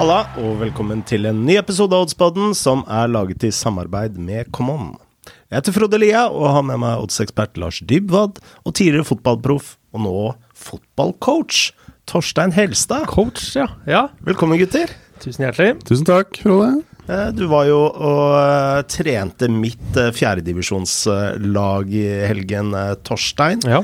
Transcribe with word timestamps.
Halla, 0.00 0.22
og 0.40 0.54
velkommen 0.62 1.02
til 1.04 1.26
en 1.28 1.42
ny 1.44 1.58
episode 1.60 1.92
av 1.92 2.06
Oddspodden 2.06 2.54
som 2.56 2.86
er 2.88 3.10
laget 3.12 3.44
i 3.44 3.50
samarbeid 3.52 4.14
med 4.16 4.48
Common. 4.56 4.94
Jeg 5.28 5.58
heter 5.58 5.74
Frode 5.76 5.98
Lia 6.00 6.22
og 6.30 6.46
har 6.54 6.64
med 6.64 6.80
meg 6.80 7.02
oddsekspert 7.02 7.60
Lars 7.60 7.82
Dybwad 7.84 8.40
og 8.40 8.72
tidligere 8.78 9.04
fotballproff 9.10 9.74
og 9.92 10.02
nå 10.06 10.14
fotballcoach 10.56 11.74
Torstein 12.08 12.56
Helstad. 12.56 13.10
Coach, 13.12 13.50
ja. 13.60 13.68
ja. 13.84 14.06
Velkommen, 14.24 14.56
gutter. 14.62 14.88
Tusen 15.20 15.44
hjertelig. 15.44 15.76
Tusen 15.84 16.08
takk, 16.08 16.32
Frode. 16.46 16.78
Eh, 17.10 17.28
Du 17.34 17.44
var 17.50 17.64
jo 17.68 17.78
og 17.90 18.36
eh, 18.38 18.82
trente 18.90 19.48
mitt 19.50 19.96
eh, 19.98 20.10
fjerdedivisjonslag 20.14 21.90
i 21.96 22.04
helgen, 22.30 22.70
Torstein, 23.06 23.60
Ja, 23.66 23.82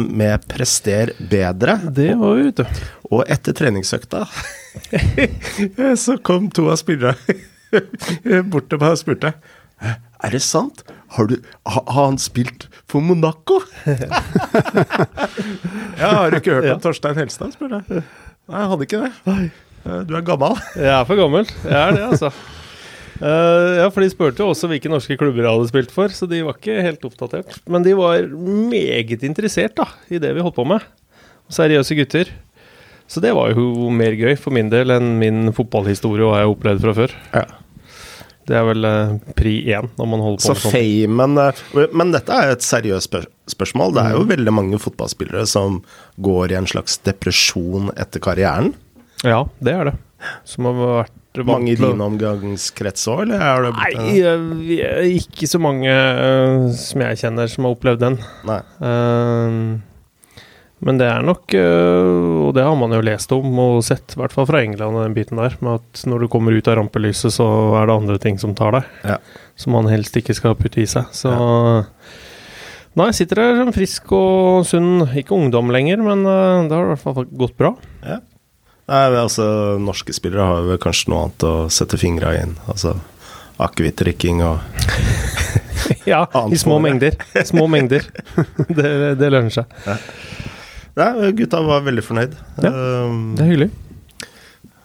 med 0.00 0.46
Prester 0.50 1.12
bedre. 1.30 1.78
det 1.94 2.14
var 2.18 2.40
vet 2.40 2.62
du. 2.62 2.64
Og 3.10 3.24
etter 3.30 3.52
treningsøkta 3.58 4.24
så 6.04 6.14
kom 6.22 6.48
to 6.54 6.68
av 6.70 6.78
spillerne 6.78 7.38
bort 8.52 8.68
til 8.70 8.78
meg 8.82 8.92
og 8.94 9.00
spurte 9.00 9.32
Er 9.82 10.30
det 10.34 10.42
sant? 10.46 10.84
Har, 11.16 11.26
du, 11.26 11.36
har 11.66 11.84
han 11.96 12.18
spilt 12.22 12.68
for 12.90 13.02
Monaco? 13.02 13.60
ja, 15.98 16.10
har 16.14 16.30
du 16.30 16.38
ikke 16.38 16.54
hørt 16.60 16.70
om 16.76 16.82
Torstein 16.84 17.18
Helstad? 17.18 17.56
spør 17.56 17.80
jeg. 17.80 18.04
Nei, 18.50 18.60
jeg 18.62 18.70
hadde 18.74 18.86
ikke 18.86 19.02
det. 19.06 19.12
Eh, 19.86 20.00
Du 20.08 20.14
er 20.16 20.24
gammel. 20.26 20.56
Jeg 20.76 20.92
er 20.94 21.04
for 21.08 21.20
gammel. 21.20 21.46
Jeg 21.64 21.76
er 21.80 21.96
det, 21.96 22.06
altså. 22.12 22.32
Uh, 23.20 23.76
ja, 23.82 23.86
for 23.92 24.00
de 24.00 24.08
spurte 24.08 24.40
jo 24.40 24.48
også 24.54 24.68
hvilke 24.70 24.88
norske 24.88 25.12
klubber 25.20 25.44
jeg 25.44 25.52
hadde 25.52 25.68
spilt 25.68 25.90
for, 25.92 26.08
så 26.08 26.24
de 26.24 26.38
var 26.46 26.56
ikke 26.56 26.78
helt 26.86 27.02
oppdatert. 27.04 27.58
Men 27.68 27.84
de 27.84 27.92
var 27.98 28.22
meget 28.32 29.26
interessert 29.28 29.74
da, 29.76 29.84
i 30.08 30.16
det 30.22 30.30
vi 30.32 30.40
holdt 30.40 30.56
på 30.56 30.64
med. 30.70 30.86
Seriøse 31.52 31.98
gutter. 31.98 32.30
Så 33.10 33.20
det 33.20 33.34
var 33.36 33.52
jo 33.52 33.90
mer 33.92 34.16
gøy 34.16 34.38
for 34.40 34.54
min 34.56 34.70
del 34.72 34.94
enn 34.94 35.18
min 35.20 35.50
fotballhistorie 35.52 36.24
og 36.24 36.30
hva 36.32 36.38
jeg 36.40 36.48
har 36.48 36.54
opplevd 36.54 36.84
fra 36.86 36.96
før. 36.96 37.14
Ja. 37.34 37.44
Det 38.48 38.56
er 38.56 38.64
vel 38.66 38.86
eh, 38.88 39.12
pri 39.36 39.52
én 39.68 39.90
når 39.98 40.08
man 40.10 40.22
holder 40.24 40.40
på 40.40 40.46
Så 40.48 40.54
med 40.56 40.62
sånt. 40.64 41.60
famen 41.60 41.90
Men 42.00 42.14
dette 42.14 42.34
er 42.34 42.54
et 42.54 42.64
seriøst 42.64 43.10
spør 43.10 43.26
spørsmål. 43.52 43.92
Det 43.98 44.04
er 44.06 44.16
jo 44.16 44.24
veldig 44.30 44.54
mange 44.54 44.80
fotballspillere 44.80 45.44
som 45.50 45.82
går 46.24 46.54
i 46.54 46.58
en 46.62 46.70
slags 46.70 46.96
depresjon 47.06 47.92
etter 48.00 48.22
karrieren. 48.24 48.72
Ja, 49.26 49.44
det 49.60 49.74
er 49.74 49.90
det. 49.90 49.96
Som 50.48 50.68
har 50.68 50.78
vært 50.80 51.44
Mange 51.46 51.70
i 51.72 51.76
din 51.78 52.00
omgangskrets 52.02 53.06
òg, 53.08 53.22
eller 53.24 53.42
er 53.44 53.62
det 53.62 53.68
blitt 53.76 54.00
Nei, 54.00 54.14
eh, 54.18 54.48
vi 54.66 54.78
er 54.82 55.04
ikke 55.14 55.46
så 55.46 55.60
mange 55.62 55.92
uh, 55.92 56.66
som 56.76 57.04
jeg 57.04 57.20
kjenner 57.20 57.52
som 57.52 57.68
har 57.68 57.76
opplevd 57.76 58.02
den. 58.02 58.16
Nei. 58.48 58.58
Eh, 58.88 59.60
men 60.80 60.98
det 60.98 61.06
er 61.06 61.22
nok, 61.22 61.44
uh, 61.54 62.48
og 62.48 62.54
det 62.56 62.64
har 62.64 62.76
man 62.80 62.96
jo 62.96 63.02
lest 63.04 63.32
om 63.36 63.62
og 63.62 63.82
sett, 63.86 64.16
i 64.16 64.20
hvert 64.20 64.34
fall 64.34 64.48
fra 64.48 64.62
England 64.64 64.96
og 64.96 65.04
den 65.04 65.14
biten 65.16 65.38
der, 65.40 65.54
med 65.62 65.78
at 65.78 66.02
når 66.08 66.24
du 66.24 66.30
kommer 66.32 66.56
ut 66.56 66.72
av 66.72 66.80
rampelyset, 66.80 67.36
så 67.36 67.46
er 67.78 67.86
det 67.86 67.98
andre 68.00 68.18
ting 68.22 68.40
som 68.40 68.56
tar 68.58 68.80
deg. 68.80 68.90
Ja. 69.04 69.20
Som 69.60 69.76
man 69.76 69.90
helst 69.92 70.16
ikke 70.16 70.34
skal 70.34 70.58
putte 70.58 70.82
i 70.82 70.88
seg. 70.88 71.12
Så 71.14 71.36
Nei, 72.98 73.06
jeg 73.12 73.20
sitter 73.20 73.38
her 73.38 73.68
frisk 73.70 74.10
og 74.16 74.64
sunn. 74.66 75.04
Ikke 75.14 75.36
ungdom 75.36 75.70
lenger, 75.70 76.00
men 76.02 76.24
eh, 76.26 76.66
det 76.66 76.74
har 76.74 76.88
i 76.88 76.90
hvert 76.90 77.04
fall 77.04 77.28
gått 77.28 77.54
bra. 77.60 77.70
Ja. 78.02 78.18
Nei, 78.90 79.04
altså, 79.20 79.44
norske 79.78 80.12
spillere 80.16 80.46
har 80.48 80.64
vel 80.66 80.78
kanskje 80.82 81.12
noe 81.12 81.24
annet 81.28 81.44
å 81.46 81.54
sette 81.70 81.98
fingra 82.00 82.32
inn. 82.42 82.56
Altså 82.66 82.96
akevittdrikking 83.60 84.40
og 84.42 84.58
Ja, 86.10 86.24
i 86.54 86.58
små 86.58 86.78
mengder. 86.82 87.14
Små 87.46 87.66
mengder. 87.74 88.06
Det, 88.68 88.90
det 89.20 89.30
lønner 89.30 89.52
seg. 89.54 89.70
Nei, 90.98 91.30
gutta 91.38 91.60
var 91.64 91.84
veldig 91.86 92.04
fornøyd. 92.06 92.34
Ja, 92.64 92.72
Um, 93.06 93.34
Det 93.38 93.44
er 93.46 93.50
hyggelig. 93.52 93.70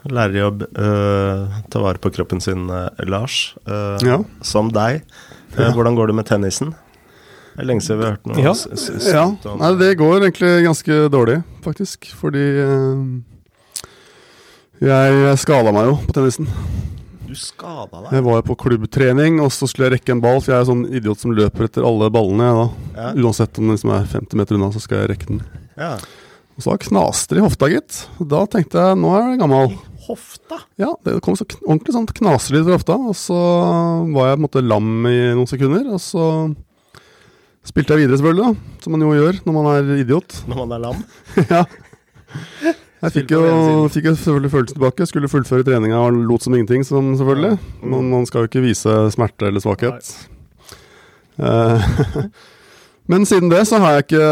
Lærerjobb, 0.06 0.62
uh, 0.78 1.56
ta 1.74 1.80
vare 1.82 1.98
på 1.98 2.12
kroppen 2.14 2.42
sin, 2.44 2.68
uh, 2.70 2.92
Lars. 3.10 3.56
Uh, 3.66 3.98
Ja. 4.06 4.20
Som 4.46 4.70
deg. 4.76 5.02
Uh, 5.58 5.72
hvordan 5.74 5.96
går 5.98 6.12
det 6.12 6.16
med 6.20 6.28
tennisen? 6.30 6.76
Det 7.56 7.64
er 7.64 7.70
lenge 7.72 7.82
siden 7.82 8.02
vi 8.02 8.06
har 8.06 8.18
hørt 8.20 8.28
noe 8.30 8.44
Ja. 8.44 8.52
s- 8.54 8.68
s- 8.76 9.08
Ja, 9.10 9.26
Nei, 9.58 9.72
det 9.80 9.96
går 9.98 10.28
egentlig 10.28 10.52
ganske 10.68 10.98
dårlig, 11.10 11.40
faktisk. 11.64 12.06
Fordi 12.20 12.44
eh, 12.60 13.04
jeg 14.84 15.38
skada 15.40 15.72
meg 15.75 15.88
jo 15.88 15.96
på 16.03 16.16
tennisen. 16.18 16.50
Du 17.25 17.34
skada 17.38 18.03
deg. 18.03 18.12
Jeg 18.18 18.25
var 18.28 18.44
på 18.46 18.56
klubbtrening, 18.59 19.40
og 19.44 19.50
så 19.53 19.68
skulle 19.69 19.90
jeg 19.90 19.97
rekke 19.97 20.13
en 20.16 20.22
ball. 20.24 20.41
For 20.44 20.53
jeg 20.53 20.62
er 20.62 20.69
sånn 20.69 20.86
idiot 20.91 21.22
som 21.22 21.34
løper 21.36 21.68
etter 21.68 21.88
alle 21.88 22.12
ballene. 22.13 22.52
Jeg. 22.52 22.68
Ja. 22.97 23.08
Uansett 23.24 23.59
om 23.59 23.68
den 23.68 23.78
liksom 23.78 23.96
er 23.96 24.06
50 24.12 24.40
meter 24.40 24.59
unna, 24.59 24.69
så 24.75 24.84
skal 24.84 25.02
jeg 25.02 25.14
rekke 25.14 25.31
den. 25.31 25.41
Ja. 25.80 25.96
Og 26.56 26.64
så 26.64 26.78
knaste 26.85 27.35
det 27.35 27.41
i 27.41 27.46
hofta, 27.46 27.69
gitt. 27.72 28.06
Da 28.19 28.46
tenkte 28.52 28.80
jeg 28.80 29.00
nå 29.02 29.12
er 29.18 29.25
jeg 29.34 29.41
gammel. 29.41 29.74
Hofta? 30.06 30.62
Ja, 30.80 30.91
det 31.03 31.18
kom 31.25 31.35
så 31.35 31.47
ordentlig 31.66 31.96
sånn 31.96 32.08
knaselyd 32.08 32.68
fra 32.68 32.78
hofta. 32.78 33.00
Og 33.09 33.18
så 33.19 33.40
var 34.16 34.31
jeg 34.31 34.38
på 34.38 34.40
en 34.40 34.46
måte 34.46 34.64
lam 34.64 34.94
i 35.09 35.18
noen 35.35 35.50
sekunder. 35.50 35.90
Og 35.97 36.00
så 36.03 36.30
spilte 37.66 37.96
jeg 37.96 38.06
videre, 38.06 38.22
selvfølgelig, 38.22 38.53
da. 38.53 38.80
Som 38.85 38.96
man 38.96 39.03
jo 39.08 39.16
gjør 39.18 39.41
når 39.44 39.58
man 39.58 39.72
er 39.74 39.94
idiot. 40.06 40.40
Når 40.52 40.62
man 40.62 40.78
er 40.78 40.85
lam? 40.85 41.06
ja. 41.56 41.66
Jeg 43.06 43.14
fikk 43.14 43.36
jo, 43.36 43.44
fikk 43.94 44.08
jo 44.10 44.16
selvfølgelig 44.18 44.52
følelsen 44.54 44.80
tilbake. 44.80 45.06
Skulle 45.10 45.30
fullføre 45.30 45.66
treninga 45.68 46.00
og 46.02 46.18
lot 46.26 46.46
som 46.46 46.56
ingenting, 46.58 46.86
som 46.88 47.14
selvfølgelig. 47.20 47.60
Mm. 47.84 47.96
Man, 48.12 48.26
skal 48.26 48.44
jo 48.44 48.50
ikke 48.50 48.64
vise 48.66 48.98
smerte 49.14 49.50
eller 49.52 49.64
svakhet. 49.64 50.10
Eh, 51.38 51.94
Men 53.12 53.28
siden 53.30 53.52
det 53.52 53.62
så 53.70 53.78
har 53.84 53.94
jeg 53.94 54.08
ikke 54.08 54.28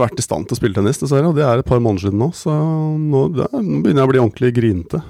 vært 0.00 0.20
i 0.20 0.24
stand 0.24 0.48
til 0.48 0.56
å 0.56 0.60
spille 0.62 0.78
tennis, 0.78 1.00
dessverre. 1.02 1.28
Og 1.28 1.36
det 1.36 1.44
er 1.44 1.60
et 1.60 1.68
par 1.68 1.82
måneder 1.84 2.08
siden 2.08 2.22
nå, 2.22 2.30
så 2.36 2.54
nå, 2.54 3.26
det, 3.36 3.50
nå 3.52 3.82
begynner 3.84 4.00
jeg 4.00 4.08
å 4.08 4.12
bli 4.14 4.22
ordentlig 4.22 4.52
grinete. 4.56 5.02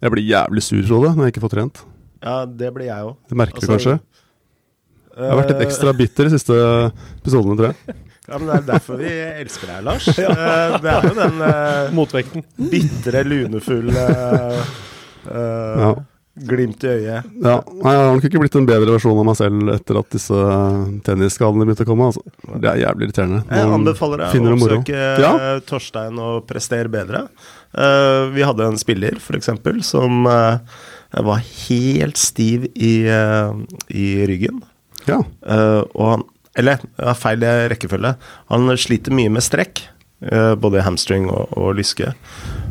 Jeg 0.00 0.14
blir 0.16 0.26
jævlig 0.26 0.64
sur, 0.66 0.82
Frode, 0.88 1.14
når 1.14 1.28
jeg 1.28 1.36
ikke 1.36 1.44
får 1.44 1.54
trent. 1.54 1.82
Ja, 2.24 2.36
det 2.44 2.72
blir 2.74 2.90
jeg 2.90 3.06
òg. 3.06 3.14
Det 3.30 3.38
merker 3.38 3.60
du 3.60 3.68
Altså, 3.68 3.76
kanskje? 3.76 3.98
Jeg 5.20 5.28
har 5.28 5.38
vært 5.38 5.52
litt 5.52 5.66
ekstra 5.68 5.92
bitter 5.94 6.26
de 6.26 6.38
siste 6.38 6.56
episodene, 7.20 7.58
tror 7.60 7.70
jeg. 7.70 7.98
Ja, 8.30 8.38
men 8.38 8.46
Det 8.46 8.54
er 8.60 8.66
derfor 8.68 9.00
vi 9.00 9.10
elsker 9.42 9.72
deg, 9.72 9.82
Lars. 9.88 10.06
ja. 10.24 10.30
Det 10.78 10.92
er 10.92 11.08
jo 11.08 11.16
den 11.18 11.42
uh, 11.42 11.90
Motvekten. 11.96 12.44
bitre, 12.70 13.24
lunefulle 13.26 14.06
uh, 14.14 14.70
Ja. 15.34 15.90
Glimt 16.40 16.84
i 16.86 16.88
øyet. 16.88 17.26
Ja, 17.42 17.56
nei, 17.82 17.90
Jeg 17.92 17.98
har 18.00 18.14
nok 18.14 18.24
ikke 18.24 18.40
blitt 18.40 18.54
en 18.56 18.68
bedre 18.68 18.94
versjon 18.94 19.18
av 19.18 19.26
meg 19.28 19.36
selv 19.36 19.72
etter 19.74 19.98
at 19.98 20.14
disse 20.14 20.44
tennisskadene 21.04 21.66
begynte 21.66 21.84
å 21.84 21.88
komme. 21.90 22.06
Altså. 22.08 22.22
Det 22.62 22.70
er 22.70 22.78
jævlig 22.84 23.08
irriterende. 23.08 23.40
Jeg 23.50 23.72
anbefaler 23.74 24.22
deg 24.22 24.46
å 24.46 24.54
oppsøke 24.54 25.02
Ja. 25.20 25.32
eh, 25.34 25.60
Torstein 25.68 26.22
og 26.22 26.46
prestere 26.48 26.88
bedre. 26.88 27.26
Uh, 27.76 28.30
vi 28.32 28.46
hadde 28.46 28.70
en 28.70 28.80
spiller, 28.80 29.18
f.eks., 29.20 29.50
som 29.90 30.24
uh, 30.30 30.62
var 31.12 31.42
helt 31.66 32.16
stiv 32.16 32.70
i, 32.72 32.94
uh, 33.10 33.52
i 33.92 34.08
ryggen. 34.30 34.62
Ja. 35.10 35.20
Eh, 35.44 35.82
og 35.94 36.06
han 36.14 36.24
Eller, 36.58 36.82
ja, 36.98 37.14
feil 37.14 37.44
rekkefølge. 37.70 38.14
Han 38.50 38.72
sliter 38.78 39.14
mye 39.14 39.30
med 39.30 39.44
strekk, 39.46 39.84
eh, 40.26 40.54
både 40.58 40.82
hamstring 40.86 41.28
og, 41.30 41.52
og 41.54 41.76
lyske. 41.78 42.12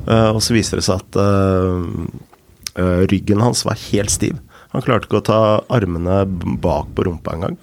Eh, 0.10 0.30
og 0.34 0.42
så 0.44 0.56
viser 0.56 0.82
det 0.82 0.88
seg 0.88 1.00
at 1.00 1.20
eh, 1.24 3.00
ryggen 3.12 3.44
hans 3.44 3.64
var 3.68 3.80
helt 3.90 4.14
stiv. 4.14 4.40
Han 4.74 4.86
klarte 4.86 5.08
ikke 5.08 5.22
å 5.24 5.26
ta 5.26 5.42
armene 5.74 6.22
bak 6.62 6.92
på 6.96 7.08
rumpa 7.08 7.34
engang. 7.34 7.58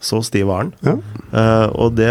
Så 0.00 0.20
stiv 0.26 0.48
var 0.50 0.64
han. 0.64 0.72
Ja. 0.86 0.94
Uh, 1.34 1.66
og 1.74 1.96
det 1.98 2.10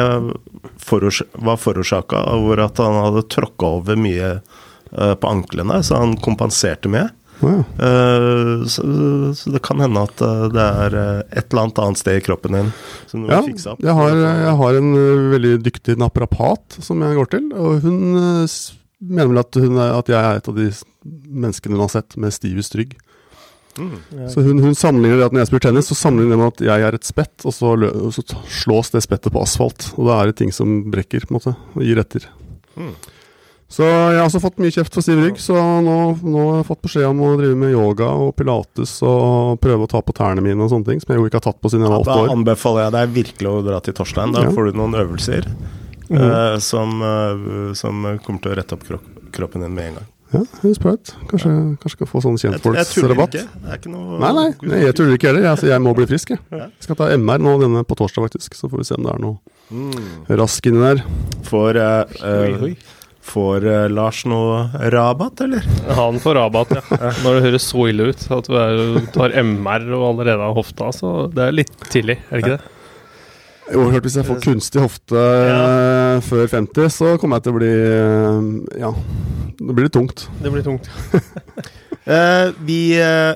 forårs 0.84 1.22
var 1.40 1.59
forårsaka 1.59 2.19
av 2.34 2.47
at 2.59 2.81
han 2.84 2.97
hadde 3.00 3.28
tråkka 3.31 3.69
over 3.79 4.00
mye 4.00 4.38
uh, 4.40 5.13
på 5.16 5.29
anklene, 5.29 5.79
så 5.84 6.01
han 6.01 6.17
kompenserte 6.23 6.91
mye. 6.91 7.07
Ja. 7.43 7.57
Eh, 7.87 8.65
så, 8.72 8.84
så 9.37 9.51
det 9.53 9.61
kan 9.66 9.81
hende 9.84 10.01
at 10.07 10.22
eh, 10.25 10.45
det 10.53 10.63
er 10.85 10.95
eh, 10.97 11.19
et 11.37 11.51
eller 11.51 11.67
annet 11.67 11.81
annet 11.84 12.01
sted 12.01 12.17
i 12.17 12.23
kroppen 12.25 12.57
din 12.57 12.72
som 13.11 13.23
du 13.25 13.29
Ja, 13.31 13.41
må 13.43 13.51
fikse 13.51 13.73
opp. 13.73 13.84
jeg 13.84 13.93
har, 13.99 14.16
jeg 14.17 14.55
har 14.61 14.79
en 14.79 14.91
veldig 15.35 15.51
dyktig 15.67 15.97
naprapat 16.01 16.79
som 16.81 17.03
jeg 17.05 17.19
går 17.19 17.29
til, 17.35 17.49
og 17.53 17.84
hun 17.85 17.99
mener 18.97 19.29
vel 19.29 19.41
at, 19.43 19.59
er, 19.61 19.75
at 19.99 20.09
jeg 20.09 20.17
er 20.22 20.39
et 20.41 20.49
av 20.49 20.57
de 20.57 20.69
menneskene 21.28 21.78
hun 21.78 21.84
har 21.85 21.93
sett 21.93 22.17
med 22.17 22.34
stivest 22.34 22.73
rygg. 22.79 22.95
Mm. 23.78 24.29
Så 24.33 24.41
hun, 24.41 24.57
hun 24.63 24.73
sammenligner 24.73 25.19
det 25.19 25.28
at 25.28 25.35
når 25.35 25.43
jeg 25.43 25.49
spiller 25.51 25.66
tennis, 25.67 25.90
så 25.91 25.97
sammenligner 25.99 26.33
det 26.33 26.41
med 26.41 26.53
at 26.55 26.63
jeg 26.66 26.85
er 26.87 26.95
et 26.97 27.05
spett, 27.05 27.45
og 27.45 27.53
så, 27.53 27.75
lø, 27.78 27.91
og 28.07 28.16
så 28.16 28.23
slås 28.49 28.90
det 28.95 29.03
spettet 29.05 29.29
på 29.35 29.43
asfalt. 29.43 29.91
Og 29.99 30.09
da 30.09 30.16
er 30.23 30.31
det 30.31 30.40
ting 30.40 30.49
som 30.55 30.79
brekker, 30.90 31.28
på 31.28 31.35
en 31.35 31.37
måte, 31.37 31.53
og 31.78 31.85
gir 31.85 32.01
etter. 32.01 32.25
Mm. 32.73 32.95
Så 33.67 33.84
jeg 33.84 34.16
har 34.16 34.23
også 34.23 34.40
fått 34.40 34.61
mye 34.64 34.72
kjeft 34.72 34.93
for 34.96 35.03
stiv 35.03 35.19
rygg, 35.19 35.40
så 35.43 35.53
nå, 35.84 35.96
nå 36.23 36.43
har 36.46 36.59
jeg 36.61 36.67
fått 36.69 36.81
beskjed 36.85 37.03
om 37.09 37.19
å 37.28 37.34
drive 37.35 37.58
med 37.59 37.73
yoga 37.75 38.08
og 38.16 38.29
pilates 38.40 38.93
og 39.03 39.58
prøve 39.59 39.84
å 39.84 39.90
ta 39.91 39.99
på 40.08 40.16
tærne 40.16 40.40
mine 40.46 40.64
og 40.64 40.72
sånne 40.72 40.87
ting, 40.87 41.02
som 41.03 41.11
jeg 41.11 41.19
jo 41.19 41.28
ikke 41.28 41.41
har 41.41 41.47
tatt 41.49 41.59
på 41.59 41.72
siden 41.73 41.84
jeg 41.84 41.91
var 41.91 42.05
Da 42.08 42.14
åtte 42.16 42.23
år. 42.23 42.31
anbefaler 42.37 42.85
jeg 42.85 42.96
deg 42.96 43.16
virkelig 43.17 43.49
å 43.52 43.64
dra 43.67 43.79
til 43.84 43.93
Torstein. 43.97 44.31
Da 44.31 44.46
Ja. 44.47 44.53
får 44.55 44.72
du 44.72 44.78
noen 44.79 44.96
øvelser 44.96 45.49
mm. 46.08 46.16
uh, 46.16 46.58
som, 46.64 47.02
uh, 47.03 47.73
som 47.75 48.08
kommer 48.23 48.41
til 48.46 48.53
å 48.53 48.55
rette 48.61 48.78
opp 48.79 48.87
krok 48.87 49.03
kroppen 49.35 49.61
din 49.67 49.75
med 49.75 49.90
en 49.91 49.99
gang. 49.99 50.08
Ja, 50.31 50.40
høres 50.61 50.79
bra 50.84 50.91
ut. 50.96 51.11
Kanskje, 51.28 51.52
jeg 51.84 51.91
skal 51.91 52.08
få 52.08 52.19
sånn 52.23 52.35
Jeg, 52.40 52.52
jeg 52.52 52.61
tuller 52.64 52.79
kjentfolksrabatt. 52.84 53.35
ikke. 53.35 53.75
Ikke 53.75 53.91
noe 53.91 54.17
Nei, 54.19 54.31
nei, 54.35 54.47
nei, 54.64 54.79
jeg 54.84 54.96
tuller 54.96 55.16
ikke 55.19 55.28
heller. 55.29 55.43
Jeg, 55.43 55.52
altså, 55.52 55.67
jeg 55.67 55.84
må 55.84 55.93
bli 55.96 56.08
frisk, 56.08 56.31
jeg. 56.35 56.40
Ja. 56.52 56.66
Jeg 56.72 56.84
skal 56.87 56.96
ta 56.99 57.08
MR 57.16 57.43
nå 57.43 57.53
denne 57.61 57.84
på 57.87 57.96
torsdag, 57.99 58.25
faktisk. 58.28 58.55
Så 58.59 58.67
får 58.72 58.81
vi 58.81 58.87
se 58.87 58.96
om 58.96 59.03
det 59.08 59.14
er 59.14 59.23
noe 59.28 59.37
Mm. 59.67 60.23
rask 60.40 60.64
inni 60.67 60.79
der. 60.79 61.02
For, 61.43 61.75
uh, 61.75 62.05
eh. 62.23 62.75
Får 63.28 63.66
uh, 63.68 63.88
Lars 63.91 64.24
noe 64.29 64.64
rabatt, 64.94 65.44
eller? 65.44 65.68
Han 65.97 66.22
får 66.24 66.40
rabatt, 66.40 66.72
ja. 66.78 67.12
Når 67.24 67.38
det 67.38 67.44
høres 67.50 67.68
så 67.74 67.90
ille 67.91 68.09
ut 68.12 68.24
at 68.38 68.47
du 68.47 68.56
er, 68.62 68.82
tar 69.16 69.35
MR 69.44 69.85
og 69.97 70.09
allerede 70.14 70.47
har 70.47 70.56
hofta, 70.56 70.94
så 70.96 71.14
det 71.34 71.50
er 71.50 71.62
litt 71.62 71.76
tidlig, 71.91 72.20
er 72.29 72.38
det 72.38 72.44
ikke 72.46 72.56
det? 72.56 72.74
Jo, 73.68 73.88
klart 73.91 74.06
Hvis 74.06 74.16
jeg 74.16 74.28
får 74.28 74.38
kunstig 74.44 74.79
hofte 74.84 75.20
ja. 75.20 76.20
før 76.24 76.47
50, 76.52 76.91
så 76.94 77.14
kommer 77.20 77.40
jeg 77.40 77.47
til 77.47 77.56
å 77.56 77.58
bli 77.58 77.72
eh, 77.74 78.46
Ja, 78.84 78.91
det 79.59 79.74
blir 79.74 79.88
litt 79.88 79.97
tungt. 79.97 80.28
Det 80.40 80.53
blir 80.53 80.64
tungt. 80.64 80.88
uh, 82.08 82.53
vi 82.70 82.79
uh, 83.02 83.35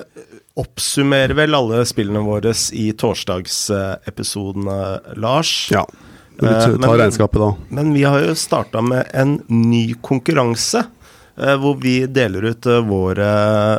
oppsummerer 0.62 1.36
vel 1.36 1.56
alle 1.56 1.82
spillene 1.88 2.22
våre 2.24 2.54
i 2.76 2.88
torsdagsepisoden, 2.96 4.72
Lars. 5.20 5.52
Ja. 5.72 5.84
Vi 6.42 6.48
Eh, 6.50 6.64
tar 6.66 6.78
men- 6.82 6.98
regnskapet 6.98 7.38
da. 7.40 7.50
Men 7.70 7.92
vi 7.94 8.02
har 8.02 8.20
jo 8.26 8.34
starta 8.34 8.82
med 8.82 9.06
en 9.14 9.38
ny 9.48 9.94
konkurranse. 10.02 10.84
eh, 11.38 11.54
hvor 11.56 11.78
vi 11.80 12.04
deler 12.06 12.44
ut 12.50 12.66
eh, 12.68 12.82
våre 12.84 13.28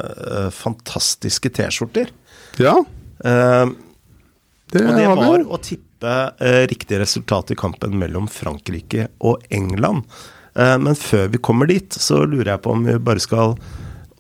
eh, 0.01 0.49
fantastiske 0.49 1.51
T-skjorter. 1.53 2.09
Ja, 2.57 2.79
Eh, 3.23 3.65
det, 4.73 4.81
og 4.83 4.95
det 4.97 5.05
var 5.07 5.43
å 5.53 5.57
tippe 5.63 6.13
eh, 6.41 6.63
riktig 6.67 6.97
resultat 6.99 7.51
i 7.53 7.55
kampen 7.55 7.93
mellom 7.99 8.25
Frankrike 8.27 9.05
og 9.21 9.45
England. 9.53 10.03
Eh, 10.57 10.77
men 10.81 10.95
før 10.97 11.29
vi 11.31 11.37
kommer 11.37 11.67
dit, 11.69 11.87
så 11.93 12.25
lurer 12.25 12.55
jeg 12.55 12.61
på 12.65 12.71
om 12.73 12.83
vi 12.83 12.97
bare 12.99 13.21
skal 13.23 13.53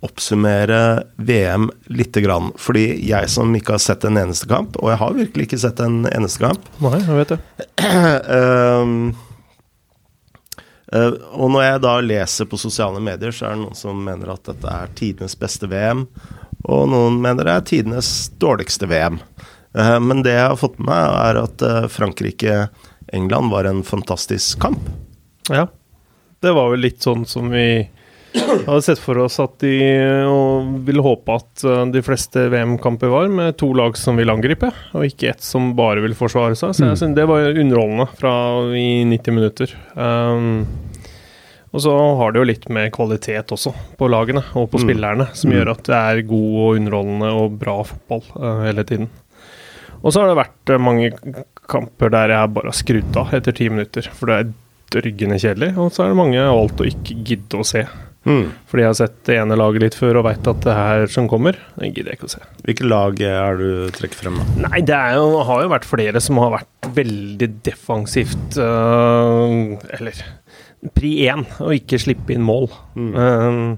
oppsummere 0.03 1.03
VM 1.15 1.69
lite 1.85 2.21
grann. 2.21 2.51
Fordi 2.59 2.85
jeg 3.07 3.29
som 3.31 3.53
ikke 3.55 3.77
har 3.77 3.83
sett 3.83 4.03
en 4.07 4.19
eneste 4.19 4.49
kamp, 4.51 4.75
og 4.81 4.91
jeg 4.91 4.99
har 5.01 5.19
virkelig 5.19 5.47
ikke 5.47 5.61
sett 5.63 5.79
en 5.83 6.03
eneste 6.11 6.43
kamp 6.43 6.67
Nei, 6.83 6.97
jeg 6.99 7.21
vet 7.21 7.35
det. 7.35 7.39
Eh, 10.93 11.13
og 11.33 11.49
når 11.49 11.63
jeg 11.65 11.81
da 11.81 11.93
leser 12.05 12.47
på 12.49 12.59
sosiale 12.61 12.99
medier, 13.01 13.33
så 13.33 13.47
er 13.47 13.55
det 13.55 13.63
noen 13.63 13.77
som 13.77 14.01
mener 14.05 14.29
at 14.33 14.43
dette 14.45 14.69
er 14.69 14.91
tidenes 14.93 15.33
beste 15.39 15.65
VM, 15.71 16.03
og 16.69 16.83
noen 16.91 17.17
mener 17.23 17.47
det 17.47 17.55
er 17.55 17.65
tidenes 17.71 18.09
dårligste 18.37 18.85
VM. 18.91 19.17
Uh, 19.73 19.97
men 20.03 20.21
det 20.21 20.35
jeg 20.35 20.51
har 20.51 20.59
fått 20.59 20.77
med 20.77 20.91
meg, 20.91 21.15
er 21.17 21.39
at 21.41 21.65
uh, 21.65 21.87
Frankrike-England 21.89 23.49
var 23.49 23.65
en 23.65 23.81
fantastisk 23.87 24.61
kamp. 24.61 24.85
Ja. 25.49 25.65
Det 26.43 26.53
var 26.53 26.69
vel 26.75 26.85
litt 26.85 27.01
sånn 27.01 27.25
som 27.25 27.49
vi 27.49 27.65
hadde 28.33 28.81
sett 28.85 28.99
for 29.01 29.19
oss 29.23 29.35
at 29.43 29.55
de 29.61 29.73
og 30.25 30.71
ville 30.87 31.03
håpe 31.05 31.35
at 31.37 31.63
eh, 31.69 31.83
de 31.93 32.01
fleste 32.05 32.47
VM-kamper 32.53 33.11
var, 33.11 33.27
med 33.29 33.57
to 33.61 33.69
lag 33.77 33.97
som 33.99 34.17
vil 34.19 34.31
angripe, 34.33 34.71
og 34.93 35.05
ikke 35.07 35.29
ett 35.33 35.43
som 35.45 35.71
bare 35.77 36.01
vil 36.03 36.15
forsvare 36.17 36.57
seg. 36.57 36.73
Så 36.77 36.87
jeg 36.89 36.99
synes 37.01 37.17
det 37.19 37.27
var 37.29 37.51
underholdende 37.53 38.07
fra 38.17 38.33
i 38.77 39.03
90 39.09 39.37
minutter. 39.37 39.75
Um, 39.97 40.65
og 41.73 41.81
så 41.81 41.93
har 42.19 42.33
det 42.33 42.41
jo 42.43 42.45
litt 42.51 42.65
med 42.69 42.91
kvalitet 42.93 43.49
også 43.55 43.71
på 43.97 44.09
lagene 44.13 44.43
og 44.53 44.67
på 44.69 44.77
Mm. 44.77 44.83
spillerne, 44.85 45.27
som 45.33 45.49
Mm. 45.49 45.55
gjør 45.57 45.71
at 45.71 45.83
det 45.89 45.95
er 45.97 46.21
god 46.29 46.49
og 46.63 46.75
underholdende 46.77 47.31
og 47.33 47.59
bra 47.59 47.77
fotball 47.83 48.21
uh, 48.37 48.63
hele 48.67 48.83
tiden. 48.85 49.09
Og 50.03 50.11
så 50.13 50.19
har 50.21 50.27
det 50.33 50.37
vært 50.41 50.69
eh, 50.73 50.77
mange 50.83 51.11
kamper 51.71 52.09
der 52.11 52.27
jeg 52.33 52.53
bare 52.53 52.69
har 52.69 52.75
skrudd 52.77 53.15
av 53.17 53.33
etter 53.33 53.55
ti 53.55 53.69
minutter, 53.69 54.01
for 54.11 54.27
det 54.27 54.35
er 54.41 54.53
dryggende 55.01 55.39
kjedelig. 55.39 55.71
Og 55.79 55.93
så 55.95 56.03
er 56.03 56.09
det 56.11 56.17
mange 56.19 56.35
jeg 56.35 56.43
har 56.45 56.57
valgt 56.59 56.81
å 56.83 56.89
ikke 56.89 57.15
gidde 57.23 57.57
å 57.61 57.65
se. 57.65 57.85
Fordi 58.23 58.83
jeg 58.85 58.87
har 58.87 58.95
sett 58.95 59.17
det 59.27 59.35
ene 59.35 59.57
laget 59.59 59.83
litt 59.83 59.97
før 59.99 60.21
og 60.21 60.27
veit 60.29 60.47
at 60.47 60.61
det 60.63 60.75
her 60.77 61.09
som 61.11 61.27
kommer, 61.31 61.57
det 61.75 61.89
gidder 61.91 62.13
jeg 62.13 62.19
ikke 62.21 62.29
å 62.29 62.33
se. 62.35 62.43
Hvilke 62.63 62.87
lag 62.87 63.23
er 63.27 63.59
du 63.59 63.67
trekker 63.95 64.21
frem, 64.21 64.37
da? 64.39 64.69
Nei, 64.69 64.83
det 64.87 64.99
jo, 65.17 65.41
har 65.49 65.65
jo 65.65 65.73
vært 65.73 65.89
flere 65.89 66.23
som 66.23 66.39
har 66.39 66.53
vært 66.55 66.93
veldig 66.93 67.49
defensivt 67.65 68.57
øh, 68.61 69.75
Eller 69.97 70.23
pri 70.91 71.13
én, 71.31 71.45
og 71.63 71.75
ikke 71.77 71.99
slippe 72.01 72.35
inn 72.35 72.43
mål. 72.43 72.67
Um, 72.95 73.77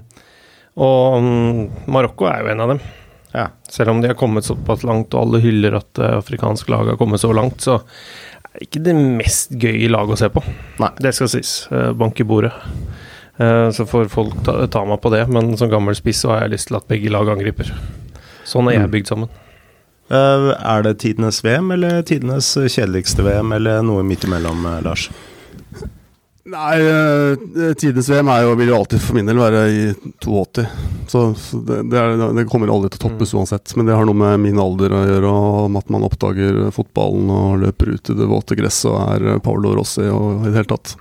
og 0.82 1.18
um, 1.22 1.66
Marokko 1.92 2.26
er 2.30 2.42
jo 2.42 2.52
en 2.52 2.64
av 2.64 2.72
dem. 2.74 2.80
Ja. 3.36 3.46
Selv 3.70 3.92
om 3.92 4.00
de 4.02 4.10
har 4.10 4.18
kommet 4.18 4.46
såpass 4.48 4.82
langt, 4.86 5.14
og 5.14 5.26
alle 5.26 5.42
hyller 5.44 5.78
at 5.78 6.02
uh, 6.02 6.16
afrikansk 6.18 6.70
lag 6.72 6.90
har 6.90 6.98
kommet 7.00 7.22
så 7.22 7.30
langt, 7.36 7.62
så 7.62 7.78
er 7.78 8.58
det 8.58 8.68
ikke 8.68 8.84
det 8.88 8.96
mest 8.96 9.54
gøye 9.54 9.90
laget 9.92 10.16
å 10.16 10.20
se 10.24 10.32
på. 10.34 10.42
Nei. 10.82 10.90
Det 11.02 11.14
skal 11.14 11.30
sies. 11.30 11.54
Uh, 11.70 11.92
bank 11.96 12.18
i 12.22 12.26
bordet. 12.26 12.54
Eh, 13.38 13.70
så 13.70 13.86
får 13.86 14.08
folk 14.12 14.36
ta, 14.46 14.58
ta 14.66 14.84
meg 14.88 15.00
på 15.02 15.12
det, 15.12 15.26
men 15.28 15.56
som 15.60 15.70
gammel 15.72 15.96
spiss 15.98 16.22
så 16.24 16.32
har 16.32 16.46
jeg 16.46 16.56
lyst 16.56 16.70
til 16.70 16.78
at 16.78 16.88
begge 16.88 17.12
lag 17.12 17.28
angriper. 17.28 17.72
Sånn 18.46 18.70
er 18.70 18.78
jeg 18.78 18.92
bygd 18.94 19.12
sammen. 19.12 19.32
Eh, 20.06 20.50
er 20.54 20.84
det 20.86 20.98
tidenes 21.02 21.42
VM, 21.44 21.72
eller 21.74 22.02
tidenes 22.06 22.52
kjedeligste 22.56 23.26
VM, 23.26 23.52
eller 23.58 23.82
noe 23.84 24.06
midt 24.06 24.24
imellom, 24.28 24.64
eh, 24.70 24.82
Lars? 24.86 25.08
Nei, 26.46 26.76
tidenes 26.78 27.80
tidens 27.80 28.08
VM 28.12 28.28
er 28.30 28.44
jo, 28.44 28.52
vil 28.60 28.68
jo 28.70 28.76
alltid 28.76 29.00
for 29.02 29.18
min 29.18 29.26
del 29.26 29.40
være 29.40 29.62
i 29.66 29.80
82. 30.22 30.62
Så, 31.10 31.22
så 31.34 31.58
det, 31.66 31.80
det, 31.90 31.98
er, 31.98 32.22
det 32.36 32.44
kommer 32.50 32.70
aldri 32.70 32.92
til 32.92 33.00
å 33.00 33.04
toppes 33.08 33.34
uansett. 33.34 33.74
Men 33.74 33.88
det 33.88 33.96
har 33.98 34.06
noe 34.06 34.18
med 34.18 34.44
min 34.44 34.60
alder 34.62 34.94
å 34.94 35.02
gjøre, 35.08 35.32
og 35.32 35.78
at 35.80 35.90
man 35.90 36.06
oppdager 36.06 36.60
fotballen 36.74 37.32
og 37.34 37.64
løper 37.64 37.90
ut 37.96 38.12
i 38.12 38.18
det 38.20 38.30
våte 38.30 38.58
gresset 38.58 38.92
og 38.92 39.00
er 39.08 39.26
eh, 39.32 39.42
Paolo 39.42 39.74
Rossi 39.74 40.06
og 40.06 40.46
i 40.46 40.52
det 40.52 40.60
hele 40.60 40.70
tatt. 40.70 40.94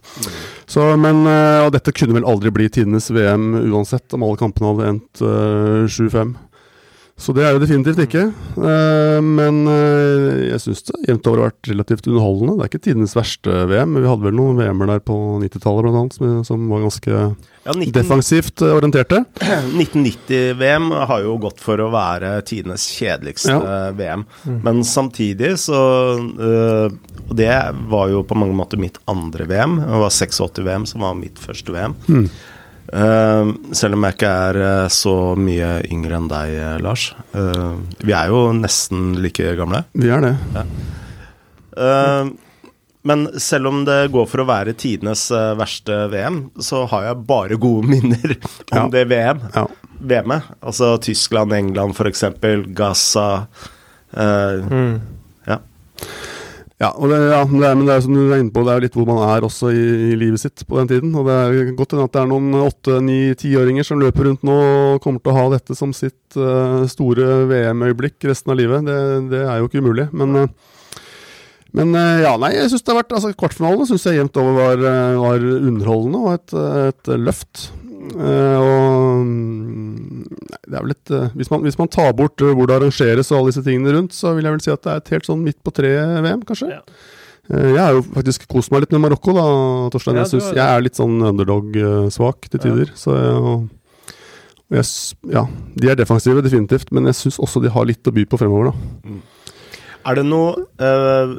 Så, 0.66 0.88
men, 0.98 1.22
eh, 1.30 1.70
dette 1.76 1.94
kunne 1.94 2.18
vel 2.18 2.26
aldri 2.26 2.54
bli 2.54 2.70
tidenes 2.70 3.12
VM 3.14 3.52
uansett, 3.70 4.08
om 4.18 4.26
alle 4.26 4.42
kampene 4.42 4.74
hadde 4.74 4.92
endt 4.96 5.26
eh, 5.26 5.86
7-5. 5.86 6.36
Så 7.16 7.32
det 7.32 7.46
er 7.48 7.56
det 7.56 7.64
definitivt 7.64 8.02
ikke. 8.04 8.26
Eh, 8.60 9.18
men 9.24 9.62
eh, 9.72 10.50
jeg 10.50 10.60
syns 10.66 10.84
det 10.90 10.98
jevnt 11.08 11.28
over 11.32 11.40
har 11.40 11.52
vært 11.54 11.70
relativt 11.72 12.10
underholdende. 12.10 12.58
Det 12.58 12.66
er 12.66 12.72
ikke 12.74 12.82
tidenes 12.90 13.14
verste 13.16 13.54
VM. 13.70 13.94
men 13.94 14.04
Vi 14.04 14.10
hadde 14.12 14.28
vel 14.28 14.36
noen 14.36 14.58
VM-er 14.60 14.90
der 14.92 15.04
på 15.08 15.16
90-tallet 15.40 15.86
blant 15.86 16.00
annet, 16.02 16.18
som, 16.18 16.34
som 16.44 16.66
var 16.74 16.84
ganske 16.84 17.14
Ja, 17.16 17.72
19, 17.72 17.94
defensivt 17.96 18.64
eh, 18.68 18.76
orienterte. 18.76 19.22
1990-VM 19.80 20.90
har 21.08 21.24
jo 21.24 21.38
gått 21.46 21.64
for 21.64 21.80
å 21.80 21.88
være 21.94 22.34
tidenes 22.52 22.90
kjedeligste 22.98 23.56
VM. 23.96 24.26
Men 24.66 24.84
samtidig 24.84 25.54
så 25.62 25.80
Og 26.20 27.34
det 27.40 27.54
var 27.90 28.12
jo 28.12 28.26
på 28.28 28.36
mange 28.38 28.58
måter 28.60 28.82
mitt 28.82 29.00
andre 29.10 29.48
VM. 29.48 29.80
Det 29.80 30.04
var 30.04 30.12
86-VM 30.12 30.90
som 30.92 31.08
var 31.08 31.16
mitt 31.16 31.40
første 31.40 31.72
VM. 31.72 31.96
Mm. 32.12 32.28
Eh, 32.94 33.52
selv 33.76 33.98
om 33.98 34.04
jeg 34.06 34.16
ikke 34.18 34.32
er 34.50 34.60
eh, 34.62 34.88
så 34.94 35.14
mye 35.40 35.70
yngre 35.90 36.20
enn 36.20 36.28
deg, 36.32 36.54
eh, 36.62 36.76
Lars. 36.86 37.08
Eh, 37.34 37.72
vi 38.06 38.14
er 38.14 38.30
jo 38.30 38.44
nesten 38.54 39.16
like 39.24 39.56
gamle. 39.58 39.84
Vi 39.98 40.10
er 40.14 40.22
det. 40.28 40.34
Eh, 41.78 42.26
men 43.06 43.28
selv 43.42 43.68
om 43.70 43.84
det 43.86 44.00
går 44.14 44.26
for 44.30 44.42
å 44.42 44.48
være 44.50 44.74
tidenes 44.82 45.28
eh, 45.34 45.52
verste 45.60 45.98
VM, 46.14 46.40
så 46.62 46.86
har 46.90 47.10
jeg 47.10 47.26
bare 47.30 47.58
gode 47.62 47.88
minner 47.94 48.38
om 48.72 48.78
Ja. 48.80 48.86
det 48.94 49.06
VM. 49.12 49.44
Ja. 49.56 49.66
VM-et. 50.06 50.44
Altså 50.62 50.96
Tyskland, 51.02 51.54
England 51.56 51.96
f.eks., 51.98 52.24
Gaza 52.76 53.48
Uh, 54.16 54.62
Mm. 54.72 55.02
Ja. 55.50 55.58
Ja, 56.76 56.90
og 56.92 57.08
det, 57.08 57.18
ja, 57.32 57.40
det 57.48 57.68
er, 57.70 57.76
men 57.78 57.88
det 57.88 57.94
er 57.94 58.02
som 58.04 58.16
du 58.18 58.26
er 58.26 58.42
inne 58.42 58.52
på, 58.52 58.66
det 58.68 58.74
er 58.74 58.82
jo 58.82 58.84
litt 58.84 58.96
hvor 58.98 59.08
man 59.08 59.22
er 59.24 59.46
også 59.48 59.70
i, 59.72 59.84
i 60.10 60.18
livet 60.20 60.42
sitt 60.42 60.66
på 60.68 60.76
den 60.82 60.90
tiden. 60.92 61.14
Og 61.16 61.30
det 61.30 61.36
er 61.36 61.70
godt 61.78 61.96
hende 61.96 62.08
at 62.10 62.16
det 62.18 62.20
er 62.20 62.28
noen 62.34 62.58
åtte-, 62.60 63.00
ni-, 63.04 63.36
tiåringer 63.40 63.88
som 63.88 64.02
løper 64.02 64.28
rundt 64.28 64.44
nå 64.44 64.58
og 64.60 65.04
kommer 65.04 65.24
til 65.24 65.32
å 65.32 65.38
ha 65.38 65.46
dette 65.56 65.78
som 65.80 65.94
sitt 65.96 66.36
uh, 66.36 66.84
store 66.92 67.46
VM-øyeblikk 67.48 68.28
resten 68.28 68.52
av 68.52 68.60
livet. 68.60 68.84
Det, 68.90 68.98
det 69.32 69.46
er 69.46 69.62
jo 69.62 69.70
ikke 69.70 69.86
umulig. 69.86 70.10
Men, 70.12 70.36
uh, 70.36 71.00
men 71.80 71.96
uh, 71.96 72.20
ja, 72.26 72.36
nei, 72.44 72.52
jeg 72.58 72.74
synes 72.74 72.84
det 72.84 72.92
har 72.92 73.00
vært 73.06 73.18
altså 73.22 73.32
Kvartfinalene 73.40 73.88
syns 73.88 74.10
jeg 74.10 74.20
jevnt 74.20 74.44
over 74.44 74.60
var, 74.60 74.86
var 75.22 75.48
underholdende 75.56 76.26
og 76.26 76.36
et, 76.36 76.60
et 76.92 77.16
løft. 77.24 77.70
Eh, 78.14 78.58
og 78.62 79.26
mm, 79.26 80.24
det 80.66 80.78
er 80.78 80.84
vel 80.86 80.94
et 80.96 81.12
eh, 81.16 81.34
hvis, 81.40 81.52
man, 81.52 81.66
hvis 81.66 81.78
man 81.80 81.92
tar 81.92 82.14
bort 82.18 82.42
eh, 82.46 82.54
hvor 82.56 82.70
det 82.70 82.78
arrangeres 82.78 83.32
og 83.32 83.40
alle 83.40 83.54
disse 83.54 83.64
tingene 83.66 83.94
rundt, 83.96 84.16
så 84.16 84.34
vil 84.38 84.48
jeg 84.48 84.58
vel 84.58 84.64
si 84.66 84.74
at 84.74 84.84
det 84.86 84.94
er 84.94 85.04
et 85.04 85.14
helt 85.16 85.30
sånn 85.30 85.44
midt 85.46 85.60
på 85.66 85.74
tre-VM, 85.76 86.44
kanskje. 86.48 86.72
Ja. 86.78 86.82
Eh, 87.52 87.72
Jeg 87.76 87.82
har 87.82 87.96
jo 87.98 88.04
faktisk 88.16 88.48
kost 88.52 88.74
meg 88.74 88.86
litt 88.86 88.96
med 88.96 89.06
Marokko, 89.06 89.36
da, 89.38 89.46
Torstein. 89.94 90.20
Ja, 90.20 90.26
Jeg, 90.26 90.34
synes, 90.36 90.52
jeg 90.58 90.66
er 90.66 90.86
litt 90.86 91.00
sånn 91.00 91.18
underdog-svak 91.32 92.50
til 92.52 92.64
tider. 92.64 92.94
Så 92.98 93.16
jeg, 93.18 93.36
og 93.40 94.76
jeg, 94.76 94.86
ja, 95.30 95.46
de 95.78 95.92
er 95.92 96.00
defensive, 96.00 96.42
definitivt, 96.46 96.90
men 96.96 97.06
jeg 97.12 97.20
syns 97.20 97.38
også 97.42 97.62
de 97.62 97.70
har 97.74 97.86
litt 97.86 98.08
å 98.10 98.14
by 98.16 98.26
på 98.30 98.40
fremover, 98.42 98.72
da. 98.72 99.18
Er 100.06 100.20
det 100.20 100.26
noe 100.28 100.52
uh, 100.82 101.36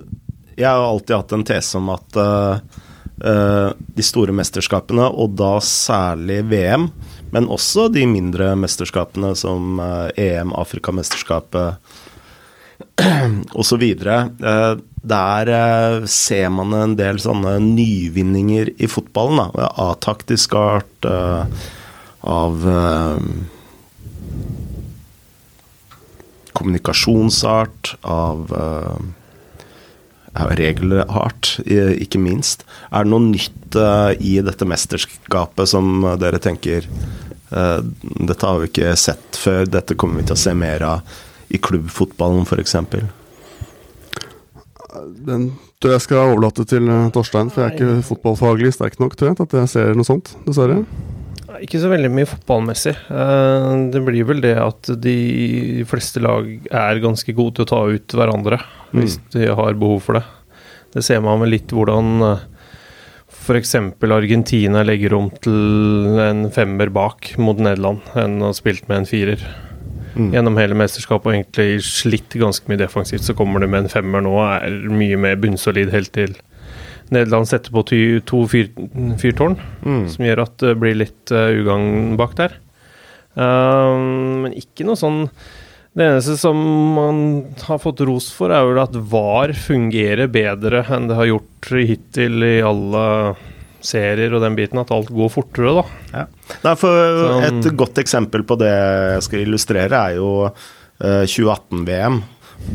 Jeg 0.59 0.67
har 0.67 0.83
alltid 0.83 1.15
hatt 1.15 1.35
en 1.37 1.45
tese 1.47 1.79
om 1.79 1.91
at 1.95 2.17
eh, 2.19 2.79
de 3.17 4.05
store 4.05 4.35
mesterskapene, 4.37 5.07
og 5.09 5.39
da 5.39 5.55
særlig 5.65 6.43
VM, 6.51 6.91
men 7.33 7.49
også 7.53 7.89
de 7.93 8.05
mindre 8.09 8.53
mesterskapene 8.61 9.33
som 9.39 9.81
eh, 9.81 10.11
EM, 10.27 10.53
Afrikamesterskapet 10.57 11.81
osv. 13.61 13.85
Uh, 14.05 14.77
der 15.07 15.51
eh, 15.55 16.05
ser 16.11 16.49
man 16.51 16.75
en 16.75 16.95
del 16.99 17.21
sånne 17.23 17.57
nyvinninger 17.63 18.73
i 18.83 18.89
fotballen. 18.91 19.53
Av 19.55 19.95
taktisk 20.03 20.57
art, 20.59 21.07
eh, 21.07 21.69
av 22.27 22.67
eh, 22.73 23.21
kommunikasjonsart, 26.57 27.95
av 28.03 28.51
regelhardt, 30.59 31.57
ikke 31.67 32.21
minst. 32.23 32.65
Er 32.91 33.07
det 33.07 33.13
noe 33.13 33.25
nytt 33.29 33.79
eh, 33.79 34.13
i 34.21 34.37
dette 34.45 34.69
mesterskapet 34.69 35.71
som 35.71 36.05
dere 36.21 36.41
tenker 36.43 36.87
eh, 36.87 37.79
Dette 38.17 38.47
har 38.47 38.61
vi 38.63 38.71
ikke 38.71 38.97
sett 39.01 39.39
før, 39.41 39.65
dette 39.71 39.97
kommer 39.99 40.23
vi 40.23 40.29
til 40.31 40.37
å 40.37 40.45
se 40.47 40.55
mer 40.57 40.85
av 40.87 41.17
i 41.49 41.61
klubbfotballen 41.63 42.47
f.eks. 42.47 42.77
Den 45.27 45.51
tror 45.83 45.97
jeg 45.97 46.05
skal 46.07 46.33
overlate 46.33 46.67
til 46.69 46.89
eh, 46.89 47.09
Torstein, 47.15 47.53
for 47.53 47.65
jeg 47.65 47.75
er 47.75 47.77
ikke 47.77 48.09
fotballfaglig 48.11 48.73
sterk 48.75 48.99
nok 49.03 49.19
til 49.19 49.35
at 49.35 49.61
jeg 49.61 49.73
ser 49.73 49.95
noe 49.97 50.09
sånt, 50.09 50.35
dessverre. 50.47 50.83
Ikke 51.65 51.81
så 51.83 51.91
veldig 51.93 52.11
mye 52.13 52.29
fotballmessig. 52.29 52.95
Eh, 53.11 53.69
Det 53.93 54.03
blir 54.05 54.27
vel 54.29 54.43
det 54.45 54.57
at 54.61 54.91
de 55.01 55.85
fleste 55.89 56.23
lag 56.25 56.49
er 56.71 57.03
ganske 57.03 57.35
gode 57.37 57.57
til 57.57 57.67
å 57.67 57.71
ta 57.73 57.83
ut 57.91 58.17
hverandre 58.17 58.61
hvis 58.97 59.19
de 59.35 59.49
har 59.53 59.75
behov 59.79 60.01
for 60.07 60.21
det. 60.21 60.25
Det 60.95 61.03
ser 61.05 61.21
man 61.21 61.43
vel 61.43 61.53
litt 61.53 61.73
hvordan 61.75 62.39
f.eks. 63.47 63.75
Argentina 64.03 64.83
legger 64.87 65.15
om 65.15 65.29
til 65.43 66.19
en 66.23 66.47
femmer 66.55 66.91
bak 66.95 67.35
mot 67.39 67.59
Nederland 67.59 68.01
enn 68.19 68.41
å 68.43 68.51
ha 68.51 68.57
spilt 68.57 68.89
med 68.89 69.03
en 69.03 69.09
firer. 69.09 69.43
Mm. 70.17 70.31
Gjennom 70.33 70.57
hele 70.57 70.79
mesterskapet 70.79 71.29
og 71.29 71.35
egentlig 71.37 71.83
slitt 71.85 72.39
ganske 72.41 72.71
mye 72.71 72.81
defensivt, 72.81 73.27
så 73.27 73.37
kommer 73.37 73.61
du 73.61 73.69
med 73.69 73.85
en 73.85 73.93
femmer 73.93 74.25
nå 74.25 74.33
og 74.33 74.47
er 74.57 74.79
mye 74.89 75.19
mer 75.21 75.37
bunnsolid 75.43 75.93
helt 75.93 76.15
til 76.17 76.33
Nederland 77.15 77.47
setter 77.49 77.71
på 77.71 77.85
to 78.27 78.41
fyr, 78.51 78.71
fyrtårn 79.21 79.59
Mm. 79.87 80.09
som 80.11 80.25
gjør 80.27 80.43
at 80.43 80.57
det 80.59 80.73
blir 80.81 80.97
litt 80.99 81.31
uh, 81.31 81.51
ugagn 81.55 82.17
bak 82.19 82.35
der. 82.39 82.57
Um, 83.37 84.43
men 84.47 84.55
ikke 84.57 84.87
noe 84.89 84.97
sånn 84.97 85.27
Det 85.97 86.05
eneste 86.07 86.37
som 86.41 86.57
man 86.97 87.19
har 87.67 87.79
fått 87.81 88.01
ros 88.05 88.31
for, 88.33 88.53
er 88.53 88.65
vel 88.69 88.81
at 88.83 88.97
VAR 88.97 89.53
fungerer 89.57 90.29
bedre 90.29 90.83
enn 90.93 91.07
det 91.09 91.17
har 91.17 91.29
gjort 91.31 91.71
hittil 91.73 92.43
i 92.45 92.59
alle 92.65 93.05
serier 93.87 94.35
og 94.37 94.43
den 94.43 94.57
biten, 94.59 94.81
at 94.83 94.91
alt 94.93 95.09
går 95.15 95.31
fortere, 95.33 95.73
da. 96.13 96.25
Nei, 96.67 96.75
for 96.77 96.91
Sånn- 97.23 97.47
Et 97.65 97.71
godt 97.81 98.01
eksempel 98.03 98.43
på 98.45 98.59
det 98.61 98.69
jeg 98.73 99.23
skal 99.25 99.41
illustrere, 99.47 100.01
er 100.11 100.17
jo 100.19 100.31
eh, 101.01 101.25
2018-VM. 101.25 102.21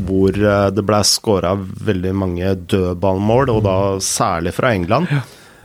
Hvor 0.06 0.36
eh, 0.36 0.70
det 0.72 0.84
ble 0.88 1.02
skåra 1.04 1.54
veldig 1.58 2.16
mange 2.16 2.56
dødballmål, 2.72 3.52
og 3.52 3.62
da 3.66 3.78
særlig 4.02 4.54
fra 4.56 4.74
England. 4.76 5.10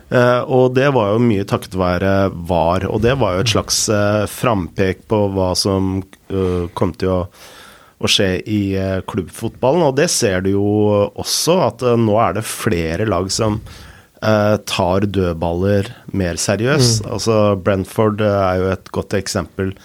Uh, 0.07 0.39
og 0.47 0.71
det 0.77 0.87
var 0.95 1.11
jo 1.11 1.23
mye 1.27 1.43
takket 1.47 1.73
være 1.75 2.11
VAR, 2.47 2.85
og 2.87 3.01
det 3.03 3.17
var 3.19 3.35
jo 3.35 3.43
et 3.43 3.51
slags 3.51 3.81
uh, 3.91 4.23
frampek 4.31 5.01
på 5.11 5.25
hva 5.35 5.49
som 5.59 5.97
uh, 6.31 6.63
kom 6.79 6.93
til 6.95 7.11
å, 7.11 7.17
å 7.99 8.11
skje 8.11 8.29
i 8.47 8.61
klubbfotballen. 9.09 9.83
Og 9.89 9.97
det 9.99 10.07
ser 10.13 10.45
du 10.45 10.53
jo 10.53 10.69
også, 11.09 11.57
at 11.65 11.83
nå 11.99 12.15
er 12.23 12.39
det 12.39 12.47
flere 12.47 13.09
lag 13.09 13.29
som 13.33 13.61
tar 14.17 15.03
dødballer 15.13 15.91
mer 16.17 16.39
seriøst. 16.41 17.03
Altså 17.05 17.35
Brentford 17.61 18.23
er 18.25 18.55
jo 18.57 18.71
et 18.71 18.87
godt 18.95 19.13
eksempel 19.13 19.75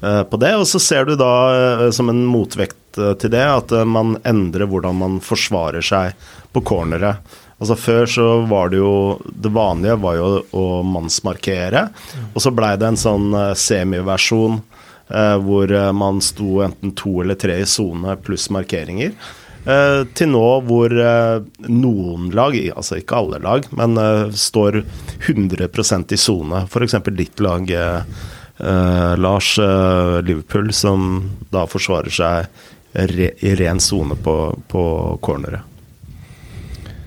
på 0.00 0.40
det. 0.42 0.50
Og 0.58 0.64
så 0.66 0.80
ser 0.82 1.06
du 1.06 1.12
da 1.20 1.92
som 1.94 2.10
en 2.10 2.24
motvekt 2.26 2.74
til 2.96 3.32
det 3.32 3.44
at 3.44 3.74
eh, 3.74 3.88
man 3.88 4.16
endrer 4.26 4.68
hvordan 4.70 4.98
man 5.02 5.18
forsvarer 5.24 5.84
seg 5.84 6.16
på 6.52 6.62
corneret. 6.66 7.36
Altså 7.56 7.76
Før 7.80 8.10
så 8.10 8.26
var 8.50 8.68
det 8.68 8.82
jo 8.82 9.16
Det 9.24 9.48
vanlige 9.48 9.96
var 10.02 10.18
jo 10.18 10.26
å 10.52 10.64
mannsmarkere, 10.84 11.86
og 12.34 12.42
så 12.44 12.52
blei 12.52 12.74
det 12.76 12.90
en 12.90 13.00
sånn 13.00 13.30
eh, 13.32 13.54
semiversjon 13.56 14.60
eh, 15.08 15.36
hvor 15.40 15.72
eh, 15.72 15.90
man 15.96 16.20
sto 16.24 16.60
enten 16.66 16.92
to 16.98 17.20
eller 17.24 17.38
tre 17.40 17.60
i 17.62 17.68
sone 17.68 18.18
pluss 18.20 18.50
markeringer. 18.52 19.16
Eh, 19.66 20.04
til 20.14 20.30
nå 20.30 20.44
hvor 20.68 20.92
eh, 20.94 21.40
noen 21.66 22.30
lag, 22.36 22.54
altså 22.76 23.00
ikke 23.00 23.18
alle 23.18 23.40
lag, 23.42 23.66
men 23.74 23.98
eh, 23.98 24.28
står 24.30 24.82
100% 25.26 26.14
i 26.14 26.20
sone. 26.20 26.62
F.eks. 26.68 27.00
ditt 27.16 27.42
lag, 27.42 27.72
eh, 27.74 28.22
eh, 28.60 29.12
Lars 29.18 29.56
eh, 29.58 30.20
Liverpool, 30.22 30.70
som 30.76 31.08
da 31.50 31.64
forsvarer 31.70 32.14
seg 32.14 32.62
re, 32.96 33.30
i 33.38 33.54
ren 33.58 33.80
sone 33.80 34.16
på, 34.16 34.36
på 34.68 34.82
corneret. 35.24 35.60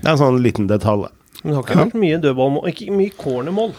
Det 0.00 0.06
er 0.06 0.12
en 0.14 0.20
sånn 0.20 0.40
liten 0.42 0.68
detalj. 0.70 1.08
Men 1.42 1.52
det 1.52 1.56
har 1.56 1.66
ikke 1.66 1.80
vært 1.80 1.98
mye 2.02 2.20
dødballmål, 2.20 2.68
ikke 2.72 2.94
mye 2.94 3.16
cornermål. 3.16 3.74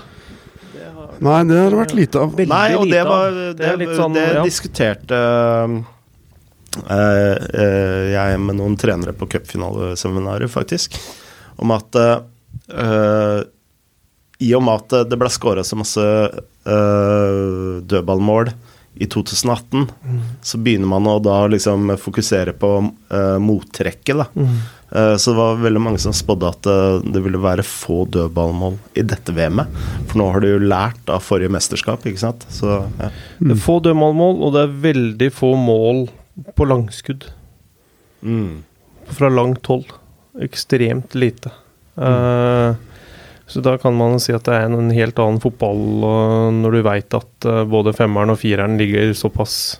Nei, 1.22 1.40
det 1.46 1.58
har 1.60 1.74
det 1.74 1.80
vært 1.80 1.96
lite 1.98 2.22
av. 2.22 2.36
Veldig 2.38 2.54
Nei, 2.54 2.68
og 2.78 2.86
det 2.90 3.02
var 3.06 3.40
Det 3.58 3.72
Det, 3.82 3.88
sånn, 3.98 4.16
det 4.18 4.26
ja. 4.26 4.44
diskuterte 4.46 5.18
uh, 5.70 5.76
uh, 6.90 8.06
jeg 8.10 8.42
med 8.42 8.58
noen 8.58 8.78
trenere 8.82 9.14
på 9.18 9.30
cupfinaleseminaret, 9.30 10.50
faktisk, 10.52 10.98
om 11.62 11.74
at 11.76 11.98
eh, 12.02 13.42
i 14.42 14.50
og 14.58 14.64
med 14.66 14.80
at 14.80 15.12
det 15.12 15.20
ble 15.20 15.30
skåra 15.30 15.64
så 15.68 15.78
masse 15.78 16.02
eh, 16.02 17.42
dødballmål 17.86 18.50
i 18.96 19.08
2018, 19.08 19.86
så 20.44 20.60
begynner 20.62 20.90
man 20.92 21.08
å 21.08 21.20
da 21.24 21.46
liksom 21.50 21.94
fokusere 21.98 22.54
på 22.60 22.72
uh, 22.84 23.38
mottrekket, 23.42 24.20
da. 24.20 24.28
Eh, 24.96 25.16
så 25.18 25.32
det 25.32 25.38
var 25.38 25.56
veldig 25.56 25.82
mange 25.82 26.00
som 26.04 26.14
spådde 26.16 26.50
at 26.52 26.68
eh, 26.68 27.12
det 27.16 27.22
ville 27.24 27.40
være 27.40 27.64
få 27.64 28.04
dødballmål 28.12 28.76
i 29.00 29.06
dette 29.08 29.32
VM-et. 29.36 29.78
For 30.10 30.20
nå 30.20 30.28
har 30.34 30.44
du 30.44 30.50
jo 30.50 30.66
lært 30.66 31.12
av 31.12 31.24
forrige 31.24 31.54
mesterskap, 31.56 32.04
ikke 32.08 32.24
sant. 32.26 32.44
Så 32.52 32.74
ja. 33.00 33.12
Det 33.40 33.56
er 33.56 33.64
få 33.64 33.80
dødballmål, 33.86 34.42
og 34.44 34.58
det 34.58 34.66
er 34.66 34.76
veldig 34.90 35.32
få 35.36 35.54
mål 35.60 36.04
på 36.58 36.68
langskudd. 36.68 37.30
Mm. 38.22 38.64
Fra 39.16 39.32
langt 39.32 39.72
hold. 39.72 39.88
Ekstremt 40.44 41.16
lite. 41.16 41.54
Eh, 41.96 42.76
så 43.52 43.62
da 43.66 43.74
kan 43.82 43.94
man 44.00 44.18
si 44.24 44.32
at 44.34 44.46
det 44.48 44.56
er 44.56 44.70
en 44.72 44.90
helt 44.96 45.20
annen 45.20 45.42
fotball 45.44 45.82
når 46.56 46.78
du 46.78 46.82
veit 46.88 47.14
at 47.18 47.48
eh, 47.50 47.64
både 47.68 47.92
femmeren 47.98 48.32
og 48.34 48.40
fireren 48.42 48.78
ligger 48.80 49.12
såpass 49.18 49.80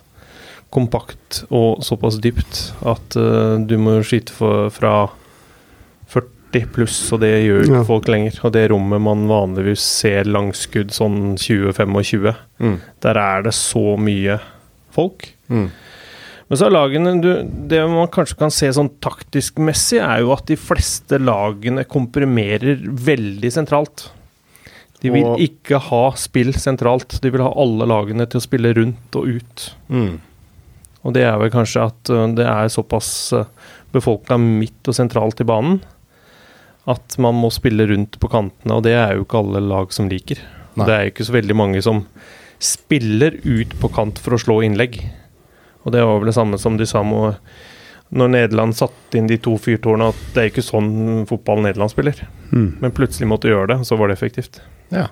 kompakt 0.72 1.42
og 1.52 1.82
såpass 1.84 2.16
dypt 2.24 2.60
at 2.88 3.16
eh, 3.20 3.56
du 3.68 3.74
må 3.80 3.98
skyte 4.06 4.32
fra 4.72 4.94
40 6.12 6.66
pluss, 6.74 6.96
og 7.16 7.22
det 7.22 7.30
gjør 7.46 7.62
ikke 7.64 7.78
Ja. 7.78 7.84
folk 7.88 8.08
lenger. 8.12 8.34
Og 8.44 8.52
det 8.52 8.66
rommet 8.70 9.00
man 9.00 9.22
vanligvis 9.28 9.80
ser 9.80 10.24
langskudd 10.28 10.90
sånn 10.92 11.36
20-25, 11.40 12.34
Mm. 12.60 12.78
der 13.00 13.16
er 13.16 13.42
det 13.42 13.54
så 13.54 13.96
mye 13.98 14.38
folk. 14.92 15.30
Mm. 15.48 15.70
Men 16.52 16.60
så 16.60 16.66
er 16.66 16.74
lagene 16.74 17.12
du, 17.24 17.30
Det 17.48 17.78
man 17.88 18.10
kanskje 18.12 18.36
kan 18.36 18.50
se 18.52 18.68
sånn 18.76 18.90
taktisk 19.00 19.56
messig, 19.64 20.02
er 20.04 20.20
jo 20.20 20.34
at 20.34 20.44
de 20.50 20.58
fleste 20.60 21.16
lagene 21.16 21.86
komprimerer 21.88 22.82
veldig 22.84 23.50
sentralt. 23.54 24.10
De 25.00 25.08
vil 25.08 25.24
Og- 25.24 25.40
ikke 25.40 25.80
ha 25.80 26.10
spill 26.12 26.52
sentralt. 26.52 27.16
De 27.22 27.30
vil 27.32 27.40
ha 27.40 27.48
alle 27.56 27.88
lagene 27.88 28.28
til 28.28 28.38
å 28.38 28.44
spille 28.44 28.74
rundt 28.76 29.16
og 29.16 29.26
ut. 29.32 29.74
Mm. 29.88 30.20
Og 31.04 31.14
det 31.14 31.22
er 31.24 31.38
vel 31.38 31.50
kanskje 31.50 31.86
at 31.86 32.04
det 32.36 32.44
er 32.44 32.68
såpass 32.68 33.32
befolka 33.90 34.36
midt 34.38 34.86
og 34.86 34.94
sentralt 34.94 35.40
i 35.40 35.48
banen 35.48 35.80
at 36.86 37.16
man 37.18 37.34
må 37.34 37.50
spille 37.50 37.86
rundt 37.88 38.18
på 38.20 38.28
kantene, 38.28 38.76
og 38.76 38.82
det 38.82 38.92
er 38.92 39.14
jo 39.14 39.24
ikke 39.24 39.38
alle 39.38 39.60
lag 39.64 39.90
som 39.90 40.08
liker. 40.10 40.38
Nei. 40.76 40.84
Det 40.84 40.92
er 40.92 41.02
jo 41.04 41.10
ikke 41.12 41.26
så 41.30 41.36
veldig 41.40 41.56
mange 41.56 41.82
som 41.82 42.06
spiller 42.62 43.40
ut 43.42 43.72
på 43.80 43.90
kant 43.92 44.18
for 44.18 44.34
å 44.34 44.40
slå 44.40 44.60
innlegg. 44.66 45.00
Og 45.82 45.94
det 45.94 46.02
var 46.06 46.18
vel 46.20 46.30
det 46.30 46.36
samme 46.36 46.58
som 46.60 46.76
de 46.78 46.88
sa 46.88 47.02
med 47.06 47.38
når 48.12 48.28
Nederland 48.28 48.76
satte 48.76 49.16
inn 49.16 49.28
de 49.30 49.38
to 49.40 49.54
fyrtårnene, 49.56 50.10
at 50.12 50.34
det 50.34 50.42
er 50.42 50.50
ikke 50.50 50.64
sånn 50.64 51.24
fotball 51.28 51.62
Nederland 51.64 51.94
spiller. 51.94 52.18
Mm. 52.50 52.66
Men 52.82 52.92
plutselig 52.92 53.28
måtte 53.30 53.48
gjøre 53.48 53.70
det, 53.70 53.78
og 53.80 53.88
så 53.88 53.96
var 53.96 54.10
det 54.10 54.18
effektivt. 54.18 54.60
Ja. 54.92 55.06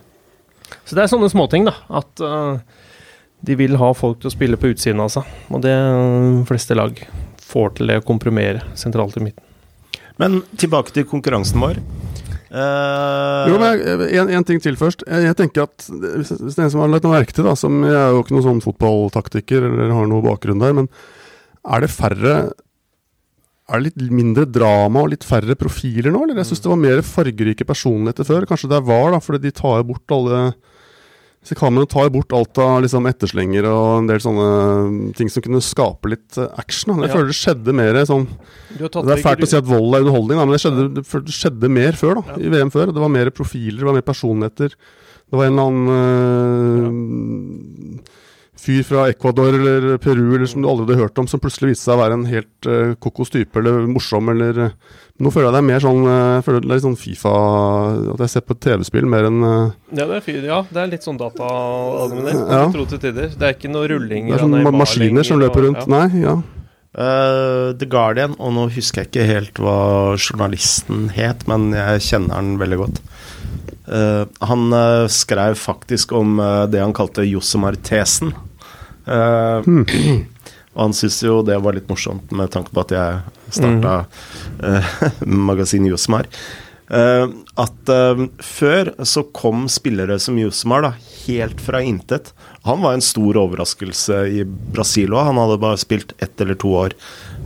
Så 0.85 0.97
det 0.97 1.07
er 1.07 1.12
sånne 1.12 1.31
småting, 1.33 1.65
da. 1.65 1.73
At 1.89 2.21
uh, 2.21 2.61
de 3.41 3.57
vil 3.57 3.79
ha 3.81 3.89
folk 3.97 4.21
til 4.21 4.29
å 4.29 4.35
spille 4.35 4.61
på 4.61 4.75
utsiden 4.75 5.00
av 5.00 5.09
seg. 5.15 5.29
Og 5.49 5.65
det 5.65 5.73
øh, 5.73 6.43
fleste 6.49 6.77
lag 6.77 7.00
får 7.41 7.79
til 7.79 7.91
det 7.91 8.03
å 8.03 8.05
komprimere 8.07 8.67
sentralt 8.79 9.17
i 9.17 9.25
midten. 9.25 9.47
Men 10.21 10.43
tilbake 10.61 10.93
til 10.93 11.09
konkurransen 11.09 11.62
vår. 11.65 11.81
Eh, 12.50 13.49
Jo, 13.50 13.59
men 13.62 13.78
jeg- 13.78 14.14
en, 14.21 14.28
en 14.30 14.45
ting 14.45 14.61
til 14.61 14.75
først. 14.76 15.04
Jeg, 15.07 15.23
jeg 15.28 15.37
tenker 15.38 15.62
at 15.69 15.87
Hvis 15.87 16.33
hvis 16.35 16.54
det 16.57 16.59
er 16.59 16.64
en 16.66 16.71
som 16.75 16.80
har 16.83 16.88
lagt 16.90 17.04
noe 17.07 17.14
merke 17.14 17.33
til, 17.37 17.45
da, 17.47 17.54
som 17.54 17.83
jeg 17.87 17.95
er 17.95 18.11
jo 18.11 18.23
ikke 18.25 18.35
noen 18.35 18.47
sånn 18.49 18.64
fotballtaktiker 18.64 19.69
eller 19.69 19.92
har 19.95 20.07
noe 20.11 20.23
bakgrunn 20.25 20.59
der, 20.59 20.73
men 20.75 20.88
er 21.71 21.80
det 21.85 21.90
færre 21.95 22.35
Er 23.71 23.78
det 23.78 23.92
litt 23.95 24.11
mindre 24.11 24.47
drama 24.50 25.04
og 25.04 25.11
litt 25.12 25.23
færre 25.23 25.54
profiler 25.54 26.11
nå, 26.11 26.25
eller? 26.25 26.40
Jeg 26.42 26.49
syns 26.50 26.62
det 26.64 26.71
var 26.73 26.80
mer 26.83 27.02
fargerike 27.07 27.62
personligheter 27.69 28.26
før. 28.26 28.47
Kanskje 28.50 28.66
det 28.73 28.80
er 28.80 28.88
VAR, 28.88 29.12
da, 29.14 29.21
fordi 29.23 29.42
de 29.45 29.52
tar 29.54 29.85
bort 29.87 30.11
alle 30.11 30.40
disse 31.41 31.57
kameraene 31.57 31.89
tar 31.89 32.11
bort 32.13 32.33
alt 32.37 32.59
av 32.61 32.83
liksom, 32.85 33.07
etterslenger 33.09 33.65
og 33.65 34.03
en 34.03 34.09
del 34.11 34.21
sånne 34.21 35.15
ting 35.17 35.31
som 35.33 35.41
kunne 35.43 35.63
skape 35.65 36.11
litt 36.13 36.37
eh, 36.37 36.51
action. 36.61 36.93
Da. 36.93 37.07
Jeg 37.07 37.11
Ja. 37.11 37.15
føler 37.17 37.31
det 37.33 37.39
skjedde 37.39 37.75
mer 37.75 37.95
sånn 38.05 38.27
Det 38.77 39.15
er 39.17 39.23
fælt 39.25 39.41
å 39.47 39.49
si 39.49 39.57
at 39.57 39.65
vold 39.65 39.95
er 39.97 40.05
underholdning, 40.05 40.37
da, 40.37 40.45
men 40.45 40.53
det 40.53 40.61
skjedde, 40.61 40.85
det 41.01 41.33
skjedde 41.35 41.71
mer 41.73 41.93
før, 41.97 42.21
da, 42.21 42.37
i 42.37 42.49
VM 42.53 42.71
før. 42.71 42.93
Det 42.93 43.01
var 43.01 43.09
mer 43.09 43.31
profiler, 43.31 43.79
det 43.81 43.89
var 43.89 43.97
mer 43.97 44.05
personligheter. 44.07 44.69
Det 45.31 45.39
var 45.39 45.47
en 45.47 45.59
eller 45.59 45.67
annen 45.71 45.89
øh, 47.97 47.99
fyr 48.61 48.83
fra 48.85 49.07
Ecuador 49.11 49.57
eller 49.57 49.97
Peru 50.02 50.35
eller 50.37 50.49
som 50.50 50.62
du 50.62 50.69
aldri 50.69 50.93
hadde 50.93 51.07
hørt 51.07 51.21
om, 51.23 51.29
som 51.31 51.40
plutselig 51.43 51.73
viste 51.73 51.88
seg 51.88 51.97
å 51.97 52.02
være 52.02 52.19
en 52.19 52.26
helt 52.29 52.69
uh, 52.69 52.93
kokos 53.00 53.33
type 53.33 53.57
eller 53.61 53.87
morsom 53.90 54.33
eller 54.35 54.67
uh, 54.69 54.99
Nå 55.21 55.29
føler 55.29 55.50
jeg 55.50 55.52
det 55.52 55.61
er 55.61 55.67
mer 55.69 55.83
sånn 55.85 56.07
uh, 56.09 56.43
føler 56.45 56.62
det 56.64 56.71
er 56.71 56.79
litt 56.79 56.85
sånn 56.87 57.00
Fifa 57.00 57.33
At 58.14 58.23
jeg 58.25 58.33
ser 58.33 58.45
på 58.47 58.57
TV-spill 58.57 59.09
mer 59.11 59.29
enn 59.29 59.43
uh, 59.45 59.73
ja, 59.93 60.07
det 60.07 60.21
er 60.21 60.25
fyr, 60.25 60.40
ja, 60.49 60.62
det 60.71 60.81
er 60.81 60.95
litt 60.95 61.05
sånn. 61.05 61.19
Ja. 61.21 62.62
Tro 62.73 62.87
til 62.88 63.00
tider. 63.02 63.33
Det 63.35 63.49
er 63.49 63.57
ikke 63.57 63.73
noe 63.73 63.88
rulling 63.90 64.31
Det 64.31 64.38
er 64.38 64.45
sånn 64.47 64.57
ma 64.64 64.73
maskiner 64.73 65.26
som 65.26 65.40
løper 65.43 65.67
rundt. 65.67 65.85
Ja. 65.85 65.90
Nei, 65.93 66.23
ja. 66.23 66.37
Uh, 66.90 67.71
The 67.79 67.87
Guardian, 67.87 68.33
og 68.43 68.55
nå 68.57 68.67
husker 68.75 69.05
jeg 69.05 69.11
ikke 69.11 69.26
helt 69.29 69.61
hva 69.62 69.79
journalisten 70.17 71.09
het, 71.14 71.45
men 71.50 71.69
jeg 71.76 72.02
kjenner 72.09 72.38
han 72.38 72.57
veldig 72.62 72.79
godt. 72.81 73.02
Uh, 73.90 74.25
han 74.47 74.71
uh, 74.75 75.07
skrev 75.11 75.59
faktisk 75.61 76.14
om 76.17 76.40
det 76.71 76.83
han 76.83 76.95
kalte 76.97 77.26
Josemar-tesen. 77.29 78.33
Hmm. 79.11 79.85
Og 80.76 80.81
han 80.85 80.95
syntes 80.95 81.19
jo 81.26 81.40
det 81.43 81.57
var 81.59 81.75
litt 81.75 81.88
morsomt, 81.90 82.31
med 82.31 82.52
tanke 82.55 82.71
på 82.71 82.85
at 82.85 82.93
jeg 82.95 83.21
starta 83.50 83.95
magasinet 85.50 85.90
Josemar. 85.90 86.29
at 86.90 87.90
før 88.38 88.93
så 89.02 89.25
kom 89.35 89.67
spillere 89.71 90.19
som 90.23 90.38
Josmar 90.38 90.87
da, 90.87 90.93
helt 91.26 91.61
fra 91.61 91.83
intet. 91.83 92.33
Han 92.62 92.83
var 92.83 92.93
en 92.93 93.05
stor 93.05 93.37
overraskelse 93.40 94.17
i 94.29 94.45
Brasil 94.45 95.14
òg. 95.14 95.25
Han 95.31 95.40
hadde 95.40 95.61
bare 95.62 95.81
spilt 95.81 96.14
ett 96.19 96.40
eller 96.40 96.59
to 96.61 96.73
år 96.83 96.97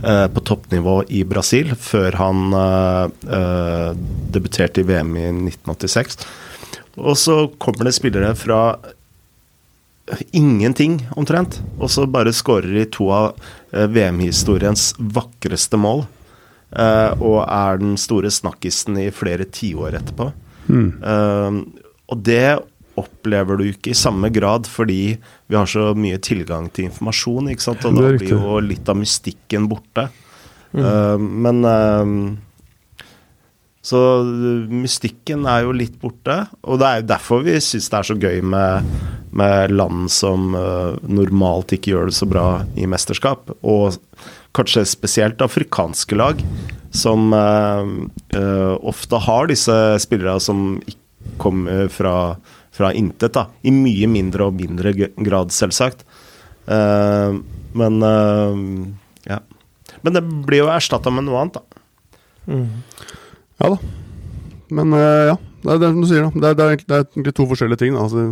eh, 0.03 0.25
på 0.31 0.43
toppnivå 0.49 0.97
i 1.07 1.23
Brasil 1.27 1.71
før 1.79 2.17
han 2.19 2.57
eh, 2.59 3.05
eh, 3.37 3.91
debuterte 4.35 4.83
i 4.83 4.89
VM 4.89 5.15
i 5.19 5.27
1986. 5.29 6.19
Og 6.95 7.17
så 7.19 7.37
kommer 7.59 7.87
det 7.87 7.95
spillere 7.97 8.35
fra 8.39 8.59
ingenting, 10.37 10.99
omtrent, 11.17 11.59
og 11.79 11.89
så 11.89 12.05
bare 12.09 12.33
skårer 12.35 12.75
de 12.77 12.85
to 12.93 13.09
av 13.13 13.31
eh, 13.73 13.87
VM-historiens 13.89 14.93
vakreste 14.99 15.79
mål. 15.81 16.05
eh, 16.75 17.11
og 17.21 17.41
er 17.47 17.81
den 17.81 17.95
store 17.97 18.29
snakkisen 18.33 18.99
i 19.01 19.09
flere 19.13 19.45
tiår 19.49 19.97
etterpå. 20.01 20.31
Eh, 21.01 21.59
og 22.05 22.23
det 22.25 22.57
opplever 22.95 23.59
du 23.59 23.65
ikke 23.67 23.91
i 23.91 23.97
samme 23.97 24.29
grad 24.31 24.69
fordi 24.71 25.17
vi 25.19 25.55
har 25.57 25.67
så 25.67 25.89
mye 25.97 26.19
tilgang 26.23 26.69
til 26.71 26.87
informasjon, 26.87 27.49
ikke 27.51 27.65
sant? 27.65 27.85
og 27.85 27.97
da 27.97 28.13
blir 28.15 28.35
jo 28.37 28.59
litt 28.63 28.87
av 28.87 28.99
mystikken 28.99 29.67
borte. 29.71 30.07
Mm. 30.75 31.25
men 31.43 32.37
Så 33.85 33.99
mystikken 34.71 35.45
er 35.47 35.63
jo 35.63 35.75
litt 35.75 35.99
borte, 36.01 36.39
og 36.63 36.79
det 36.81 36.87
er 36.87 37.01
jo 37.01 37.07
derfor 37.11 37.43
vi 37.45 37.59
syns 37.61 37.91
det 37.91 37.99
er 37.99 38.07
så 38.09 38.15
gøy 38.17 38.41
med, 38.41 38.95
med 39.35 39.71
land 39.75 40.11
som 40.11 40.55
eh, 40.55 40.95
normalt 41.11 41.73
ikke 41.75 41.91
gjør 41.91 42.09
det 42.09 42.17
så 42.17 42.27
bra 42.29 42.45
i 42.79 42.87
mesterskap, 42.87 43.51
og 43.67 43.97
kanskje 44.55 44.85
spesielt 44.87 45.43
afrikanske 45.43 46.15
lag, 46.15 46.39
som 46.95 47.33
eh, 47.35 47.89
eh, 48.39 48.75
ofte 48.79 49.19
har 49.27 49.51
disse 49.51 49.75
spillerne 50.03 50.39
som 50.43 50.61
kommer 51.41 51.89
fra, 51.91 52.37
fra 52.75 52.93
intet, 52.95 53.33
da. 53.35 53.49
I 53.67 53.73
mye 53.75 54.07
mindre 54.07 54.47
og 54.47 54.55
mindre 54.55 54.93
grad, 54.93 55.51
selvsagt. 55.51 56.05
Men 56.65 57.95
ja. 59.25 59.39
Men 60.05 60.15
det 60.15 60.21
blir 60.45 60.61
jo 60.61 60.69
erstatta 60.69 61.11
med 61.11 61.25
noe 61.25 61.41
annet, 61.41 61.57
da. 61.57 62.61
Ja 63.57 63.71
da. 63.73 63.79
Men 64.77 64.93
ja, 65.01 65.35
det 65.65 65.75
er 65.75 65.81
det 65.81 65.91
som 65.91 66.01
du 66.01 66.07
sier. 66.09 66.25
da 66.25 66.31
Det 66.31 66.49
er, 66.49 66.55
det 66.55 66.65
er, 66.65 67.03
egentlig- 67.05 67.35
to 67.35 67.45
forskjellige 67.49 67.81
ting. 67.81 67.97
Altså, 67.97 68.25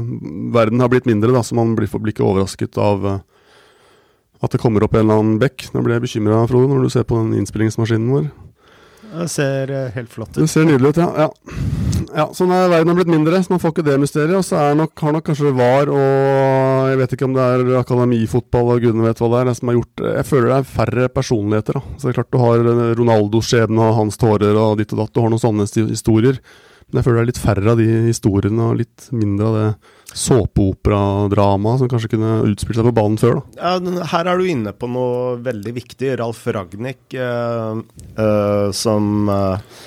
verden 0.53 0.79
har 0.79 0.89
blitt 0.89 1.09
mindre, 1.09 1.33
da, 1.33 1.41
så 1.41 1.55
man 1.57 1.75
blir, 1.75 1.89
blir 1.89 2.13
ikke 2.13 2.25
overrasket 2.25 2.77
av 2.77 3.05
eh, 3.05 3.19
at 4.43 4.51
det 4.51 4.61
kommer 4.61 4.83
opp 4.83 4.93
en 4.93 5.05
eller 5.05 5.19
annen 5.21 5.39
bekk. 5.39 5.69
Nå 5.73 5.83
blir 5.83 5.97
jeg 5.97 6.07
bekymra, 6.07 6.47
Frode, 6.47 6.69
når 6.69 6.83
du 6.83 6.89
ser 6.93 7.07
på 7.07 7.17
den 7.17 7.33
innspillingsmaskinen 7.39 8.11
vår. 8.11 8.31
Det 9.13 9.29
ser 9.29 9.69
eh, 9.69 9.91
helt 9.93 10.09
flott 10.09 10.33
ut. 10.33 10.41
Det 10.41 10.49
ser 10.49 10.65
nydelig 10.65 10.93
ut, 10.93 10.99
ja. 11.03 11.25
ja. 11.25 11.29
ja 12.17 12.25
så 12.33 12.47
er 12.49 12.71
verden 12.71 12.89
har 12.89 12.97
blitt 12.97 13.11
mindre, 13.13 13.41
så 13.43 13.53
man 13.53 13.61
får 13.61 13.75
ikke 13.75 13.85
det 13.85 13.99
mysteriet. 14.01 14.35
Og 14.39 14.45
så 14.47 14.61
nok, 14.77 14.93
har 15.05 15.15
nok 15.15 15.27
kanskje 15.29 15.53
VAR 15.53 15.91
og 15.93 16.89
jeg 16.89 16.99
vet 16.99 17.15
ikke 17.15 17.27
om 17.29 17.37
det 17.37 17.45
er 17.45 17.79
akademifotball 17.79 18.73
og 18.73 18.83
gudene 18.83 19.05
vet 19.05 19.21
hva 19.21 19.29
det 19.35 19.41
er, 19.43 19.53
som 19.57 19.69
har 19.69 19.79
gjort 19.79 20.05
Jeg 20.09 20.27
føler 20.29 20.49
det 20.49 20.57
er 20.57 20.71
færre 20.73 21.07
personligheter. 21.13 21.79
da 21.79 21.97
Så 21.97 22.07
det 22.07 22.13
er 22.13 22.19
klart 22.21 22.33
du 22.33 22.41
har 22.41 22.69
eh, 22.73 22.93
Ronaldos 22.99 23.51
skjebne 23.53 23.89
og 23.89 23.97
hans 24.01 24.19
tårer 24.21 24.57
og 24.59 24.79
ditt 24.81 24.95
og 24.95 25.03
datt. 25.03 25.13
Du 25.13 25.21
har 25.21 25.33
noen 25.33 25.45
sånne 25.45 25.69
historier. 25.93 26.41
Men 26.93 27.01
jeg 27.01 27.07
føler 27.07 27.19
det 27.19 27.23
er 27.23 27.31
litt 27.31 27.41
færre 27.41 27.71
av 27.73 27.79
de 27.81 27.87
historiene 28.07 28.65
og 28.69 28.79
litt 28.83 29.07
mindre 29.11 29.47
av 29.49 29.55
det 29.57 29.69
såpeoperadramaet 30.23 31.81
som 31.81 31.89
kanskje 31.89 32.11
kunne 32.11 32.35
utspilt 32.51 32.77
seg 32.77 32.85
på 32.85 32.93
banen 32.99 33.17
før. 33.17 33.41
da 33.57 33.73
Ja, 33.73 34.03
her 34.13 34.29
er 34.29 34.37
du 34.37 34.45
inne 34.45 34.75
på 34.77 34.89
noe 34.93 35.39
veldig 35.41 35.73
viktig. 35.73 36.13
Ralf 36.21 36.45
Ragnhild, 36.53 37.17
eh, 37.17 37.81
eh, 38.21 38.69
som 38.77 39.33
eh, 39.33 39.81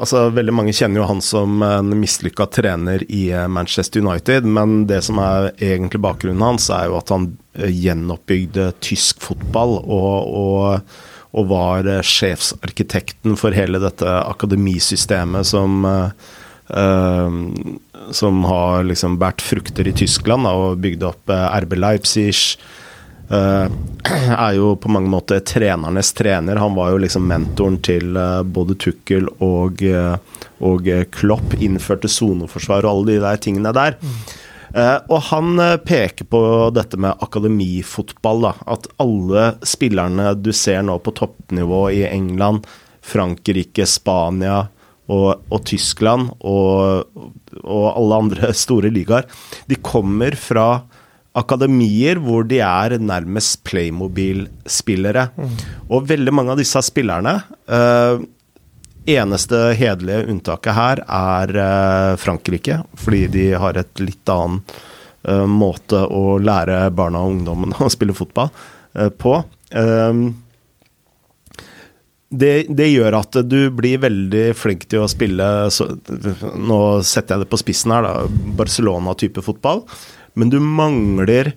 Altså, 0.00 0.30
Veldig 0.32 0.54
mange 0.56 0.72
kjenner 0.72 1.02
jo 1.02 1.08
han 1.10 1.20
som 1.20 1.60
en 1.64 1.92
mislykka 2.00 2.46
trener 2.48 3.02
i 3.12 3.26
eh, 3.36 3.48
Manchester 3.52 4.00
United, 4.00 4.48
men 4.48 4.86
det 4.88 5.02
som 5.04 5.20
er 5.20 5.50
egentlig 5.60 6.00
bakgrunnen 6.00 6.40
hans, 6.40 6.70
er 6.72 6.88
jo 6.88 6.96
at 6.96 7.12
han 7.12 7.26
eh, 7.58 7.68
gjenoppbygde 7.68 8.70
tysk 8.80 9.20
fotball 9.26 9.76
og, 9.82 10.30
og, 10.40 10.94
og 11.36 11.48
var 11.50 11.88
eh, 11.88 12.02
sjefsarkitekten 12.02 13.38
for 13.38 13.54
hele 13.56 13.80
dette 13.82 14.18
akademisystemet 14.24 15.46
som 15.46 15.84
eh, 15.86 16.28
eh, 16.80 17.40
som 18.10 18.44
har 18.48 18.86
liksom 18.88 19.18
båret 19.20 19.42
frukter 19.44 19.86
i 19.86 19.94
Tyskland 19.94 20.48
da, 20.48 20.54
og 20.56 20.80
bygd 20.82 21.04
opp 21.06 21.30
RB 21.30 21.76
Leipzig. 21.78 22.34
er 23.30 24.54
jo 24.56 24.72
på 24.74 24.90
mange 24.90 25.06
måter 25.12 25.38
trenernes 25.46 26.10
trener. 26.18 26.58
Han 26.58 26.74
var 26.74 26.90
jo 26.90 27.02
liksom 27.04 27.28
mentoren 27.30 27.76
til 27.86 28.18
både 28.50 28.74
Tukkel 28.82 29.28
og, 29.38 29.84
og 30.66 30.90
Klopp. 31.14 31.54
Innførte 31.62 32.10
soneforsvar 32.10 32.82
og 32.82 32.90
alle 32.90 33.12
de 33.12 33.20
der 33.22 33.38
tingene 33.44 33.70
der. 33.76 33.94
Eh, 34.74 34.98
og 35.10 35.24
han 35.30 35.58
eh, 35.62 35.78
peker 35.82 36.28
på 36.30 36.42
dette 36.74 36.98
med 37.00 37.18
akademifotball. 37.24 38.44
Da, 38.46 38.52
at 38.76 38.88
alle 39.02 39.46
spillerne 39.66 40.34
du 40.38 40.52
ser 40.56 40.84
nå 40.86 40.98
på 41.02 41.14
toppnivå 41.18 41.86
i 41.96 42.04
England, 42.10 42.68
Frankrike, 43.00 43.86
Spania 43.88 44.62
og, 45.10 45.42
og 45.50 45.62
Tyskland 45.66 46.30
og, 46.46 47.06
og 47.64 47.86
alle 47.90 48.22
andre 48.26 48.54
store 48.64 48.92
ligaer, 48.94 49.28
de 49.66 49.78
kommer 49.82 50.36
fra 50.38 50.70
akademier 51.38 52.18
hvor 52.22 52.42
de 52.50 52.58
er 52.64 52.96
nærmest 52.98 53.62
Playmobil-spillere. 53.68 55.28
Og 55.90 56.08
veldig 56.10 56.34
mange 56.34 56.54
av 56.54 56.62
disse 56.62 56.82
spillerne 56.86 57.36
eh, 57.70 58.22
Eneste 59.08 59.56
hederlige 59.78 60.26
unntaket 60.28 60.76
her 60.76 61.00
er 61.06 61.54
eh, 61.56 62.16
Frankrike, 62.20 62.82
fordi 63.00 63.24
de 63.32 63.46
har 63.56 63.78
et 63.80 64.02
litt 64.02 64.28
annen 64.28 64.60
eh, 65.24 65.46
måte 65.48 66.02
å 66.04 66.36
lære 66.42 66.82
barna 66.92 67.22
og 67.24 67.38
ungdommene 67.38 67.80
å 67.86 67.90
spille 67.92 68.16
fotball 68.16 68.50
eh, 68.94 69.08
på. 69.08 69.38
Um, 69.72 70.24
det, 72.30 72.68
det 72.68 72.90
gjør 72.90 73.16
at 73.22 73.40
du 73.48 73.72
blir 73.74 74.02
veldig 74.04 74.44
flink 74.54 74.84
til 74.90 75.02
å 75.02 75.08
spille 75.10 75.46
Nå 75.70 76.78
setter 77.06 77.34
jeg 77.34 77.42
det 77.42 77.48
på 77.50 77.58
spissen 77.58 77.94
her, 77.94 78.06
da. 78.06 78.52
Barcelona-type 78.60 79.42
fotball. 79.42 79.82
Men 80.38 80.52
du 80.52 80.60
mangler 80.62 81.56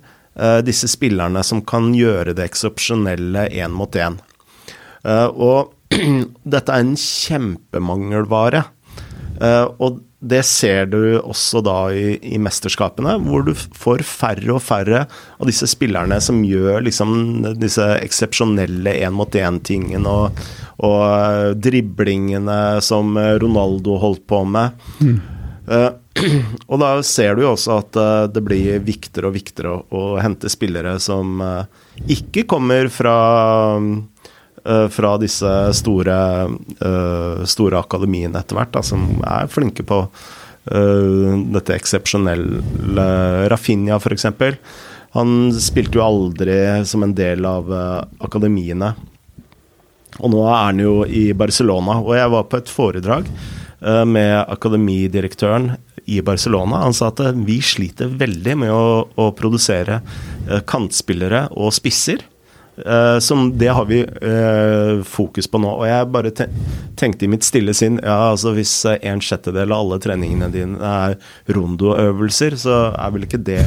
disse 0.66 0.90
spillerne 0.90 1.44
som 1.46 1.60
kan 1.62 1.92
gjøre 1.94 2.34
det 2.34 2.48
eksepsjonelle 2.50 3.44
én 3.54 3.76
mot 3.78 3.94
én. 4.02 4.18
Og 5.06 5.73
dette 6.56 6.74
er 6.74 6.84
en 6.84 6.96
kjempemangelvare. 7.00 8.64
Eh, 9.44 9.66
og 9.84 10.02
det 10.24 10.44
ser 10.48 10.88
du 10.88 11.00
også 11.20 11.60
da 11.66 11.78
i, 11.92 12.16
i 12.36 12.40
mesterskapene, 12.40 13.18
hvor 13.26 13.44
du 13.44 13.52
får 13.56 14.06
færre 14.08 14.54
og 14.56 14.62
færre 14.64 15.04
av 15.04 15.50
disse 15.50 15.68
spillerne 15.68 16.20
som 16.24 16.40
gjør 16.48 16.86
liksom 16.86 17.16
disse 17.60 17.88
eksepsjonelle 17.98 18.96
én-mot-én-tingene 19.04 20.14
og, 20.14 20.46
og 20.88 21.02
eh, 21.10 21.50
driblingene 21.60 22.62
som 22.86 23.18
eh, 23.20 23.36
Ronaldo 23.44 24.00
holdt 24.04 24.24
på 24.32 24.46
med. 24.48 24.88
Eh, 25.68 25.92
og 26.72 26.80
da 26.82 26.90
ser 27.06 27.36
du 27.36 27.44
jo 27.46 27.54
også 27.56 27.78
at 27.82 27.98
uh, 27.98 28.26
det 28.32 28.44
blir 28.46 28.82
viktigere 28.86 29.30
og 29.30 29.38
viktigere 29.38 29.74
å, 29.74 29.84
å 29.90 30.04
hente 30.22 30.52
spillere 30.52 30.98
som 31.02 31.42
uh, 31.42 31.64
ikke 32.10 32.46
kommer 32.50 32.90
fra 32.94 33.16
eh, 33.80 33.88
fra 34.64 35.18
disse 35.20 35.50
store, 35.76 36.18
eh, 36.80 37.44
store 37.50 37.82
akademiene 37.84 38.40
etter 38.40 38.56
hvert, 38.56 38.80
som 38.88 39.06
er 39.28 39.52
flinke 39.52 39.84
på 39.88 40.00
eh, 40.72 41.34
dette 41.56 41.76
eksepsjonelle. 41.76 43.08
Rafinha, 43.52 44.00
f.eks. 44.00 44.30
Han 45.14 45.52
spilte 45.62 46.00
jo 46.00 46.06
aldri 46.06 46.56
som 46.90 47.04
en 47.06 47.16
del 47.18 47.46
av 47.46 47.70
eh, 47.70 48.00
akademiene. 48.26 48.94
Og 50.22 50.32
nå 50.34 50.44
er 50.46 50.60
han 50.70 50.82
jo 50.82 50.96
i 51.06 51.28
Barcelona, 51.38 52.00
og 52.02 52.16
jeg 52.18 52.34
var 52.34 52.48
på 52.50 52.60
et 52.62 52.72
foredrag 52.72 53.30
eh, 53.30 54.04
med 54.10 54.36
akademidirektøren 54.42 55.74
i 56.06 56.20
Barcelona. 56.26 56.84
Han 56.84 56.96
sa 56.96 57.12
at 57.12 57.22
eh, 57.24 57.40
vi 57.48 57.60
sliter 57.64 58.12
veldig 58.20 58.58
med 58.66 58.74
å, 58.74 59.08
å 59.16 59.32
produsere 59.38 60.02
eh, 60.02 60.62
kantspillere 60.70 61.48
og 61.58 61.74
spisser. 61.76 62.26
Eh, 62.78 63.20
som 63.20 63.58
det 63.58 63.68
har 63.68 63.86
vi 63.86 64.02
uh, 64.06 65.04
fokus 65.04 65.48
på 65.48 65.60
nå. 65.62 65.70
Og 65.78 65.86
jeg 65.88 66.10
bare 66.14 66.32
te 66.34 66.48
tenkte 66.98 67.28
i 67.28 67.30
mitt 67.30 67.46
stille 67.46 67.74
sinn 67.78 68.00
ja, 68.02 68.32
altså 68.32 68.54
hvis 68.56 68.74
eh, 68.90 68.98
en 69.10 69.22
sjettedel 69.22 69.74
av 69.74 69.84
alle 69.84 70.00
treningene 70.02 70.50
dine 70.54 70.80
er 70.82 71.18
rondoøvelser, 71.54 72.58
så 72.58 72.80
er 72.98 73.14
vel 73.14 73.28
ikke 73.28 73.44
det 73.46 73.62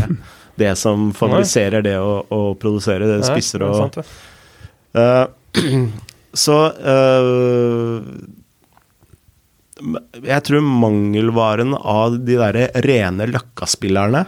det 0.57 0.73
som 0.81 1.11
favoriserer 1.13 1.85
det 1.85 1.99
å, 2.01 2.23
å 2.33 2.41
produsere 2.57 3.07
det 3.11 3.27
spisser 3.29 3.61
er 3.61 3.69
og 3.69 4.01
Så 6.37 6.57
Jeg 10.25 10.45
tror 10.49 10.65
mangelvaren 10.65 11.77
av 11.77 12.17
de 12.25 12.39
derre 12.41 12.71
rene 12.85 13.29
løkkaspillerne 13.29 14.25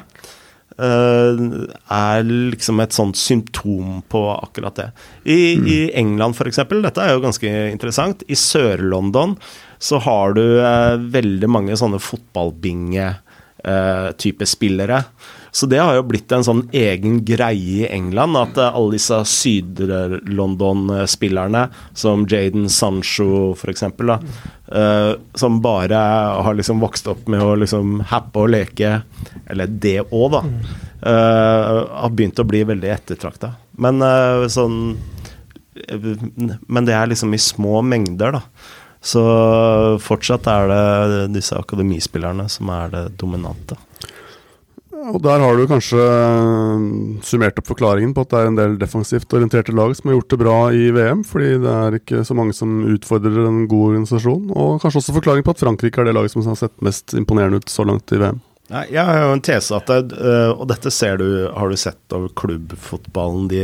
er 0.78 2.22
liksom 2.28 2.80
et 2.80 2.92
sånt 2.94 3.16
symptom 3.18 4.02
på 4.08 4.30
akkurat 4.36 4.74
det. 4.78 4.90
I, 5.24 5.58
i 5.58 5.90
England 5.98 6.34
f.eks., 6.38 6.56
dette 6.70 7.02
er 7.02 7.12
jo 7.16 7.24
ganske 7.24 7.70
interessant, 7.72 8.22
i 8.30 8.34
Sør-London 8.38 9.34
så 9.78 9.98
har 10.02 10.32
du 10.38 10.60
eh, 10.62 10.96
veldig 10.98 11.48
mange 11.50 11.76
sånne 11.78 11.98
fotballbinge-type 12.02 14.46
spillere. 14.46 15.02
Så 15.50 15.66
det 15.66 15.78
har 15.78 15.94
jo 15.96 16.02
blitt 16.08 16.32
en 16.32 16.44
sånn 16.44 16.68
egen 16.76 17.24
greie 17.26 17.84
i 17.84 17.88
England, 17.88 18.36
at 18.36 18.58
eh, 18.60 18.74
alle 18.74 18.92
disse 18.98 19.24
Syd-London-spillerne, 19.32 21.68
som 21.96 22.26
Jaden 22.28 22.68
Sancho 22.72 23.52
f.eks., 23.56 23.84
da, 23.98 24.18
eh, 24.72 25.12
som 25.38 25.62
bare 25.64 25.98
har 26.44 26.54
liksom 26.58 26.80
vokst 26.84 27.06
opp 27.10 27.28
med 27.32 27.40
å 27.42 27.54
liksom 27.58 27.86
happe 28.12 28.36
og 28.44 28.50
leke, 28.54 28.90
eller 29.48 29.66
det 29.66 30.00
òg, 30.10 30.28
da, 30.36 30.42
eh, 31.12 31.74
har 32.02 32.10
begynt 32.12 32.42
å 32.42 32.48
bli 32.48 32.60
veldig 32.68 32.90
ettertrakta. 32.98 33.48
Men 33.78 33.94
sånn 34.50 34.96
Men 36.66 36.82
det 36.88 36.94
er 36.96 37.06
liksom 37.06 37.30
i 37.36 37.38
små 37.38 37.82
mengder, 37.86 38.32
da. 38.34 38.40
Så 38.98 39.22
fortsatt 40.02 40.42
er 40.50 40.66
det 40.66 41.30
disse 41.36 41.54
akademispillerne 41.54 42.48
som 42.50 42.66
er 42.74 42.90
det 42.90 43.14
dominante. 43.20 43.78
Og 45.08 45.22
der 45.24 45.40
har 45.40 45.56
du 45.56 45.64
kanskje 45.70 45.98
øh, 45.98 46.80
summert 47.24 47.56
opp 47.60 47.70
forklaringen 47.70 48.12
på 48.16 48.26
at 48.26 48.32
det 48.32 48.40
er 48.40 48.50
en 48.50 48.58
del 48.58 48.74
defensivt 48.80 49.32
orienterte 49.32 49.72
lag 49.72 49.94
som 49.96 50.10
har 50.10 50.18
gjort 50.18 50.34
det 50.34 50.40
bra 50.42 50.56
i 50.74 50.90
VM, 50.92 51.22
fordi 51.24 51.54
det 51.62 51.72
er 51.72 51.96
ikke 52.00 52.24
så 52.28 52.36
mange 52.36 52.56
som 52.56 52.82
utfordrer 52.92 53.46
en 53.46 53.62
god 53.70 53.94
organisasjon. 53.94 54.50
Og 54.52 54.82
kanskje 54.82 55.00
også 55.00 55.16
forklaringen 55.16 55.46
på 55.46 55.56
at 55.56 55.64
Frankrike 55.64 56.02
er 56.02 56.10
det 56.10 56.16
laget 56.18 56.34
som 56.34 56.44
har 56.44 56.60
sett 56.60 56.76
mest 56.84 57.16
imponerende 57.16 57.62
ut 57.62 57.72
så 57.72 57.86
langt 57.88 58.12
i 58.12 58.20
VM. 58.20 58.42
Nei, 58.68 58.84
jeg 58.92 59.04
har 59.08 59.22
jo 59.24 59.32
en 59.32 59.44
tese 59.44 59.72
at 59.78 59.88
det, 59.88 60.18
øh, 60.20 60.50
Og 60.52 60.66
dette 60.68 60.90
ser 60.92 61.16
du, 61.16 61.28
har 61.48 61.70
du 61.72 61.76
sett 61.80 62.12
over 62.12 62.28
klubbfotballen 62.36 63.48
de 63.48 63.62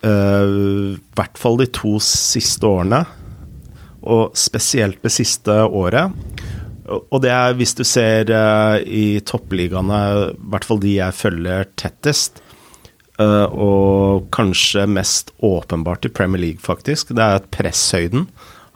øh, 0.00 0.96
I 0.96 1.00
hvert 1.18 1.36
fall 1.36 1.60
de 1.60 1.68
to 1.68 1.98
siste 2.00 2.64
årene, 2.64 3.04
og 4.06 4.36
spesielt 4.38 5.02
det 5.02 5.12
siste 5.12 5.52
året. 5.66 6.14
Og 6.86 7.18
det 7.22 7.32
er 7.34 7.56
hvis 7.58 7.74
du 7.74 7.82
ser 7.86 8.30
uh, 8.30 8.78
i 8.78 9.18
toppligaene, 9.26 10.00
i 10.30 10.50
hvert 10.52 10.66
fall 10.66 10.82
de 10.82 10.92
jeg 10.98 11.18
følger 11.18 11.66
tettest, 11.78 12.38
uh, 13.18 13.46
og 13.50 14.28
kanskje 14.34 14.86
mest 14.90 15.32
åpenbart 15.44 16.06
i 16.06 16.12
Premier 16.14 16.42
League, 16.42 16.62
faktisk, 16.62 17.10
det 17.16 17.24
er 17.24 17.40
at 17.40 17.50
presshøyden 17.54 18.28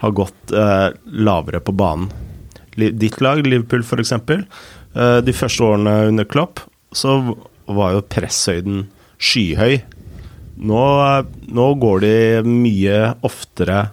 har 0.03 0.17
gått 0.17 0.55
uh, 0.57 0.91
lavere 1.07 1.63
på 1.63 1.75
banen. 1.77 2.11
Ditt 2.75 3.21
lag, 3.23 3.45
Liverpool 3.45 3.85
f.eks., 3.85 4.15
uh, 4.17 5.21
de 5.23 5.37
første 5.37 5.67
årene 5.67 5.97
under 6.11 6.27
Klopp, 6.27 6.65
så 6.91 7.21
var 7.71 7.95
jo 7.95 8.07
presshøyden 8.11 8.87
skyhøy. 9.21 9.81
Nå, 10.61 10.85
nå 11.47 11.67
går 11.81 12.03
de 12.03 12.15
mye 12.49 12.97
oftere 13.27 13.85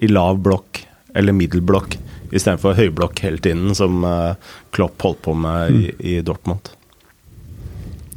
i 0.00 0.08
lav 0.08 0.40
blokk, 0.42 0.80
eller 1.14 1.36
middelblokk, 1.36 1.98
istedenfor 2.30 2.76
høyblokk 2.78 3.22
hele 3.24 3.40
tiden, 3.42 3.74
som 3.76 4.04
eh, 4.06 4.52
Klopp 4.74 5.02
holdt 5.06 5.22
på 5.26 5.34
med 5.34 5.74
i, 5.74 5.90
i 6.14 6.18
Dortmund. 6.26 6.72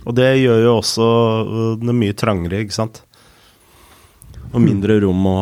Og 0.03 0.15
det 0.17 0.29
gjør 0.41 0.65
jo 0.65 0.73
også 0.79 1.09
eh, 1.43 1.69
det 1.83 1.97
mye 1.97 2.17
trangere, 2.17 2.63
ikke 2.65 2.77
sant? 2.77 3.03
Og 4.53 4.61
mindre 4.61 4.99
rom 5.01 5.23
å 5.29 5.37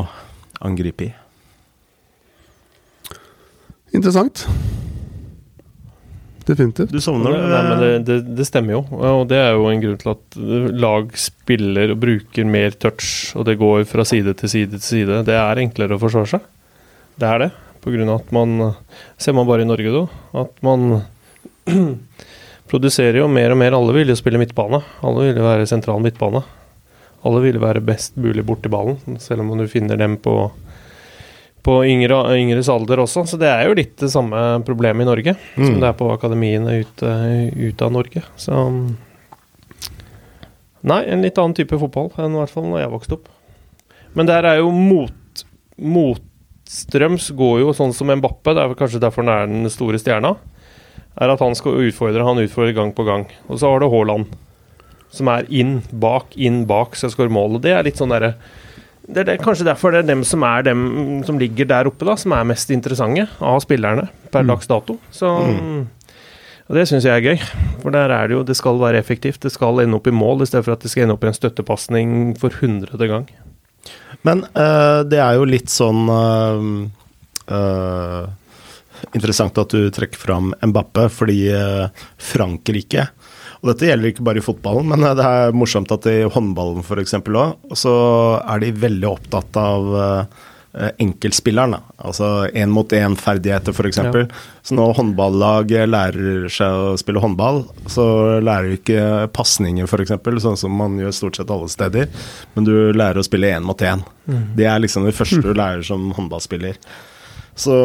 angripe 0.63 1.09
i. 1.09 1.11
Interessant. 3.91 4.45
Definitivt. 6.47 6.93
Du 6.93 7.01
sovner, 7.03 7.35
Nei, 7.37 7.59
men 7.67 7.81
det, 7.81 7.89
det, 8.07 8.15
det 8.39 8.45
stemmer 8.47 8.79
jo, 8.79 8.81
og 8.97 9.25
det 9.29 9.37
er 9.37 9.51
jo 9.53 9.67
en 9.69 9.81
grunn 9.83 9.99
til 10.01 10.13
at 10.13 10.37
lag 10.83 11.11
spiller 11.19 11.93
og 11.93 11.99
bruker 12.01 12.47
mer 12.49 12.73
touch, 12.81 13.35
og 13.37 13.45
det 13.49 13.59
går 13.61 13.83
fra 13.89 14.05
side 14.07 14.33
til 14.39 14.51
side 14.51 14.79
til 14.79 14.87
side. 14.87 15.19
Det 15.27 15.35
er 15.37 15.61
enklere 15.61 15.99
å 15.99 16.01
forsvare 16.01 16.31
seg. 16.33 16.47
Det 17.21 17.29
er 17.29 17.43
det. 17.45 17.51
Av 17.85 18.15
at 18.15 18.31
man 18.31 18.75
Ser 19.17 19.33
man 19.33 19.47
bare 19.49 19.61
i 19.63 19.65
Norge, 19.69 19.91
da. 19.91 20.41
At 20.43 20.61
man 20.61 21.01
produserer 22.71 23.17
jo 23.21 23.27
mer 23.27 23.51
og 23.51 23.57
mer. 23.61 23.73
Alle 23.77 23.93
vil 23.95 24.11
jo 24.13 24.15
spille 24.19 24.39
midtbane. 24.41 24.81
Alle 25.03 25.27
vil 25.29 25.39
jo 25.41 25.45
være 25.47 25.67
sentral 25.69 26.01
midtbane. 26.03 26.43
Alle 27.25 27.41
vil 27.43 27.59
være 27.61 27.81
best 27.85 28.15
mulig 28.17 28.43
borti 28.47 28.69
ballen, 28.73 28.97
selv 29.21 29.43
om 29.43 29.53
du 29.59 29.67
finner 29.69 29.97
dem 29.99 30.17
på 30.17 30.51
på 31.61 31.75
yngre, 31.85 32.15
yngres 32.33 32.65
alder 32.73 33.03
også, 33.03 33.21
så 33.29 33.37
det 33.37 33.45
er 33.45 33.67
jo 33.67 33.75
litt 33.77 33.91
det 34.01 34.07
samme 34.09 34.63
problemet 34.65 35.03
i 35.05 35.09
Norge 35.11 35.35
som 35.53 35.75
Mm. 35.75 35.79
det 35.83 35.89
er 35.91 35.93
på 35.99 36.07
akademiene 36.09 36.79
ute, 36.81 37.11
ute 37.53 37.85
av 37.85 37.91
Norge. 37.93 38.23
Så 38.35 38.55
Nei, 40.81 41.03
en 41.05 41.21
litt 41.21 41.37
annen 41.37 41.53
type 41.53 41.77
fotball 41.77 42.09
enn 42.17 42.33
i 42.33 42.39
hvert 42.41 42.49
fall 42.49 42.65
når 42.65 42.81
jeg 42.81 42.91
vokste 42.95 43.13
opp. 43.19 43.27
Men 44.17 44.25
der 44.25 44.47
er 44.49 44.57
jo 44.63 44.71
mot, 44.73 45.43
mot 45.77 46.23
motstrøms 46.71 47.31
går 47.35 47.59
jo 47.65 47.73
sånn 47.75 47.91
som 47.93 48.07
Mbappe, 48.07 48.53
det 48.55 48.63
er 48.63 48.77
kanskje 48.79 49.01
derfor 49.03 49.25
han 49.25 49.33
er 49.33 49.49
den 49.49 49.69
store 49.69 49.99
stjerna, 49.99 50.37
er 51.19 51.29
at 51.29 51.41
han 51.43 51.55
skal 51.55 51.81
utfordre. 51.83 52.23
Han 52.23 52.39
utfordrer 52.39 52.73
gang 52.73 52.93
på 52.95 53.03
gang. 53.03 53.27
Og 53.49 53.59
så 53.59 53.67
har 53.67 53.81
du 53.81 53.89
Haaland, 53.91 54.31
som 55.11 55.27
er 55.27 55.47
inn, 55.51 55.81
bak, 55.91 56.31
inn, 56.37 56.65
bak, 56.65 56.95
så 56.95 57.09
jeg 57.09 57.17
skårer 57.17 57.33
mål. 57.33 57.57
Og 57.57 57.65
det 57.65 57.73
er 57.75 57.83
litt 57.83 57.99
sånn 57.99 58.13
derre 58.13 58.35
det 59.11 59.23
er 59.23 59.25
det, 59.25 59.39
kanskje 59.41 59.65
derfor 59.65 59.91
det 59.91 60.03
er 60.03 60.11
dem 60.11 60.21
som 60.23 60.43
er 60.45 60.61
dem 60.63 61.23
som 61.25 61.39
ligger 61.41 61.67
der 61.67 61.89
oppe, 61.89 62.05
da, 62.07 62.13
som 62.15 62.31
er 62.37 62.45
mest 62.47 62.69
interessante 62.71 63.25
av 63.43 63.57
spillerne 63.59 64.05
per 64.31 64.45
dags 64.47 64.69
dato. 64.69 64.99
Så 65.11 65.27
Og 66.69 66.77
det 66.77 66.85
syns 66.87 67.03
jeg 67.03 67.17
er 67.17 67.33
gøy, 67.33 67.41
for 67.81 67.91
der 67.91 68.13
er 68.13 68.29
det 68.29 68.37
jo 68.37 68.43
Det 68.47 68.55
skal 68.55 68.79
være 68.79 69.01
effektivt. 69.01 69.41
Det 69.41 69.51
skal 69.51 69.81
ende 69.81 69.97
opp 69.97 70.07
i 70.07 70.13
mål, 70.15 70.45
i 70.45 70.47
stedet 70.47 70.63
for 70.63 70.77
at 70.77 70.85
det 70.85 70.93
skal 70.93 71.03
ende 71.03 71.17
opp 71.17 71.25
i 71.25 71.27
en 71.27 71.35
støttepasning 71.35 72.37
for 72.39 72.53
hundrede 72.61 73.09
gang. 73.09 73.25
Men 74.27 74.43
uh, 74.53 75.01
det 75.07 75.21
er 75.21 75.37
jo 75.37 75.47
litt 75.49 75.71
sånn 75.71 76.05
uh, 76.11 76.69
uh, 77.49 78.23
Interessant 79.17 79.57
at 79.57 79.73
du 79.73 79.89
trekker 79.89 80.19
fram 80.21 80.51
Mbappe, 80.61 81.07
fordi 81.09 81.49
Frankrike 82.21 83.07
Og 83.63 83.71
dette 83.71 83.87
gjelder 83.87 84.11
ikke 84.11 84.25
bare 84.27 84.37
i 84.37 84.45
fotballen, 84.45 84.91
men 84.91 85.07
det 85.17 85.25
er 85.25 85.55
morsomt 85.57 85.89
at 85.95 86.05
i 86.11 86.19
håndballen 86.29 86.85
f.eks. 86.85 87.15
òg, 87.17 87.73
så 87.73 87.95
er 88.45 88.61
de 88.61 88.69
veldig 88.83 89.09
opptatt 89.09 89.57
av 89.57 89.89
enkeltspilleren. 90.73 91.75
Altså 91.99 92.47
én 92.55 92.71
mot 92.71 92.93
én-ferdigheter, 92.95 93.75
f.eks. 93.75 93.97
Ja. 93.99 94.23
Så 94.63 94.77
når 94.77 94.93
håndballag 94.99 95.73
lærer 95.91 96.47
seg 96.53 96.71
å 96.71 96.95
spille 97.01 97.19
håndball, 97.23 97.63
så 97.91 98.05
lærer 98.39 98.71
du 98.71 98.77
ikke 98.79 99.05
pasninger, 99.35 99.89
f.eks., 99.89 100.15
sånn 100.45 100.59
som 100.59 100.75
man 100.79 100.95
gjør 101.01 101.15
stort 101.15 101.41
sett 101.41 101.51
alle 101.51 101.67
steder, 101.71 102.07
men 102.55 102.67
du 102.67 102.73
lærer 102.95 103.19
å 103.19 103.27
spille 103.27 103.51
én 103.51 103.67
mot 103.67 103.81
én. 103.83 104.03
Det 104.55 104.67
er 104.69 104.79
liksom 104.83 105.07
det 105.07 105.15
første 105.17 105.41
du 105.43 105.51
lærer 105.53 105.83
som 105.85 106.11
håndballspiller. 106.15 106.79
Så 107.61 107.75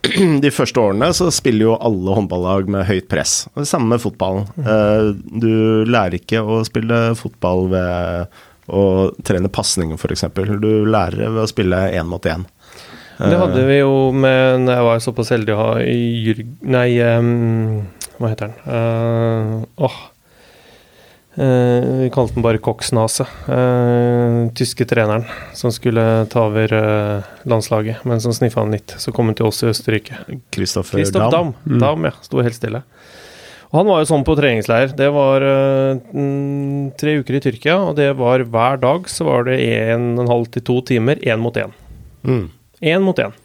de 0.42 0.50
første 0.50 0.80
årene 0.80 1.10
så 1.14 1.28
spiller 1.34 1.66
jo 1.68 1.74
alle 1.76 2.14
håndballag 2.16 2.70
med 2.72 2.86
høyt 2.88 3.08
press. 3.12 3.42
Det 3.54 3.66
samme 3.68 3.92
med 3.92 4.00
fotballen. 4.02 4.46
Eh, 4.64 5.10
Du 5.44 5.84
lærer 5.84 6.16
ikke 6.16 6.40
å 6.40 6.62
spille 6.66 7.10
fotball 7.20 7.68
ved 7.74 8.40
å 8.68 8.82
trene 9.26 9.50
pasninger, 9.52 9.96
f.eks. 9.96 10.26
Du 10.60 10.86
lærer 10.86 11.30
ved 11.30 11.44
å 11.44 11.50
spille 11.50 11.86
én 11.96 12.08
mot 12.10 12.26
én. 12.26 12.46
Det 13.20 13.36
hadde 13.36 13.64
vi 13.68 13.74
jo 13.82 13.96
med 14.16 14.62
Når 14.64 14.78
jeg 14.78 14.84
var 14.86 15.02
såpass 15.04 15.32
heldig 15.34 15.52
å 15.52 15.58
ha 15.58 15.72
Jørg... 15.84 16.54
Nei, 16.72 16.86
um, 17.04 17.82
hva 18.16 18.30
heter 18.32 18.48
han? 18.48 18.56
Uh, 18.64 19.84
åh. 19.84 19.98
Uh, 21.40 22.00
vi 22.02 22.08
kalte 22.12 22.34
den 22.36 22.44
bare 22.44 22.60
Koksnase. 22.60 23.24
Uh, 23.46 24.48
tyske 24.56 24.84
treneren 24.88 25.24
som 25.56 25.72
skulle 25.72 26.04
ta 26.32 26.46
over 26.48 26.74
uh, 26.74 27.30
landslaget, 27.48 28.02
men 28.08 28.20
som 28.24 28.34
sniffa 28.36 28.64
han 28.64 28.74
litt. 28.74 28.96
Så 28.98 29.12
kom 29.16 29.30
han 29.30 29.38
til 29.38 29.48
oss 29.48 29.62
i 29.64 29.70
Østerrike. 29.70 30.20
Kristoffer 30.52 31.00
Kristoff 31.00 31.30
Dam. 31.32 31.54
Dam. 31.64 31.78
Dam, 31.84 32.08
ja. 32.10 32.16
Sto 32.24 32.44
helt 32.44 32.56
stille. 32.58 32.82
Og 33.70 33.76
han 33.78 33.86
var 33.86 34.00
jo 34.02 34.08
sånn 34.10 34.24
på 34.26 34.34
treningsleir. 34.38 34.90
Det 34.98 35.06
var 35.14 35.44
eh, 35.46 36.00
tre 36.98 37.12
uker 37.20 37.36
i 37.38 37.42
Tyrkia, 37.44 37.76
og 37.86 37.94
det 38.00 38.08
var 38.18 38.42
hver 38.42 38.80
dag 38.82 39.06
så 39.10 39.28
var 39.28 39.46
det 39.46 39.60
en 39.62 40.16
og 40.16 40.24
en 40.24 40.32
halv 40.32 40.48
til 40.56 40.64
to 40.66 40.80
timer, 40.90 41.20
én 41.22 41.38
mot 41.42 41.54
én. 41.54 41.70
Mm. 42.26 42.48
Mot 43.04 43.22
én. 43.22 43.36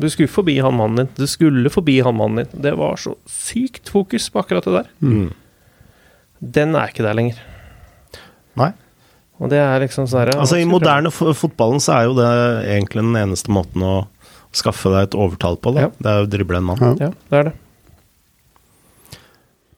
Du 0.00 0.08
skulle 0.10 0.32
forbi 0.32 0.56
han 0.64 0.74
mannen 0.74 1.04
din. 1.04 1.10
Du 1.20 1.28
skulle 1.28 1.70
forbi 1.70 1.98
han 2.02 2.16
mannen 2.16 2.46
din. 2.46 2.62
Det 2.64 2.72
var 2.80 2.96
så 2.96 3.12
sykt 3.28 3.92
fokus 3.92 4.30
på 4.32 4.40
akkurat 4.40 4.64
det 4.64 4.78
der. 4.78 4.88
Mm. 5.04 5.28
Den 6.56 6.72
er 6.74 6.88
ikke 6.88 7.04
der 7.04 7.18
lenger. 7.18 7.42
Nei. 8.58 8.72
Og 9.42 9.50
det 9.52 9.58
er 9.60 9.82
liksom 9.82 10.06
sånn 10.08 10.32
Altså 10.36 10.58
I 10.60 10.66
moderne 10.68 11.10
fotballen 11.12 11.82
så 11.82 11.96
er 11.96 12.08
jo 12.08 12.16
det 12.16 12.30
egentlig 12.72 13.04
den 13.04 13.18
eneste 13.18 13.52
måten 13.52 13.84
å 13.84 13.94
skaffe 14.54 14.90
deg 14.92 15.10
et 15.10 15.18
overtall 15.18 15.58
på. 15.60 15.74
Da. 15.76 15.86
Ja. 15.86 15.92
Det 15.98 16.10
er 16.10 16.20
jo 16.20 16.26
å 16.28 16.32
drible 16.32 16.60
en 16.60 16.68
mann. 16.70 16.82
Ja. 16.82 17.08
Ja, 17.08 17.12
det 17.28 17.38
er 17.38 17.48
det. 17.50 17.54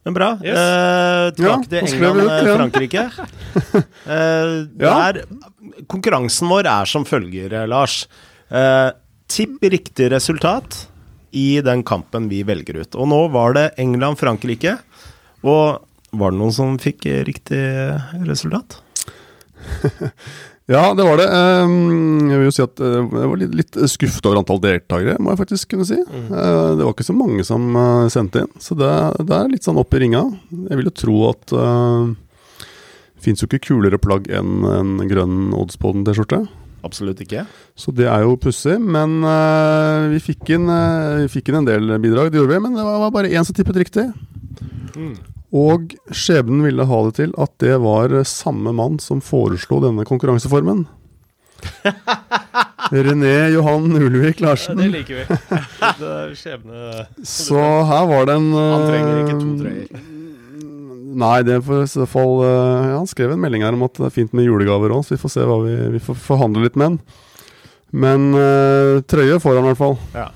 Men 0.05 0.15
bra. 0.17 0.29
Yes. 0.45 0.59
Eh, 0.59 1.31
tilbake 1.39 1.69
Ja, 1.69 1.81
til 1.81 1.89
skrev 1.89 2.17
vi. 2.19 2.25
England-Frankrike. 2.27 3.05
eh, 4.17 4.51
Ja. 4.81 4.93
der, 5.13 5.23
konkurransen 5.89 6.51
vår 6.53 6.69
er 6.69 6.91
som 6.91 7.07
følger, 7.09 7.53
eh, 7.63 7.67
Lars. 7.71 8.03
Eh, 8.51 8.91
tipp 9.33 9.63
riktig 9.65 10.11
resultat 10.13 10.87
i 11.33 11.61
den 11.65 11.83
kampen 11.83 12.29
vi 12.31 12.43
velger 12.47 12.83
ut. 12.83 12.95
Og 13.01 13.09
nå 13.11 13.23
var 13.33 13.57
det 13.57 13.71
England-Frankrike. 13.81 14.77
Og 15.43 15.81
var 16.15 16.31
det 16.31 16.39
noen 16.39 16.53
som 16.55 16.77
fikk 16.79 17.07
eh, 17.11 17.23
riktig 17.27 17.63
resultat? 18.29 18.81
Ja, 20.65 20.95
det 20.97 21.05
var 21.05 21.19
det. 21.21 21.27
Ehm, 21.29 22.31
Jeg 22.31 22.39
vil 22.41 22.47
jo 22.49 22.55
si 22.57 22.63
at 22.65 22.81
eh, 22.81 22.95
jeg 23.05 23.29
var 23.29 23.41
litt, 23.43 23.77
skuffet 23.93 24.25
over 24.25 24.41
antall 24.41 24.63
deltakere, 24.63 25.19
må 25.21 25.35
jeg 25.35 25.43
faktisk 25.43 25.75
kunne 25.75 25.85
si. 25.85 25.99
Mm. 26.01 26.31
Eh, 26.33 26.69
Det 26.79 26.87
var 26.87 26.95
ikke 26.95 27.05
så 27.11 27.17
mange 27.17 27.45
som 27.45 27.67
eh, 27.77 28.09
sendte 28.09 28.45
inn, 28.45 28.53
så 28.57 28.77
det, 28.81 28.91
det 29.29 29.37
er 29.37 29.51
litt 29.53 29.67
sånn 29.69 29.81
opp 29.81 29.93
i 29.93 30.01
ringa. 30.01 30.23
Jeg 30.71 30.81
vil 30.81 30.89
jo 30.89 30.95
tro 30.97 31.17
at 31.29 31.53
uh, 31.53 32.09
det 32.65 33.27
fins 33.27 33.45
jo 33.45 33.49
ikke 33.49 33.61
kulere 33.69 34.01
plagg 34.01 34.31
enn 34.33 34.65
en 34.69 34.95
grønn 35.09 35.53
Oddsboden-T-skjorte. 35.57 36.41
Absolutt 36.85 37.21
ikke. 37.25 37.45
Så 37.77 37.93
det 37.97 38.09
er 38.09 38.25
jo 38.25 38.37
pussig. 38.41 38.79
Men 38.81 39.21
uh, 39.25 40.09
vi, 40.13 40.21
fikk 40.21 40.57
inn, 40.57 40.69
uh, 40.69 41.21
vi 41.23 41.29
fikk 41.33 41.53
inn 41.53 41.61
en 41.61 41.69
del 41.69 41.93
bidrag, 42.01 42.33
det 42.33 42.41
gjorde 42.41 42.57
vi. 42.57 42.65
Men 42.65 42.77
det 42.77 42.85
var, 42.85 42.99
var 43.05 43.15
bare 43.21 43.33
én 43.33 43.45
som 43.45 43.57
tippet 43.57 43.85
riktig. 43.85 44.09
Og 45.55 45.93
skjebnen 46.11 46.65
ville 46.67 46.87
ha 46.91 47.01
det 47.07 47.15
til 47.21 47.35
at 47.39 47.53
det 47.63 47.77
var 47.83 48.15
samme 48.27 48.73
mann 48.75 48.99
som 49.03 49.21
foreslo 49.23 49.79
denne 49.85 50.07
konkurranseformen. 50.09 50.87
René 52.91 53.49
Johan 53.55 53.95
Ulvik 53.97 54.41
Larsen. 54.45 54.77
det 54.77 54.91
liker 54.93 55.23
vi. 55.23 55.39
Det 56.01 56.11
er 56.11 56.35
skjebne 56.37 57.07
Så 57.25 57.61
her 57.89 58.05
var 58.11 58.27
det 58.29 58.35
en 58.37 58.51
Han 58.53 58.85
trenger 58.89 59.21
ikke 59.23 59.39
to 59.39 59.47
eh, 59.47 59.63
trøyer. 59.63 60.11
Nei, 61.15 61.37
det 61.47 61.55
er 61.55 61.63
for 61.65 61.85
i 61.85 61.91
så 61.91 62.07
fall 62.11 62.41
eh, 62.43 62.89
ja, 62.91 62.97
Han 62.99 63.09
skrev 63.09 63.33
en 63.35 63.41
melding 63.41 63.63
her 63.65 63.77
om 63.77 63.85
at 63.87 63.95
det 64.01 64.09
er 64.09 64.15
fint 64.17 64.35
med 64.35 64.49
julegaver 64.49 64.93
òg, 64.97 65.05
så 65.07 65.15
vi 65.15 65.21
får 65.23 65.33
se 65.37 65.47
hva 65.47 65.61
vi, 65.63 65.75
vi 65.95 66.03
får 66.03 66.19
forhandle 66.27 66.65
litt 66.67 66.79
med 66.81 66.91
han. 66.91 66.99
Men 67.95 68.33
eh, 68.35 69.03
trøye 69.07 69.39
får 69.43 69.61
han 69.61 69.69
i 69.69 69.71
hvert 69.71 69.81
fall. 69.85 69.97
Ja. 70.17 70.29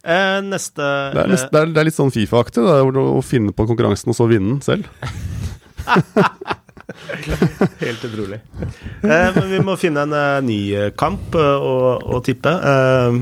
Eh, 0.00 0.38
neste 0.46 0.80
Det 1.12 1.20
er, 1.20 1.28
nest, 1.28 1.50
det 1.52 1.60
er, 1.60 1.72
det 1.74 1.80
er 1.82 1.88
litt 1.90 1.96
sånn 1.96 2.12
Fifa-aktig, 2.14 2.62
det 2.64 2.72
er 2.72 3.00
å, 3.02 3.20
finne 3.24 3.52
på 3.52 3.66
konkurransen 3.68 4.08
og 4.12 4.16
så 4.16 4.26
vinne 4.30 4.54
den 4.56 4.62
selv. 4.64 4.88
Helt 7.80 8.04
utrolig. 8.04 8.40
Eh, 9.04 9.28
men 9.36 9.50
vi 9.50 9.60
må 9.64 9.76
finne 9.80 10.06
en 10.06 10.14
eh, 10.16 10.38
ny 10.46 10.58
eh, 10.76 10.88
kamp 10.98 11.36
å, 11.36 11.98
å 12.16 12.20
tippe. 12.24 12.50
Eh, 12.50 13.20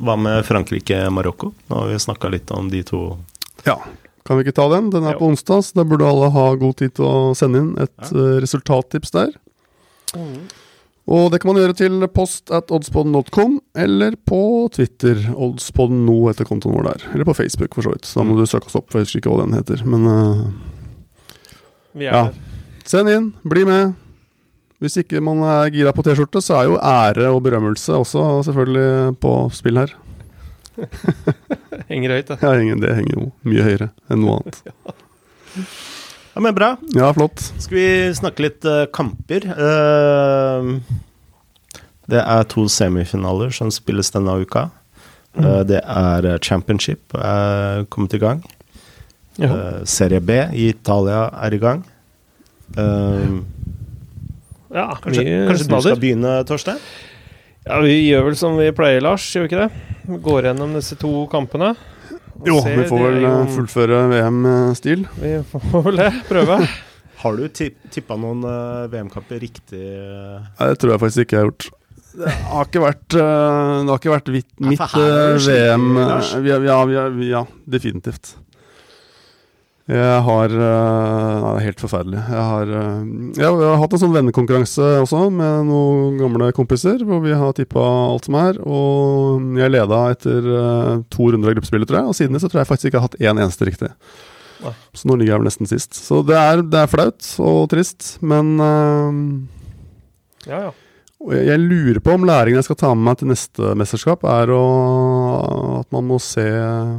hva 0.00 0.16
med 0.20 0.44
Frankrike-Marokko? 0.48 1.50
Nå 1.68 1.80
har 1.82 1.90
vi 1.90 1.98
snakka 2.00 2.30
litt 2.32 2.52
om 2.56 2.70
de 2.72 2.82
to. 2.88 3.02
Ja. 3.66 3.78
Kan 4.28 4.38
vi 4.38 4.44
ikke 4.46 4.56
ta 4.60 4.68
den? 4.72 4.90
Den 4.92 5.08
er 5.08 5.16
Jo. 5.16 5.20
på 5.22 5.30
onsdag, 5.32 5.64
så 5.66 5.80
da 5.80 5.84
burde 5.88 6.08
alle 6.08 6.30
ha 6.32 6.46
god 6.60 6.76
tid 6.80 6.94
til 6.96 7.08
å 7.08 7.16
sende 7.36 7.64
inn 7.64 7.72
et 7.80 7.96
Ja. 8.12 8.40
resultattips 8.44 9.10
der. 9.16 9.32
Og 11.08 11.30
det 11.32 11.40
kan 11.40 11.50
man 11.52 11.58
gjøre 11.62 11.74
til 11.78 12.04
post 12.14 12.50
at 12.54 12.70
oddspodden.com, 12.70 13.56
eller 13.74 14.14
på 14.28 14.40
Twitter. 14.74 15.16
Oddspodden 15.34 16.04
nå 16.06 16.18
heter 16.28 16.44
kontoen 16.46 16.76
vår 16.76 16.86
der. 16.90 17.06
Eller 17.14 17.24
på 17.26 17.34
Facebook, 17.34 17.74
for 17.74 17.82
så 17.82 17.94
vidt. 17.94 18.04
Så 18.06 18.20
da 18.20 18.26
må 18.28 18.36
du 18.38 18.44
søke 18.46 18.66
oss 18.68 18.76
opp, 18.78 18.90
for 18.92 19.00
jeg 19.00 19.08
husker 19.08 19.22
ikke 19.22 19.32
hva 19.32 19.46
den 19.46 19.56
heter. 19.58 19.82
Men 19.88 20.06
uh, 20.06 20.44
Vi 21.98 22.06
er 22.06 22.12
Ja. 22.12 22.22
der. 22.28 22.38
send 22.86 23.10
inn, 23.10 23.32
bli 23.42 23.64
med. 23.66 23.94
Hvis 24.80 24.96
ikke 25.02 25.20
man 25.20 25.42
er 25.44 25.70
gira 25.74 25.92
på 25.92 26.02
T-skjorte, 26.06 26.40
så 26.44 26.60
er 26.60 26.68
jo 26.70 26.78
ære 26.78 27.26
og 27.34 27.42
berømmelse 27.44 27.92
også 27.98 28.44
selvfølgelig 28.46 29.18
på 29.20 29.34
spill 29.52 29.76
her. 29.82 29.92
Henger 31.90 32.14
høyt, 32.14 32.30
da. 32.30 32.38
Ja, 32.40 32.54
det 32.80 32.94
henger 32.96 33.16
jo 33.18 33.26
mye 33.44 33.66
høyere 33.66 33.90
enn 34.10 34.22
noe 34.24 34.38
annet. 34.40 34.62
Ja, 34.70 35.66
men 36.42 36.54
bra. 36.56 36.72
Ja, 36.96 37.12
flott. 37.16 37.42
Skal 37.60 37.76
vi 37.76 37.88
snakke 38.16 38.44
litt 38.46 38.64
uh, 38.66 38.84
kamper? 38.92 39.46
Uh, 39.54 40.80
det 42.10 42.22
er 42.22 42.48
to 42.50 42.66
semifinaler 42.72 43.52
som 43.54 43.70
spilles 43.74 44.10
denne 44.14 44.34
uka. 44.42 44.68
Uh, 45.38 45.62
det 45.68 45.82
er 45.84 46.26
championship 46.42 47.14
er 47.14 47.86
kommet 47.92 48.16
i 48.18 48.22
gang. 48.22 48.42
Ja. 49.40 49.54
Serie 49.88 50.20
B 50.20 50.34
i 50.52 50.66
Italia 50.74 51.28
er 51.46 51.54
i 51.54 51.60
gang. 51.62 51.84
Ja, 54.70 54.90
kanskje 55.00 55.22
kanskje 55.48 55.64
du 55.70 55.78
skal 55.80 55.96
begynne, 56.02 56.34
Torstein? 56.46 56.82
Ja, 57.64 57.78
vi 57.84 57.94
gjør 58.08 58.28
vel 58.28 58.36
som 58.40 58.58
vi 58.58 58.68
pleier, 58.74 59.00
Lars, 59.04 59.24
gjør 59.32 59.46
vi 59.46 59.48
ikke 59.50 59.62
det? 59.62 59.70
Vi 60.10 60.18
går 60.24 60.50
gjennom 60.50 60.76
disse 60.76 60.96
to 61.00 61.12
kampene. 61.32 61.72
Jo, 62.46 62.60
vi 62.64 62.84
får 62.88 63.02
vel 63.04 63.18
jo- 63.22 63.32
eh, 63.42 63.50
fullføre 63.56 63.98
VM-stil. 64.14 65.02
Vi 65.20 65.32
får 65.52 65.82
vel 65.88 65.96
det. 66.00 66.08
Prøve. 66.28 66.56
Har 67.20 67.36
du 67.36 67.48
tipp, 67.52 67.76
tippa 67.92 68.16
noen 68.16 68.40
eh, 68.48 68.86
VM-kamper 68.94 69.40
riktig? 69.42 69.80
eh? 69.80 70.40
Nei, 70.58 70.68
Det 70.72 70.78
tror 70.80 70.94
jeg 70.94 71.02
faktisk 71.04 71.26
ikke 71.26 71.36
jeg 71.36 71.44
har 71.44 71.50
gjort. 71.50 71.68
Det 72.10 72.30
har 72.50 72.64
ikke 72.66 72.80
vært, 72.82 73.08
det 73.14 73.86
har 73.86 73.98
ikke 74.00 74.10
vært 74.16 74.30
mitt 74.34 74.48
skikkelig, 74.58 75.44
VM 75.46 75.84
Ja, 76.42 76.56
ja, 76.90 77.04
ja, 77.28 77.42
definitivt. 77.70 78.32
Jeg 79.90 80.22
har 80.22 80.52
eh, 80.54 81.36
Nei, 81.40 81.50
det 81.50 81.60
er 81.60 81.66
helt 81.66 81.82
forferdelig. 81.82 82.20
Jeg 82.20 82.44
har, 82.50 82.72
eh, 82.78 82.98
jeg 83.40 83.48
har 83.58 83.78
hatt 83.80 83.94
en 83.96 84.02
sånn 84.04 84.14
vennekonkurranse 84.14 84.90
også 85.02 85.22
med 85.34 85.66
noen 85.70 86.18
gamle 86.20 86.50
kompiser, 86.54 87.02
hvor 87.06 87.22
vi 87.24 87.34
har 87.34 87.56
tippa 87.56 87.82
alt 87.82 88.28
som 88.28 88.36
er. 88.38 88.60
Og 88.62 89.56
jeg 89.58 89.74
leda 89.74 90.02
etter 90.14 90.50
eh, 90.54 90.92
to 91.10 91.30
runder 91.32 91.50
av 91.50 91.58
gruppespillet, 91.58 91.90
tror 91.90 92.02
jeg. 92.02 92.12
Og 92.12 92.18
siden 92.18 92.36
det 92.36 92.42
så 92.44 92.52
tror 92.52 92.62
jeg 92.62 92.70
faktisk 92.70 92.90
ikke 92.90 93.00
jeg 93.00 93.02
har 93.02 93.08
hatt 93.08 93.24
én 93.24 93.42
eneste 93.42 93.66
riktig. 93.66 93.90
Nei. 94.60 94.74
Så 94.94 95.08
nå 95.08 95.16
ligger 95.16 95.34
jeg 95.34 95.42
vel 95.42 95.50
nesten 95.50 95.70
sist. 95.70 95.98
Så 95.98 96.20
det 96.28 96.38
er, 96.38 96.62
det 96.62 96.84
er 96.84 96.92
flaut 96.92 97.32
og 97.42 97.64
trist, 97.72 98.12
men 98.22 98.54
uh, 98.60 99.10
Ja, 100.46 100.68
ja. 100.68 100.72
Jeg, 101.20 101.60
lurer 101.60 102.00
på 102.00 102.14
om 102.16 102.22
læringen 102.24 102.56
jeg 102.56 102.64
skal 102.64 102.78
ta 102.80 102.90
med 102.94 103.04
meg 103.04 103.18
til 103.20 103.28
neste 103.28 103.72
mesterskap, 103.76 104.22
er 104.24 104.52
å, 104.56 104.60
at 105.82 105.90
man 105.92 106.06
må 106.08 106.16
se 106.22 106.46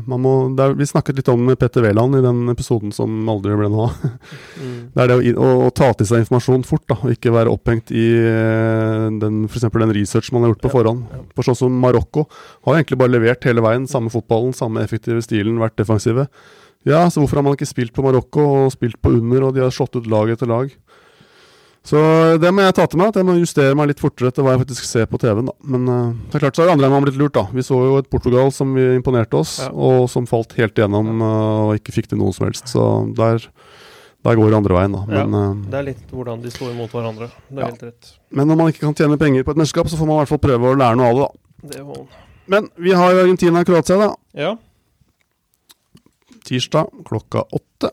man 0.05 0.21
må, 0.21 0.33
er, 0.61 0.75
Vi 0.77 0.85
snakket 0.85 1.17
litt 1.17 1.31
om 1.33 1.49
Petter 1.57 1.81
Wæland 1.87 2.19
i 2.19 2.21
den 2.21 2.43
episoden 2.53 2.93
som 2.93 3.09
aldri 3.33 3.57
ble 3.57 3.71
noe 3.73 3.89
av. 3.89 4.05
Mm. 4.61 4.77
Det 4.93 5.01
er 5.01 5.09
det 5.09 5.17
å, 5.17 5.41
å, 5.41 5.49
å 5.65 5.73
ta 5.73 5.89
til 5.97 6.09
seg 6.09 6.21
informasjon 6.21 6.67
fort, 6.67 6.85
da, 6.91 6.99
og 7.01 7.15
ikke 7.15 7.33
være 7.33 7.49
opphengt 7.49 7.93
i 7.95 8.05
eh, 8.19 9.07
den, 9.23 9.45
for 9.49 9.81
den 9.81 9.95
research 9.95 10.29
man 10.35 10.45
har 10.45 10.53
gjort 10.53 10.65
på 10.67 10.73
forhånd. 10.75 11.05
ja. 11.09 11.21
For 11.37 11.47
sånn 11.47 11.57
som 11.57 11.81
Marokko 11.81 12.27
har 12.67 12.77
egentlig 12.77 12.99
bare 13.01 13.15
levert 13.15 13.47
hele 13.47 13.63
veien. 13.65 13.89
Samme 13.89 14.11
fotballen, 14.13 14.53
samme 14.53 14.83
effektive 14.85 15.23
stilen, 15.25 15.57
vært 15.61 15.79
defensive. 15.81 16.27
Ja, 16.85 17.05
så 17.09 17.21
hvorfor 17.21 17.39
har 17.39 17.45
man 17.45 17.57
ikke 17.57 17.69
spilt 17.69 17.93
på 17.95 18.03
Marokko 18.05 18.45
og 18.65 18.71
spilt 18.73 18.99
på 19.01 19.13
under, 19.17 19.47
og 19.47 19.55
de 19.55 19.63
har 19.63 19.73
slått 19.73 19.97
ut 19.97 20.09
lag 20.11 20.33
etter 20.33 20.49
lag? 20.49 20.69
Så 21.83 21.97
det 22.37 22.51
må 22.53 22.61
jeg 22.61 22.75
ta 22.77 22.85
til 22.85 22.99
meg, 23.01 23.07
at 23.09 23.15
jeg 23.17 23.25
må 23.25 23.33
justere 23.39 23.73
meg 23.75 23.87
litt 23.89 23.99
fortere 24.03 24.29
etter 24.29 24.45
hva 24.45 24.51
jeg 24.53 24.61
faktisk 24.67 24.85
ser 24.85 25.07
på 25.09 25.17
TV-en. 25.17 25.47
da. 25.49 25.53
Men 25.65 25.87
uh, 25.89 26.13
det 26.29 26.35
er 26.37 26.43
klart 26.43 26.55
så 26.59 26.61
har 26.67 26.69
andre 26.75 26.85
enn 26.85 26.93
meg 26.93 27.07
blitt 27.07 27.17
lurt, 27.17 27.33
da. 27.33 27.47
Vi 27.49 27.63
så 27.65 27.79
jo 27.81 27.95
et 27.97 28.09
Portugal 28.11 28.51
som 28.53 28.75
imponerte 28.77 29.33
oss, 29.39 29.55
Ja. 29.63 29.71
og 29.73 30.05
som 30.13 30.27
falt 30.29 30.53
helt 30.59 30.77
igjennom 30.77 31.09
uh, 31.25 31.71
og 31.71 31.79
ikke 31.79 31.95
fikk 31.95 32.11
til 32.11 32.21
noe 32.21 32.31
som 32.37 32.45
helst. 32.45 32.69
Så 32.69 32.85
der, 33.17 33.41
der 34.21 34.37
går 34.37 34.53
det 34.53 34.59
andre 34.61 34.77
veien, 34.77 34.93
da. 34.93 35.01
Ja. 35.09 35.25
Men, 35.25 35.33
eh, 35.41 35.69
Det 35.73 35.79
er 35.79 35.87
litt 35.89 36.11
hvordan 36.13 36.43
de 36.45 36.51
står 36.53 36.75
imot 36.75 36.93
hverandre. 36.93 37.31
Det 37.49 37.57
er 37.57 37.61
Ja. 37.65 37.71
helt 37.73 37.83
rett. 37.89 38.11
men 38.29 38.47
når 38.47 38.57
man 38.61 38.67
ikke 38.71 38.85
kan 38.85 38.93
tjene 38.93 39.17
penger 39.17 39.43
på 39.43 39.51
et 39.51 39.57
mesterskap, 39.57 39.89
så 39.89 39.97
får 39.97 40.05
man 40.05 40.15
i 40.15 40.19
hvert 40.21 40.29
fall 40.35 40.45
prøve 40.45 40.69
å 40.69 40.77
lære 40.77 40.95
noe 41.01 41.09
av 41.09 41.15
det, 41.17 41.25
da. 41.25 41.77
Det 41.77 41.85
var 41.87 42.05
Men 42.47 42.69
vi 42.77 42.91
har 42.91 43.11
jo 43.11 43.23
Argentina 43.25 43.59
og 43.59 43.65
Kroatia, 43.65 43.97
da. 43.97 44.15
Ja. 44.37 44.55
Tirsdag 46.45 46.89
klokka 47.05 47.43
åtte. 47.51 47.89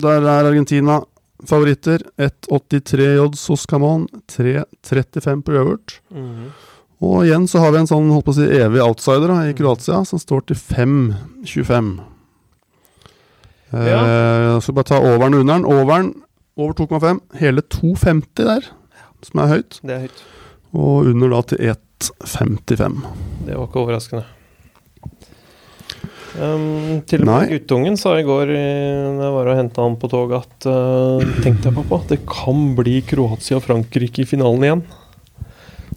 Der 0.00 0.20
er 0.22 0.44
Argentina 0.48 1.02
favoritter. 1.46 2.02
1,83 2.18 3.18
odds 3.22 3.46
hos 3.48 3.66
Camon. 3.66 4.08
3,35 4.32 5.42
på 5.44 5.54
uavgjort. 5.54 6.00
Mhm. 6.10 6.50
Og 6.98 7.20
igjen 7.28 7.44
så 7.46 7.60
har 7.62 7.70
vi 7.70 7.78
en 7.78 7.86
sånn 7.86 8.08
holdt 8.10 8.26
på 8.26 8.32
å 8.34 8.38
si 8.40 8.46
evig 8.58 8.80
outsider 8.82 9.30
da, 9.30 9.36
i 9.46 9.52
Kroatia, 9.54 10.00
som 10.04 10.18
står 10.18 10.48
til 10.48 10.56
5,25. 10.58 11.92
Eh, 13.70 13.86
jeg 13.86 14.64
skal 14.64 14.74
bare 14.74 14.88
ta 14.88 14.98
overen 14.98 15.36
og 15.36 15.44
underen. 15.44 15.68
Overen 15.68 16.08
over 16.58 16.74
2,5. 16.74 17.20
Hele 17.38 17.62
2,50 17.62 18.48
der, 18.48 18.66
som 19.22 19.44
er 19.44 19.52
høyt. 19.52 19.78
Det 19.84 19.94
er 19.94 20.02
høyt. 20.08 20.24
Og 20.74 21.12
under 21.12 21.30
da 21.36 21.42
til 21.52 21.62
1,55. 21.70 22.98
Det 23.46 23.54
var 23.54 23.68
ikke 23.68 23.84
overraskende. 23.84 24.24
Um, 26.36 27.00
til 27.08 27.22
og 27.24 27.28
med 27.30 27.48
guttungen 27.54 27.96
sa 27.98 28.12
i 28.20 28.24
går 28.26 28.50
da 28.52 28.64
når 29.16 29.22
jeg 29.24 29.34
var 29.38 29.48
og 29.48 29.56
henta 29.58 29.84
han 29.86 29.94
på 29.98 30.10
toget, 30.12 30.44
at 30.44 30.66
uh, 30.68 31.22
Tenk 31.42 31.62
deg, 31.64 31.72
pappa, 31.78 31.98
det 32.10 32.18
kan 32.28 32.60
bli 32.76 32.98
Kroatia 33.08 33.56
og 33.58 33.64
Frankrike 33.64 34.22
i 34.22 34.28
finalen 34.28 34.66
igjen. 34.66 34.82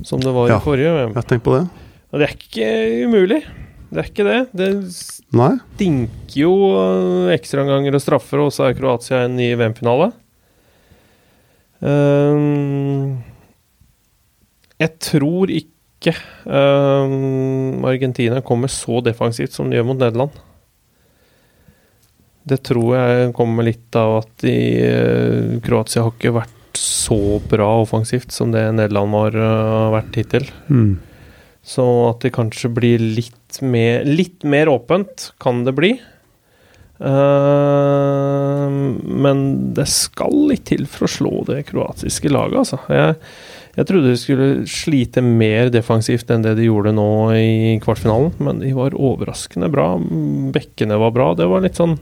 Som 0.08 0.24
det 0.24 0.32
var 0.34 0.48
Ja. 0.50 0.58
i 0.62 0.63
forrige 0.65 0.94
VM. 0.96 1.12
Jeg 1.20 1.28
tenk 1.30 1.44
på 1.46 1.58
det. 1.58 1.65
Og 2.12 2.20
det 2.22 2.28
er 2.30 2.38
ikke 2.38 2.70
umulig. 3.10 3.41
Det 3.91 4.00
er 4.00 4.08
ikke 4.08 4.24
det. 4.24 4.39
Det 4.56 4.70
stinker 4.96 6.38
jo 6.39 6.54
eh, 6.80 7.34
ekstraomganger 7.36 7.96
og 7.98 8.02
straffer, 8.02 8.39
og 8.39 8.54
så 8.56 8.70
er 8.70 8.78
Kroatia 8.80 9.26
en 9.28 9.36
ny 9.36 9.50
VM-finale. 9.60 10.13
Um, 11.82 13.20
jeg 14.82 14.96
tror 15.04 15.52
ikke 15.54 15.70
ehm, 16.10 17.86
Argentina 17.86 18.42
kommer 18.42 18.72
så 18.72 19.02
defensivt 19.06 19.54
som 19.54 19.70
de 19.70 19.78
gjør 19.78 19.86
mot 19.92 20.00
Nederland. 20.02 20.40
Det 22.44 22.58
tror 22.66 22.96
jeg 22.98 23.34
kommer 23.38 23.68
litt 23.68 23.94
av 24.00 24.24
at 24.24 24.32
de, 24.42 24.56
uh, 24.82 25.60
Kroatia 25.62 26.02
har 26.08 26.16
ikke 26.16 26.34
vært 26.40 26.80
så 26.80 27.38
bra 27.52 27.68
offensivt 27.84 28.34
som 28.34 28.50
det 28.54 28.64
Nederland 28.74 29.14
har 29.14 29.38
uh, 29.38 29.92
vært 29.94 30.18
hittil. 30.18 30.48
Mm. 30.72 30.96
Så 31.62 31.86
at 32.08 32.26
det 32.26 32.34
kanskje 32.34 32.72
blir 32.74 33.04
litt 33.20 33.62
mer, 33.62 34.02
litt 34.08 34.42
mer 34.48 34.72
åpent, 34.74 35.30
kan 35.42 35.62
det 35.68 35.76
bli. 35.78 35.94
Uh, 37.02 38.70
men 38.70 39.46
det 39.78 39.86
skal 39.90 40.34
litt 40.50 40.66
til 40.70 40.88
for 40.90 41.06
å 41.06 41.14
slå 41.16 41.34
det 41.50 41.64
kroatiske 41.70 42.30
laget, 42.34 42.64
altså. 42.64 42.82
Jeg, 42.90 43.18
jeg 43.78 43.88
trodde 43.88 44.12
de 44.12 44.20
skulle 44.20 44.48
slite 44.68 45.24
mer 45.24 45.70
defensivt 45.72 46.32
enn 46.34 46.44
det 46.44 46.58
de 46.60 46.68
gjorde 46.68 46.92
nå 46.96 47.12
i 47.38 47.78
kvartfinalen, 47.84 48.34
men 48.44 48.60
de 48.60 48.74
var 48.76 48.98
overraskende 48.98 49.70
bra. 49.72 49.94
Bekkene 50.56 51.00
var 51.00 51.14
bra. 51.16 51.30
Det 51.40 51.48
var 51.48 51.64
litt 51.64 51.80
sånn 51.80 51.96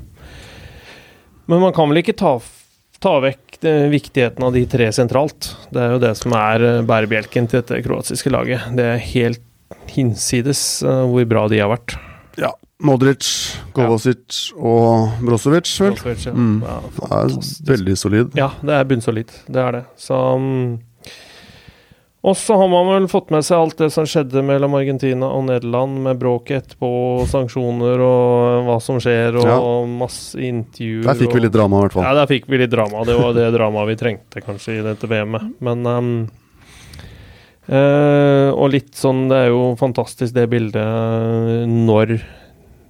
Men 1.49 1.61
man 1.61 1.73
kan 1.73 1.89
vel 1.89 2.01
ikke 2.01 2.17
ta, 2.17 2.35
ta 3.01 3.15
vekk 3.21 3.59
det, 3.65 3.75
viktigheten 3.93 4.45
av 4.45 4.53
de 4.53 4.65
tre 4.69 4.89
sentralt. 4.93 5.51
Det 5.73 5.81
er 5.81 5.93
jo 5.95 6.01
det 6.01 6.15
som 6.17 6.33
er 6.37 6.65
eh, 6.65 6.81
bærebjelken 6.85 7.49
til 7.49 7.61
dette 7.61 7.81
kroatiske 7.85 8.33
laget. 8.33 8.69
Det 8.77 8.85
er 8.85 9.05
helt 9.13 9.45
hinsides 9.89 10.83
uh, 10.85 11.05
hvor 11.09 11.25
bra 11.29 11.47
de 11.49 11.61
har 11.61 11.71
vært. 11.71 11.97
Ja. 12.39 12.53
Modric, 12.85 13.25
Kovacic 13.75 14.53
og 14.55 15.17
Brozovic, 15.25 15.69
vel. 15.81 15.97
Brozovic, 15.97 16.27
ja. 16.29 16.33
Mm. 16.33 16.61
Ja, 16.63 16.77
Det 16.95 17.09
er 17.09 17.71
veldig 17.73 17.97
solid. 17.99 18.37
Ja, 18.39 18.53
det 18.61 18.77
er 18.77 18.85
bunnsolid. 18.87 19.33
Det 19.49 19.65
er 19.65 19.75
det. 19.75 19.83
Så 19.99 20.15
mm, 20.39 20.77
Og 22.27 22.35
så 22.35 22.57
har 22.59 22.67
man 22.67 22.89
vel 22.91 23.05
fått 23.07 23.29
med 23.31 23.45
seg 23.47 23.61
alt 23.61 23.77
det 23.79 23.87
som 23.95 24.03
skjedde 24.03 24.41
mellom 24.43 24.73
Argentina 24.75 25.29
og 25.31 25.45
Nederland, 25.47 26.01
med 26.03 26.17
bråket 26.19 26.65
etterpå, 26.65 26.89
sanksjoner 27.31 28.01
og 28.03 28.65
hva 28.67 28.75
som 28.83 28.97
skjer, 28.99 29.37
og 29.39 29.47
Ja. 29.47 29.59
masse 29.87 30.35
intervjuer. 30.35 31.05
Der 31.07 31.15
fikk 31.15 31.33
vi 31.37 31.39
litt 31.45 31.53
drama, 31.55 31.77
i 31.79 31.87
hvert 31.87 31.95
Ja, 31.95 32.01
fall. 32.03 32.15
der 32.19 32.27
fikk 32.27 32.49
vi 32.51 32.57
litt 32.59 32.71
drama. 32.71 33.05
Det 33.05 33.15
var 33.15 33.31
det 33.33 33.53
dramaet 33.55 33.87
vi 33.87 33.95
trengte 33.95 34.43
kanskje 34.43 34.79
i 34.79 34.83
dette 34.83 35.07
VM-et. 35.07 35.53
Men 35.61 35.87
um, 35.87 36.27
uh, 37.71 38.51
Og 38.51 38.71
litt 38.73 38.91
sånn 38.97 39.29
Det 39.29 39.37
er 39.37 39.47
jo 39.53 39.75
fantastisk 39.79 40.33
det 40.33 40.49
bildet 40.49 40.75
eh, 40.75 41.65
når 41.69 42.19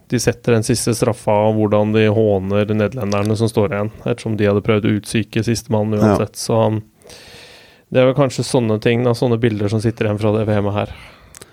de 0.10 0.18
setter 0.18 0.56
den 0.56 0.64
siste 0.66 0.96
straffa, 0.98 1.36
og 1.52 1.60
hvordan 1.60 1.92
de 1.94 2.08
håner 2.10 2.66
nederlenderne 2.74 3.36
som 3.38 3.48
står 3.48 3.76
igjen, 3.76 3.92
ettersom 4.10 4.38
de 4.40 4.48
hadde 4.50 4.64
prøvd 4.66 4.88
å 4.90 4.94
utsyke 4.98 5.44
sistemann 5.46 5.94
uansett. 5.94 6.34
Så 6.34 6.58
um, 6.66 6.80
det 7.90 8.02
er 8.02 8.10
vel 8.10 8.18
kanskje 8.18 8.46
sånne 8.46 8.78
ting, 8.84 9.02
da, 9.06 9.16
sånne 9.18 9.40
bilder 9.42 9.72
som 9.72 9.82
sitter 9.82 10.06
igjen 10.08 10.20
fra 10.22 10.34
det 10.36 10.46
VM-et 10.50 10.76
her. 10.76 10.92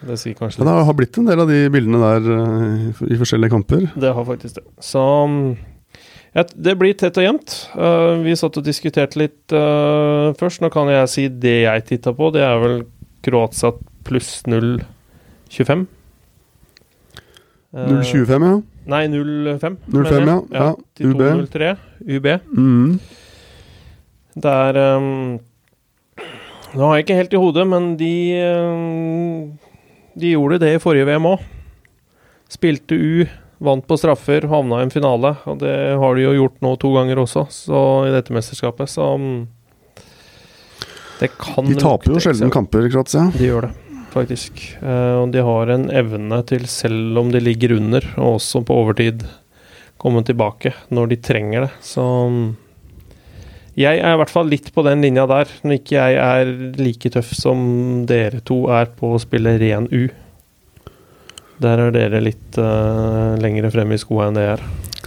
Det 0.07 0.19
sier 0.21 0.37
kanskje 0.37 0.61
Men 0.61 0.69
det 0.69 0.85
har 0.89 0.97
blitt 0.99 1.17
en 1.19 1.29
del 1.31 1.41
av 1.41 1.49
de 1.49 1.61
bildene 1.73 2.01
der 2.03 2.27
eh, 2.35 3.07
i- 3.09 3.19
forskjellige 3.21 3.55
kamper. 3.55 3.87
Det 3.97 4.13
har 4.13 4.27
faktisk 4.29 4.59
det. 4.59 4.65
Så 4.85 5.01
ja, 6.37 6.45
det 6.53 6.75
blir 6.77 6.93
tett 7.01 7.17
og 7.17 7.25
jevnt. 7.25 7.55
Uh, 7.73 8.21
vi 8.21 8.35
satt 8.37 8.59
og 8.61 8.67
diskuterte 8.67 9.17
litt 9.17 9.55
uh, 9.57 10.35
først. 10.37 10.61
Nå 10.61 10.69
kan 10.75 10.91
jeg 10.93 11.09
si 11.09 11.25
det 11.33 11.63
jeg 11.63 11.87
titta 11.89 12.13
på. 12.13 12.29
Det 12.35 12.43
er 12.45 12.61
vel 12.61 12.77
Kroatia 13.25 13.73
pluss 14.05 14.43
0,25. 14.45 15.87
Uh, 17.73 18.03
025, 18.05 18.45
ja. 18.45 18.61
Nei, 18.93 19.07
0,5. 19.11 19.79
05, 19.89 20.13
mener 20.13 20.29
ja. 20.29 20.41
ja. 20.53 20.69
UB. 21.09 21.25
2,03. 21.49 21.73
UB. 22.05 22.29
Mm. 22.53 22.99
Det 24.37 24.53
er 24.53 24.79
um, 25.01 25.39
Nå 26.77 26.85
har 26.85 26.99
jeg 26.99 27.07
ikke 27.07 27.17
helt 27.23 27.35
i 27.35 27.41
hodet, 27.41 27.65
men 27.69 27.95
de 27.97 28.13
um, 28.69 29.57
De 30.17 30.35
gjorde 30.35 30.61
det 30.61 30.75
i 30.77 30.81
forrige 30.83 31.09
VM 31.09 31.29
òg. 31.31 31.45
Spilte 32.53 32.97
U, 32.97 33.25
vant 33.65 33.85
på 33.89 33.97
straffer, 33.99 34.45
havna 34.51 34.83
i 34.83 34.87
en 34.87 34.93
finale. 34.93 35.33
Og 35.49 35.59
det 35.63 35.73
har 35.99 36.17
de 36.17 36.27
jo 36.27 36.35
gjort 36.37 36.61
nå 36.65 36.75
to 36.81 36.93
ganger 36.95 37.23
også, 37.25 37.47
så 37.53 37.81
i 38.07 38.13
dette 38.15 38.35
mesterskapet, 38.37 38.93
så 38.93 39.15
um, 39.17 39.47
Det 41.21 41.33
kan 41.41 41.65
De 41.69 41.79
taper 41.81 42.13
jo 42.13 42.23
sjelden 42.23 42.53
kamper, 42.53 42.91
Kroatia. 42.93 43.31
De 43.33 43.49
gjør 43.49 43.71
det, 43.71 43.73
faktisk. 44.13 44.61
Eh, 44.83 45.15
og 45.23 45.33
de 45.33 45.45
har 45.49 45.73
en 45.73 45.89
evne 45.89 46.43
til, 46.49 46.69
selv 46.69 47.17
om 47.23 47.33
de 47.33 47.41
ligger 47.41 47.79
under, 47.79 48.05
og 48.21 48.37
også 48.37 48.61
på 48.69 48.77
overtid, 48.85 49.25
komme 49.97 50.21
tilbake 50.29 50.75
når 50.93 51.15
de 51.15 51.23
trenger 51.25 51.67
det. 51.67 51.73
Så 51.81 52.05
mm, 52.05 52.51
jeg 53.77 54.01
er 54.01 54.15
i 54.15 54.19
hvert 54.21 54.33
fall 54.33 54.49
litt 54.49 54.71
på 54.73 54.85
den 54.87 55.03
linja 55.05 55.27
der, 55.29 55.51
når 55.67 55.79
ikke 55.81 55.97
jeg 56.01 56.17
er 56.23 56.53
like 56.81 57.11
tøff 57.13 57.35
som 57.37 57.59
dere 58.09 58.41
to 58.47 58.63
er 58.73 58.89
på 58.97 59.15
å 59.17 59.21
spille 59.21 59.57
ren 59.61 59.89
U. 59.93 60.07
Der 61.61 61.81
er 61.87 61.93
dere 61.95 62.21
litt 62.25 62.57
uh, 62.61 63.37
lengre 63.41 63.71
fremme 63.73 63.97
i 63.97 64.01
skoa 64.01 64.27
enn 64.29 64.37
det 64.37 64.45
jeg 64.47 64.59
er. 64.59 64.67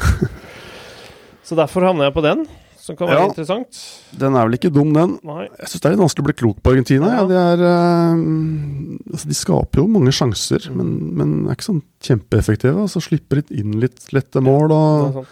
Så 1.49 1.57
derfor 1.57 1.85
havner 1.85 2.07
jeg 2.09 2.13
på 2.15 2.23
den, 2.25 2.41
som 2.77 2.97
kan 2.97 3.09
være 3.09 3.19
Ja. 3.23 3.27
interessant. 3.29 3.79
Den 4.21 4.37
er 4.37 4.45
vel 4.47 4.57
ikke 4.57 4.71
dum, 4.73 4.93
den. 4.93 5.15
Nei. 5.25 5.43
Jeg 5.59 5.69
syns 5.71 5.81
det 5.81 5.89
er 5.89 5.93
litt 5.95 6.03
vanskelig 6.05 6.25
å 6.25 6.29
bli 6.29 6.37
klok 6.41 6.59
på 6.65 6.73
Argentina. 6.73 7.09
Ja. 7.09 7.21
Ja. 7.21 7.27
De, 7.29 7.37
er, 7.53 7.63
uh, 7.65 9.13
altså 9.13 9.29
de 9.29 9.37
skaper 9.37 9.81
jo 9.81 9.87
mange 9.97 10.13
sjanser, 10.13 10.69
men, 10.73 10.91
men 11.17 11.33
er 11.49 11.57
ikke 11.57 11.69
sånn 11.71 11.83
kjempeeffektive. 12.05 12.75
Altså 12.85 13.01
slipper 13.01 13.41
de 13.41 13.61
inn 13.63 13.77
litt 13.81 14.09
lette 14.13 14.41
mål. 14.45 14.73
Og. 14.77 15.23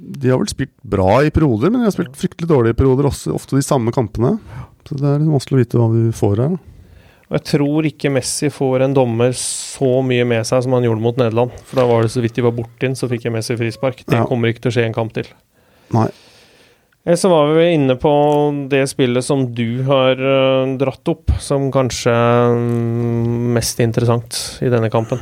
De 0.00 0.30
har 0.32 0.38
vel 0.40 0.48
spilt 0.50 0.72
bra 0.82 1.20
i 1.26 1.30
perioder, 1.34 1.70
men 1.70 1.82
de 1.82 1.88
har 1.90 1.94
spilt 1.94 2.16
fryktelig 2.18 2.48
dårlig 2.50 2.72
i 2.74 2.78
perioder, 2.80 3.08
også, 3.10 3.34
ofte 3.36 3.58
de 3.58 3.62
samme 3.66 3.92
kampene. 3.92 4.38
Så 4.88 4.96
det 4.96 5.04
er 5.06 5.20
litt 5.20 5.32
vanskelig 5.34 5.58
å 5.58 5.62
vite 5.64 5.80
hva 5.80 5.88
du 5.92 6.12
får 6.16 6.40
her. 6.44 6.54
Og 7.30 7.36
jeg 7.38 7.44
tror 7.46 7.86
ikke 7.86 8.10
Messi 8.10 8.48
får 8.50 8.82
en 8.88 8.94
dommer 8.96 9.30
så 9.38 10.00
mye 10.02 10.24
med 10.26 10.42
seg 10.48 10.64
som 10.64 10.72
han 10.74 10.82
gjorde 10.88 11.04
mot 11.04 11.20
Nederland. 11.20 11.52
For 11.68 11.78
da 11.78 11.84
var 11.86 12.02
det 12.02 12.10
så 12.10 12.24
vidt 12.24 12.34
de 12.40 12.42
var 12.42 12.56
borti 12.56 12.88
den, 12.88 12.96
så 12.98 13.06
fikk 13.12 13.28
jeg 13.28 13.34
Messi 13.36 13.54
frispark. 13.60 14.00
Det 14.02 14.16
Ja. 14.18 14.24
kommer 14.26 14.50
ikke 14.50 14.64
til 14.66 14.72
å 14.72 14.74
skje 14.74 14.86
en 14.88 14.96
kamp 14.96 15.12
til. 15.14 15.28
Nei. 15.94 16.08
Så 17.16 17.30
var 17.30 17.54
vi 17.54 17.68
inne 17.74 17.94
på 17.96 18.10
det 18.68 18.82
spillet 18.90 19.24
som 19.24 19.46
du 19.54 19.82
har 19.86 20.18
øh, 20.20 20.76
dratt 20.76 21.08
opp, 21.08 21.30
som 21.40 21.70
kanskje 21.72 22.12
mm, 22.12 23.54
mest 23.54 23.80
interessant 23.80 24.58
i 24.60 24.68
denne 24.68 24.90
kampen. 24.92 25.18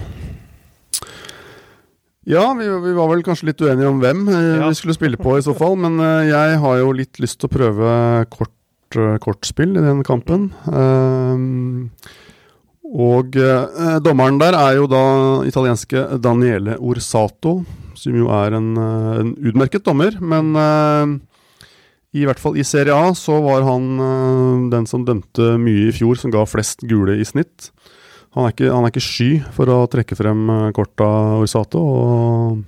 Ja, 2.29 2.45
vi, 2.59 2.67
vi 2.85 2.93
var 2.93 3.09
vel 3.09 3.23
kanskje 3.25 3.49
litt 3.49 3.63
uenige 3.65 3.89
om 3.89 4.01
hvem 4.03 4.27
eh, 4.29 4.47
Ja. 4.61 4.69
vi 4.69 4.77
skulle 4.77 4.97
spille 4.97 5.17
på 5.21 5.39
i 5.39 5.45
så 5.45 5.55
fall. 5.57 5.79
Men 5.81 5.97
eh, 6.05 6.29
jeg 6.29 6.59
har 6.61 6.79
jo 6.83 6.91
litt 6.97 7.21
lyst 7.23 7.41
til 7.41 7.49
å 7.49 7.55
prøve 7.55 7.93
kort, 8.35 8.53
eh, 8.99 9.17
kortspill 9.25 9.77
i 9.81 9.85
den 9.87 10.03
kampen. 10.05 10.51
Ehm, 10.69 11.89
og 12.89 13.37
eh, 13.41 13.97
dommeren 14.05 14.39
der 14.41 14.57
er 14.59 14.77
jo 14.79 14.87
da 14.93 15.03
italienske 15.49 16.05
Daniele 16.25 16.77
Orsato, 16.81 17.63
som 17.99 18.15
jo 18.21 18.29
er 18.33 18.55
en, 18.61 18.69
en 18.77 19.33
utmerket 19.49 19.85
dommer. 19.89 20.21
Men 20.21 20.53
eh, 20.57 21.17
i 22.21 22.25
hvert 22.29 22.41
fall 22.41 22.57
i 22.61 22.65
Serie 22.65 22.93
A 22.97 23.11
så 23.17 23.41
var 23.45 23.65
han 23.69 23.89
eh, 24.05 24.69
den 24.77 24.87
som 24.89 25.05
dømte 25.09 25.55
mye 25.61 25.89
i 25.89 25.97
fjor, 25.97 26.21
som 26.21 26.33
ga 26.35 26.45
flest 26.49 26.85
gule 26.89 27.17
i 27.21 27.25
snitt. 27.29 27.71
Han 28.37 28.45
er, 28.45 28.53
ikke, 28.53 28.69
han 28.71 28.85
er 28.85 28.93
ikke 28.93 29.03
sky 29.03 29.29
for 29.57 29.71
å 29.73 29.79
trekke 29.91 30.17
frem 30.19 30.43
eh, 30.53 30.67
korta 30.77 31.07
Orsato, 31.41 31.81
og, 31.81 32.59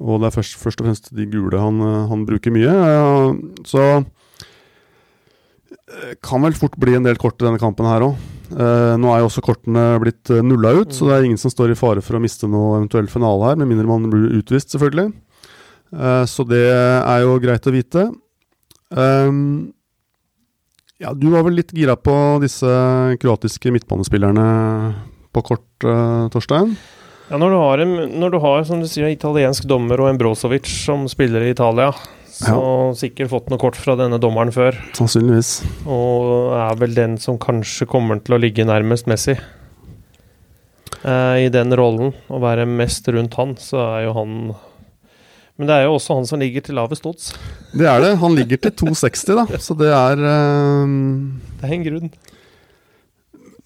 og 0.00 0.20
det 0.22 0.28
er 0.30 0.34
først, 0.36 0.56
først 0.62 0.80
og 0.80 0.86
fremst 0.86 1.10
de 1.16 1.26
gule 1.32 1.58
han, 1.60 1.80
eh, 1.84 2.04
han 2.12 2.22
bruker 2.28 2.54
mye. 2.54 2.70
eh, 2.70 3.64
Så 3.68 3.86
kan 6.22 6.44
vel 6.44 6.54
fort 6.54 6.76
bli 6.78 6.94
en 6.94 7.02
del 7.06 7.18
kort 7.18 7.40
i 7.42 7.46
denne 7.48 7.58
kampen 7.58 7.88
her 7.88 8.04
òg. 8.06 8.28
Nå 8.50 9.10
er 9.10 9.20
jo 9.20 9.26
også 9.28 9.42
kortene 9.42 9.82
blitt 10.02 10.30
nulla 10.46 10.70
ut, 10.78 10.94
så 10.94 11.06
det 11.08 11.16
er 11.16 11.26
ingen 11.26 11.38
som 11.38 11.50
står 11.50 11.72
i 11.72 11.76
fare 11.78 12.02
for 12.02 12.14
å 12.18 12.20
miste 12.22 12.46
noe 12.50 12.76
eventuell 12.78 13.10
finale 13.10 13.48
her, 13.48 13.58
med 13.58 13.70
mindre 13.70 13.86
man 13.90 14.06
blir 14.10 14.36
utvist, 14.38 14.70
selvfølgelig. 14.74 15.10
Så 16.30 16.46
det 16.50 16.62
er 16.70 17.24
jo 17.24 17.36
greit 17.42 17.66
å 17.66 17.74
vite. 17.74 18.06
Um, 18.90 19.70
ja, 21.00 21.14
du 21.16 21.30
var 21.32 21.46
vel 21.46 21.56
litt 21.58 21.72
gira 21.76 21.96
på 21.96 22.14
disse 22.42 22.68
kroatiske 23.22 23.72
midtbanespillerne 23.72 24.46
på 25.32 25.42
kort, 25.46 25.68
uh, 25.86 26.28
Torstein? 26.32 26.74
Ja, 27.30 27.38
når 27.38 27.52
du 27.54 27.58
har, 27.62 27.82
en, 27.84 27.92
når 28.20 28.32
du 28.34 28.38
har 28.42 28.64
som 28.66 28.82
du 28.82 28.88
sier, 28.90 29.08
italiensk 29.08 29.68
dommer 29.70 30.02
og 30.02 30.10
en 30.10 30.18
Brozovic 30.18 30.66
som 30.66 31.06
spiller 31.08 31.46
i 31.46 31.52
Italia, 31.54 31.92
så 32.40 32.90
sikkert 32.98 33.30
fått 33.30 33.50
noe 33.52 33.60
kort 33.60 33.78
fra 33.78 33.94
denne 34.00 34.18
dommeren 34.20 34.50
før. 34.54 34.76
Sannsynligvis. 34.96 35.60
Og 35.86 36.56
er 36.56 36.78
vel 36.80 36.96
den 36.96 37.16
som 37.22 37.38
kanskje 37.40 37.86
kommer 37.90 38.20
til 38.24 38.36
å 38.36 38.40
ligge 38.42 38.66
nærmest 38.66 39.08
Messi. 39.10 39.36
Eh, 41.00 41.36
I 41.46 41.52
den 41.52 41.76
rollen, 41.76 42.14
å 42.32 42.40
være 42.42 42.66
mest 42.68 43.08
rundt 43.12 43.36
han, 43.38 43.54
så 43.60 43.78
er 43.84 44.08
jo 44.08 44.16
han 44.16 44.34
Men 45.60 45.68
det 45.68 45.74
er 45.76 45.82
jo 45.84 45.96
også 45.98 46.14
han 46.16 46.24
som 46.24 46.40
ligger 46.40 46.62
til 46.64 46.78
lavest 46.78 47.04
odds. 47.04 47.24
Det 47.76 47.84
er 47.84 47.98
det. 48.00 48.14
Han 48.22 48.32
ligger 48.32 48.56
til 48.64 48.72
2,60, 48.80 49.24
da. 49.36 49.58
Så 49.60 49.74
det 49.76 49.90
er 49.92 50.22
um... 50.24 51.34
Det 51.60 51.68
er 51.68 51.74
en 51.76 51.84
grunn. 51.84 52.14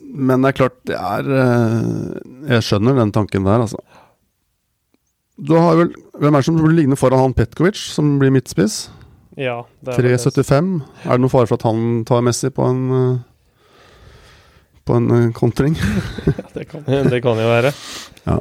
Men 0.02 0.42
det 0.42 0.50
er 0.50 0.56
klart, 0.58 0.74
det 0.90 0.96
er 0.98 1.28
uh... 1.30 2.48
Jeg 2.50 2.66
skjønner 2.66 2.98
den 2.98 3.12
tanken 3.14 3.46
der, 3.46 3.62
altså. 3.62 3.78
Du 5.38 5.54
har 5.54 5.78
vel 5.78 5.94
Hvem 6.18 6.34
er 6.34 6.42
det 6.42 6.48
som 6.48 6.58
blir 6.58 6.74
ligne 6.80 6.98
foran 6.98 7.22
han 7.22 7.36
Petkovic, 7.38 7.78
som 7.94 8.16
blir 8.18 8.34
midtspiss? 8.34 8.88
Ja, 9.38 9.60
det 9.78 9.94
er 9.94 10.02
vel 10.02 10.10
det. 10.16 10.18
3,75. 10.26 10.74
Er 11.06 11.14
det 11.14 11.22
noen 11.22 11.34
fare 11.36 11.50
for 11.52 11.62
at 11.62 11.68
han 11.70 12.02
tar 12.10 12.26
Messi 12.26 12.50
på 12.50 12.66
en 12.72 12.84
uh... 12.90 13.22
På 14.82 14.98
en 14.98 15.10
uh, 15.14 15.30
kontring? 15.38 15.78
Ja, 16.26 16.42
det, 16.58 16.68
kan, 16.74 16.90
det 16.90 17.22
kan 17.22 17.38
jo 17.38 17.50
være. 17.54 17.70
Nei, 18.26 18.40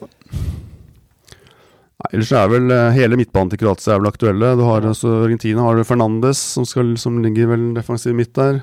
ellers 2.13 2.31
er 2.37 2.49
vel 2.51 2.71
eh, 2.73 2.95
hele 2.97 3.17
midtbanen 3.19 3.51
til 3.51 3.59
Kroatia 3.63 3.95
er 3.95 4.01
vel 4.01 4.11
aktuelle. 4.11 4.53
Du 4.59 4.63
har 4.67 4.85
altså 4.85 5.23
Argentina 5.23 5.65
har 5.65 5.77
du 5.77 5.85
Fernandes, 5.87 6.41
som, 6.55 6.67
skal, 6.69 6.93
som 7.01 7.17
ligger 7.23 7.49
vel 7.53 7.71
defensiv 7.77 8.15
midt 8.17 8.35
der. 8.37 8.61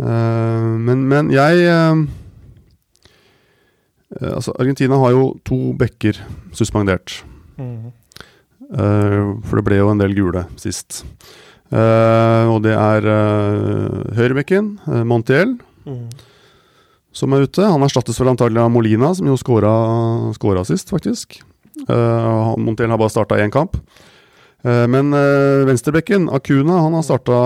Uh, 0.00 0.72
men, 0.80 1.02
men 1.04 1.28
jeg 1.34 1.66
eh, 1.68 2.04
Altså, 4.12 4.52
Argentina 4.60 4.96
har 5.00 5.12
jo 5.12 5.22
to 5.44 5.72
bekker 5.76 6.18
suspendert. 6.56 7.22
Mm. 7.56 7.92
Uh, 8.72 9.40
for 9.44 9.56
det 9.56 9.64
ble 9.64 9.78
jo 9.78 9.88
en 9.92 10.00
del 10.00 10.12
gule 10.16 10.44
sist. 10.60 11.02
Og 11.72 12.58
det 12.64 12.74
er 12.76 13.06
uh, 13.08 14.02
høyrebekken, 14.18 14.74
uh, 14.84 15.00
Montiel, 15.08 15.56
Mm 15.88 16.12
som 17.12 17.32
er 17.36 17.46
ute. 17.46 17.64
Han 17.68 17.84
erstattes 17.84 18.18
vel 18.20 18.32
antagelig 18.32 18.62
av 18.62 18.72
Molina, 18.72 19.12
som 19.14 19.28
jo 19.28 19.38
scora 19.38 20.64
sist, 20.68 20.92
faktisk. 20.92 21.42
Uh, 21.88 22.52
Montiel 22.60 22.92
har 22.92 23.00
bare 23.00 23.12
starta 23.12 23.40
én 23.40 23.52
kamp. 23.52 23.78
Uh, 24.62 24.86
men 24.90 25.10
uh, 25.16 25.64
venstrebekken, 25.68 26.28
Akuna, 26.30 26.80
han 26.84 26.94
har 26.98 27.06
starta 27.06 27.38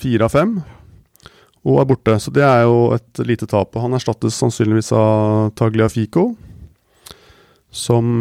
fire 0.00 0.28
av 0.28 0.36
fem. 0.36 0.58
Og 1.66 1.80
er 1.82 1.88
borte, 1.90 2.16
så 2.22 2.32
det 2.32 2.44
er 2.46 2.64
jo 2.64 2.90
et 2.96 3.22
lite 3.28 3.48
tap. 3.50 3.76
Han 3.76 3.96
erstattes 3.96 4.38
sannsynligvis 4.40 4.94
av 4.96 5.50
Tagliafico, 5.60 6.30
som 7.70 8.16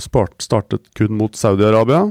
spart, 0.00 0.36
startet 0.40 0.86
kun 0.96 1.18
mot 1.18 1.34
Saudi-Arabia. 1.36 2.06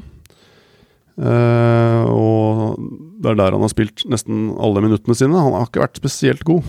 Eh, 1.18 2.04
og 2.14 2.76
det 3.18 3.32
er 3.32 3.40
der 3.40 3.56
han 3.56 3.64
har 3.66 3.72
spilt 3.74 4.04
nesten 4.10 4.52
alle 4.62 4.84
minuttene 4.86 5.18
sine. 5.18 5.34
Han 5.34 5.56
har 5.56 5.66
ikke 5.66 5.82
vært 5.82 5.98
spesielt 6.02 6.46
god. 6.48 6.68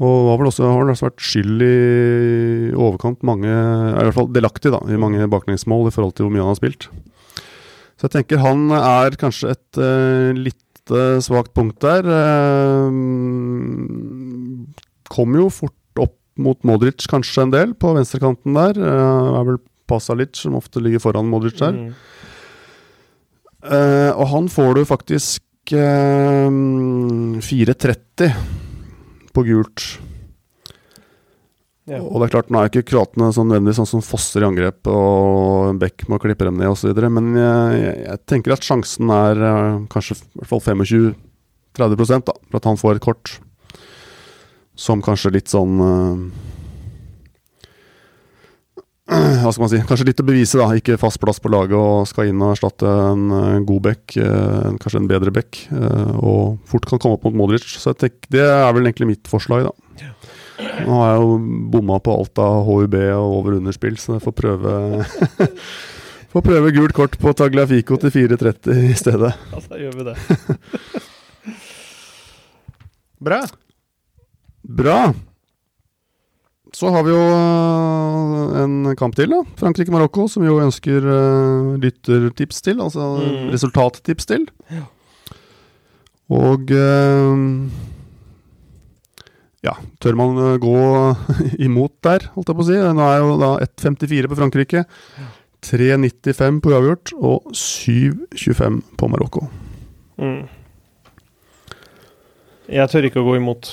Og 0.00 0.30
har 0.30 0.38
vel 0.40 0.48
også, 0.48 0.64
har 0.64 0.90
også 0.94 1.08
vært 1.10 1.24
skyld 1.28 1.62
i 1.66 2.72
overkant 2.72 3.20
mange 3.26 3.50
I 3.50 4.00
hvert 4.00 4.16
fall 4.16 4.30
delaktig 4.32 4.72
da, 4.72 4.80
i 4.88 5.00
mange 5.00 5.28
baklengsmål 5.28 5.90
i 5.90 5.92
forhold 5.94 6.14
til 6.16 6.24
hvor 6.26 6.32
mye 6.32 6.44
han 6.44 6.54
har 6.54 6.60
spilt. 6.60 6.88
Så 8.00 8.08
jeg 8.08 8.14
tenker 8.14 8.40
han 8.40 8.70
er 8.72 9.16
kanskje 9.20 9.52
et 9.52 9.76
uh, 9.76 10.30
litt 10.32 10.88
uh, 10.88 11.20
svakt 11.20 11.52
punkt 11.52 11.84
der. 11.84 12.00
Uh, 12.08 12.88
kom 15.12 15.36
jo 15.36 15.50
fort 15.52 16.00
opp 16.00 16.16
mot 16.40 16.56
Modric 16.64 17.04
kanskje 17.10 17.44
en 17.44 17.52
del 17.52 17.76
på 17.76 17.92
venstrekanten 17.98 18.56
der. 18.56 18.80
Uh, 18.80 19.36
er 19.36 19.44
vel 19.50 19.60
Pasalic 19.90 20.40
som 20.40 20.56
ofte 20.56 20.80
ligger 20.80 21.02
foran 21.04 21.28
Modric 21.28 21.60
der. 21.60 21.76
Mm. 21.76 21.92
Uh, 23.60 24.16
og 24.16 24.26
han 24.32 24.48
får 24.48 24.78
du 24.78 24.84
faktisk 24.88 25.42
eh, 25.76 26.48
4,30 27.44 28.69
på 29.34 29.44
gult. 29.46 29.86
Ja. 31.90 31.98
Og 32.04 32.20
det 32.20 32.28
er 32.28 32.34
klart, 32.36 32.50
nå 32.52 32.60
er 32.60 32.70
ikke 32.70 32.86
kroatene 32.92 33.32
sånn 33.34 33.48
nødvendigvis 33.50 33.80
sånn 33.80 33.88
som 33.96 34.04
fosser 34.04 34.44
i 34.44 34.46
angrep, 34.46 34.86
og 34.92 35.78
Beck 35.80 36.04
må 36.10 36.20
klippe 36.22 36.46
dem 36.46 36.60
ned 36.60 36.70
osv., 36.70 36.92
men 37.10 37.32
jeg, 37.34 37.80
jeg, 37.80 37.94
jeg 38.04 38.22
tenker 38.30 38.54
at 38.54 38.66
sjansen 38.66 39.10
er 39.14 39.40
eh, 39.48 39.80
kanskje 39.90 40.20
i 40.20 40.42
hvert 40.42 40.50
fall 40.52 40.62
25-30 40.68 41.16
da, 42.28 42.36
for 42.46 42.60
at 42.60 42.68
han 42.70 42.78
får 42.78 43.00
et 43.00 43.06
kort 43.08 43.34
som 44.78 45.02
kanskje 45.04 45.34
litt 45.34 45.50
sånn 45.50 45.82
eh, 45.86 46.49
hva 49.42 49.50
skal 49.50 49.64
man 49.64 49.70
si, 49.72 49.80
kanskje 49.86 50.06
litt 50.06 50.20
å 50.22 50.26
bevise, 50.26 50.58
da. 50.60 50.68
Ikke 50.78 50.98
fast 51.00 51.20
plass 51.22 51.40
på 51.42 51.50
laget 51.50 51.74
og 51.74 52.06
skal 52.08 52.30
inn 52.30 52.42
og 52.44 52.54
erstatte 52.54 52.86
en 52.86 53.30
eh, 53.34 53.62
god 53.66 53.84
back, 53.88 54.04
eh, 54.14 54.68
kanskje 54.82 55.00
en 55.02 55.08
bedre 55.10 55.32
back, 55.34 55.64
eh, 55.74 56.12
og 56.20 56.60
fort 56.70 56.86
kan 56.86 57.02
komme 57.02 57.18
opp 57.18 57.26
mot 57.26 57.38
Modric. 57.42 57.66
Så 57.66 57.90
jeg 57.90 58.00
tenker, 58.04 58.30
det 58.36 58.44
er 58.46 58.68
vel 58.76 58.86
egentlig 58.86 59.10
mitt 59.14 59.30
forslag, 59.30 59.66
da. 59.66 60.10
Nå 60.60 60.98
har 60.98 61.14
jeg 61.14 61.22
jo 61.24 61.38
bomma 61.72 61.96
på 62.04 62.12
alt 62.20 62.40
av 62.42 62.66
HUB 62.68 62.94
og 63.00 63.36
over-underspill, 63.40 63.96
så 63.98 64.18
jeg 64.18 64.24
får 64.26 64.36
prøve 64.36 64.74
Får 66.30 66.44
prøve 66.46 66.70
gult 66.70 66.94
kort 66.94 67.16
på 67.18 67.32
Tagliafico 67.34 67.96
til 67.98 68.12
4.30 68.14 68.84
i 68.92 68.94
stedet. 68.94 69.32
Ja, 69.50 69.62
da 69.66 69.80
gjør 69.80 69.96
vi 69.98 70.04
det. 70.06 70.14
Bra. 73.26 73.40
Bra. 74.62 75.00
Så 76.76 76.90
har 76.94 77.02
vi 77.02 77.10
jo 77.10 77.20
øh, 77.20 78.58
en 78.62 78.96
kamp 78.96 79.16
til, 79.18 79.32
da. 79.32 79.40
Frankrike-Marokko, 79.58 80.28
som 80.30 80.44
vi 80.44 80.48
jo 80.52 80.60
ønsker 80.62 81.02
uh, 81.02 81.74
lyttertips 81.82 82.60
til. 82.62 82.78
Altså 82.80 83.08
Mm. 83.20 83.48
resultattips 83.50 84.26
til. 84.30 84.46
Og 86.30 86.70
uh, 86.70 87.66
Ja, 89.66 89.74
tør 90.00 90.14
man 90.16 90.38
gå 90.62 90.76
imot 91.66 91.92
der, 92.06 92.30
holdt 92.32 92.48
jeg 92.48 92.56
på 92.56 92.62
å 92.64 92.68
si. 92.70 92.78
Nå 92.96 93.08
er 93.12 93.18
jo 93.20 93.34
da 93.42 93.50
1,54 93.66 94.30
på 94.30 94.38
Frankrike. 94.38 94.84
3,95 95.66 96.62
på 96.64 96.70
uavgjort 96.72 97.12
og 97.20 97.50
7,25 97.52 98.78
på 98.96 99.08
Marokko. 99.12 99.42
Mm. 100.16 100.46
Jeg 102.70 102.88
tør 102.88 103.04
ikke 103.10 103.20
å 103.20 103.26
gå 103.26 103.36
imot. 103.36 103.68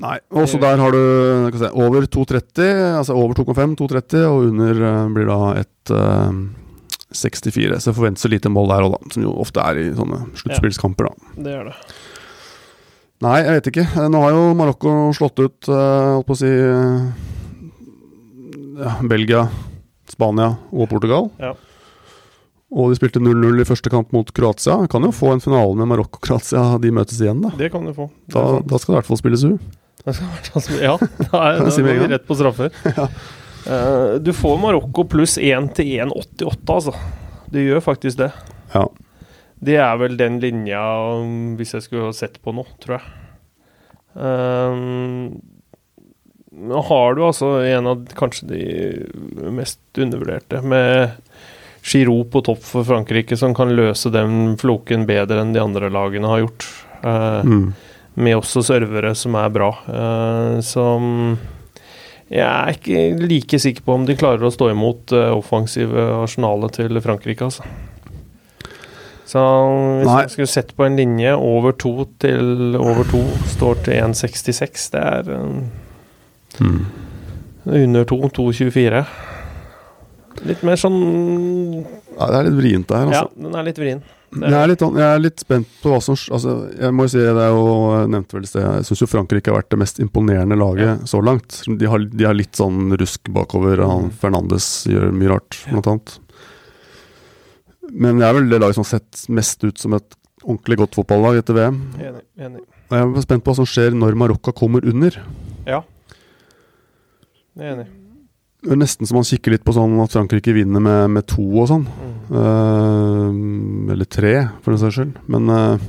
Nei. 0.00 0.16
Også 0.32 0.60
der 0.62 0.80
har 0.80 0.94
du 0.94 1.00
jeg 1.50 1.60
si, 1.60 1.68
over 1.76 2.06
2,30, 2.08 2.70
altså 3.00 3.16
over 3.18 3.36
2,5, 3.36 3.76
2,30, 3.82 4.22
og 4.30 4.46
under 4.48 4.84
eh, 4.88 5.02
blir 5.16 5.28
da 5.28 5.40
et 5.60 5.92
uh, 5.92 6.30
64. 7.12 7.80
Så 7.84 7.92
forventes 7.96 8.24
det 8.24 8.32
lite 8.36 8.52
mål 8.52 8.70
der 8.72 8.86
òg, 8.86 8.96
da. 8.96 9.12
Som 9.14 9.26
jo 9.26 9.34
ofte 9.42 9.64
er 9.64 9.82
i 9.82 9.90
sånne 9.96 10.22
sluttspillskamper, 10.40 11.10
da. 11.10 11.34
Det 11.44 11.56
gjør 11.56 11.70
det. 11.72 11.76
Nei, 13.20 13.40
jeg 13.44 13.56
vet 13.58 13.72
ikke. 13.74 13.88
Eh, 14.00 14.06
Nå 14.12 14.22
har 14.24 14.32
jo 14.32 14.44
Marokko 14.56 14.92
slått 15.16 15.42
ut, 15.42 15.58
uh, 15.68 16.16
holdt 16.16 16.28
på 16.28 16.36
å 16.36 16.40
si 16.40 16.48
eh, 16.48 17.02
ja, 18.80 18.94
Belgia, 19.10 19.42
Spania 20.08 20.54
og 20.72 20.88
Portugal. 20.88 21.28
Ja. 21.42 21.52
Og 22.70 22.92
de 22.92 22.96
spilte 22.96 23.20
0-0 23.20 23.60
i 23.60 23.66
første 23.66 23.90
kamp 23.92 24.14
mot 24.14 24.28
Kroatia. 24.32 24.78
Kan 24.88 25.04
jo 25.04 25.10
få 25.12 25.34
en 25.34 25.42
finale 25.42 25.74
med 25.76 25.90
Marokko 25.90 26.22
og 26.22 26.24
Kroatia, 26.24 26.64
de 26.80 26.94
møtes 26.94 27.20
igjen, 27.20 27.42
da. 27.44 27.52
Det 27.58 27.68
kan 27.74 27.84
du 27.84 27.92
få. 27.92 28.08
Da, 28.30 28.46
da 28.62 28.78
skal 28.78 28.94
det 28.94 28.96
i 28.96 29.00
hvert 29.00 29.10
fall 29.10 29.20
spilles 29.20 29.44
U. 29.44 29.52
Sånn 30.50 30.80
Ja, 30.80 30.96
da, 31.00 31.42
er, 31.50 31.60
da 31.66 31.84
vi 31.84 31.98
rett 32.14 32.26
på 32.28 32.38
straffer. 32.38 32.74
Eh, 33.60 34.14
du 34.24 34.30
får 34.32 34.54
Marokko 34.56 35.02
pluss 35.04 35.34
1 35.36 35.66
til 35.76 35.90
1,88, 36.00 36.54
altså. 36.72 36.94
Du 37.52 37.58
gjør 37.60 37.82
faktisk 37.84 38.16
det. 38.22 38.30
Ja. 38.72 38.86
Det 39.60 39.76
er 39.76 39.98
vel 40.00 40.16
den 40.16 40.38
linja, 40.40 40.80
um, 41.20 41.58
hvis 41.58 41.74
jeg 41.76 41.84
skulle 41.84 42.14
sett 42.16 42.38
på 42.40 42.54
nå, 42.56 42.64
tror 42.80 42.96
jeg. 42.96 43.10
Um, 44.16 45.42
nå 46.50 46.80
har 46.88 47.14
du 47.14 47.22
altså 47.28 47.52
en 47.68 47.90
av 47.92 48.06
kanskje 48.16 48.48
de 48.48 48.62
mest 49.52 49.80
undervurderte, 50.00 50.62
med 50.64 51.20
Giroud 51.84 52.30
på 52.32 52.42
topp 52.48 52.64
for 52.64 52.88
Frankrike, 52.88 53.36
som 53.36 53.52
kan 53.56 53.76
løse 53.76 54.08
den 54.12 54.56
floken 54.60 55.04
bedre 55.08 55.44
enn 55.44 55.52
de 55.52 55.62
andre 55.62 55.92
lagene 55.92 56.32
har 56.32 56.46
gjort. 56.46 56.66
Eh, 57.04 57.44
Mm. 57.44 57.70
Med 58.20 58.36
også 58.38 58.62
servere 58.66 59.14
som 59.16 59.34
er 59.40 59.48
bra. 59.54 59.70
eh, 59.88 60.60
som 60.66 61.38
Jeg 62.30 62.46
er 62.46 62.74
ikke 62.76 63.26
like 63.26 63.58
sikker 63.58 63.82
på 63.82 63.94
om 63.96 64.04
de 64.06 64.14
klarer 64.14 64.44
å 64.46 64.52
stå 64.54 64.68
imot 64.70 65.06
det 65.10 65.24
offensive 65.34 66.04
arsenalet 66.22 66.76
til 66.78 67.00
Frankrike, 67.02 67.42
altså. 67.48 67.64
Så 69.30 69.38
hvis 69.98 70.06
Nei. 70.08 70.20
jeg 70.24 70.30
skulle 70.34 70.50
sett 70.50 70.70
på 70.76 70.84
en 70.86 70.96
linje 70.98 71.32
over 71.38 71.72
to 71.78 72.06
til 72.22 72.76
over 72.78 73.04
to 73.10 73.20
står 73.52 73.82
til 73.86 73.94
1,66, 74.02 74.88
det 74.94 75.02
er 75.02 75.32
eh, 75.36 75.60
Mm. 76.60 76.80
under 77.66 78.04
to, 78.04 78.16
2,24. 78.34 79.04
Litt 80.48 80.62
mer 80.66 80.74
sånn 80.80 80.96
Ja, 82.18 82.26
det 82.26 82.38
er 82.40 82.48
litt 82.48 82.56
vrient 82.58 82.88
der, 82.90 83.10
Ja, 83.12 83.20
altså. 83.22 83.42
den 83.42 83.54
er 83.54 83.62
litt 83.68 83.78
vrien. 83.78 84.02
Det 84.30 84.46
Jeg, 84.46 84.54
er 84.54 84.68
litt, 84.70 84.82
jeg 84.94 85.06
er 85.06 85.22
litt 85.24 85.42
spent 85.42 85.70
på 85.82 85.90
hva 85.90 85.98
som 86.04 86.14
altså, 86.14 86.52
Jeg 86.70 86.94
må 86.94 87.06
jo 87.08 87.10
si 87.10 87.18
det 87.18 87.42
er 87.42 87.50
jo 87.50 87.64
jeg 87.96 88.10
nevnte 88.14 88.36
vel 88.36 88.44
sted 88.46 88.62
Jeg 88.62 88.86
syns 88.86 89.02
jo 89.02 89.08
Frankrike 89.10 89.50
har 89.50 89.58
vært 89.58 89.72
det 89.74 89.80
mest 89.82 89.98
imponerende 90.02 90.58
laget 90.58 91.02
så 91.10 91.18
langt. 91.24 91.62
De 91.66 91.88
har, 91.90 92.04
de 92.06 92.28
har 92.28 92.36
litt 92.38 92.54
sånn 92.58 92.94
rusk 93.00 93.32
bakover. 93.34 93.82
Han 93.82 94.12
Fernandes 94.22 94.68
gjør 94.90 95.10
mye 95.16 95.32
rart, 95.32 95.58
blant 95.72 95.90
annet. 95.90 96.14
Men 97.90 98.22
det 98.22 98.28
er 98.28 98.36
vel 98.38 98.50
det 98.52 98.60
laget 98.62 98.78
som 98.78 98.86
har 98.86 98.92
sett 99.00 99.24
mest 99.34 99.66
ut 99.66 99.82
som 99.82 99.98
et 99.98 100.18
ordentlig 100.44 100.78
godt 100.84 100.98
fotballag 101.00 101.40
etter 101.40 101.56
VM. 101.58 101.80
Enig. 101.98 102.22
enig. 102.38 102.62
Og 102.90 102.96
jeg 102.96 103.08
er 103.10 103.26
spent 103.26 103.44
på 103.44 103.52
hva 103.52 103.58
som 103.60 103.68
skjer 103.68 103.96
når 103.98 104.18
Marokka 104.18 104.54
kommer 104.56 104.86
under. 104.86 105.18
Ja. 105.66 105.82
Jeg 107.58 107.66
er 107.66 107.74
enig. 107.74 107.90
Det 108.60 108.74
er 108.74 108.80
nesten 108.82 109.08
som 109.08 109.16
man 109.16 109.26
kikker 109.26 109.54
litt 109.54 109.64
på 109.64 109.72
sånn 109.72 109.94
at 110.04 110.12
Frankrike 110.12 110.52
vinner 110.52 110.82
med, 110.84 111.06
med 111.16 111.26
to 111.30 111.42
og 111.42 111.70
sånn. 111.70 111.86
Mm. 111.88 112.09
Eh, 112.30 113.28
eller 113.92 114.06
tre, 114.06 114.34
for 114.62 114.74
den 114.74 114.82
saks 114.82 114.98
skyld. 115.00 115.16
Men 115.30 115.50
eh, 115.50 115.88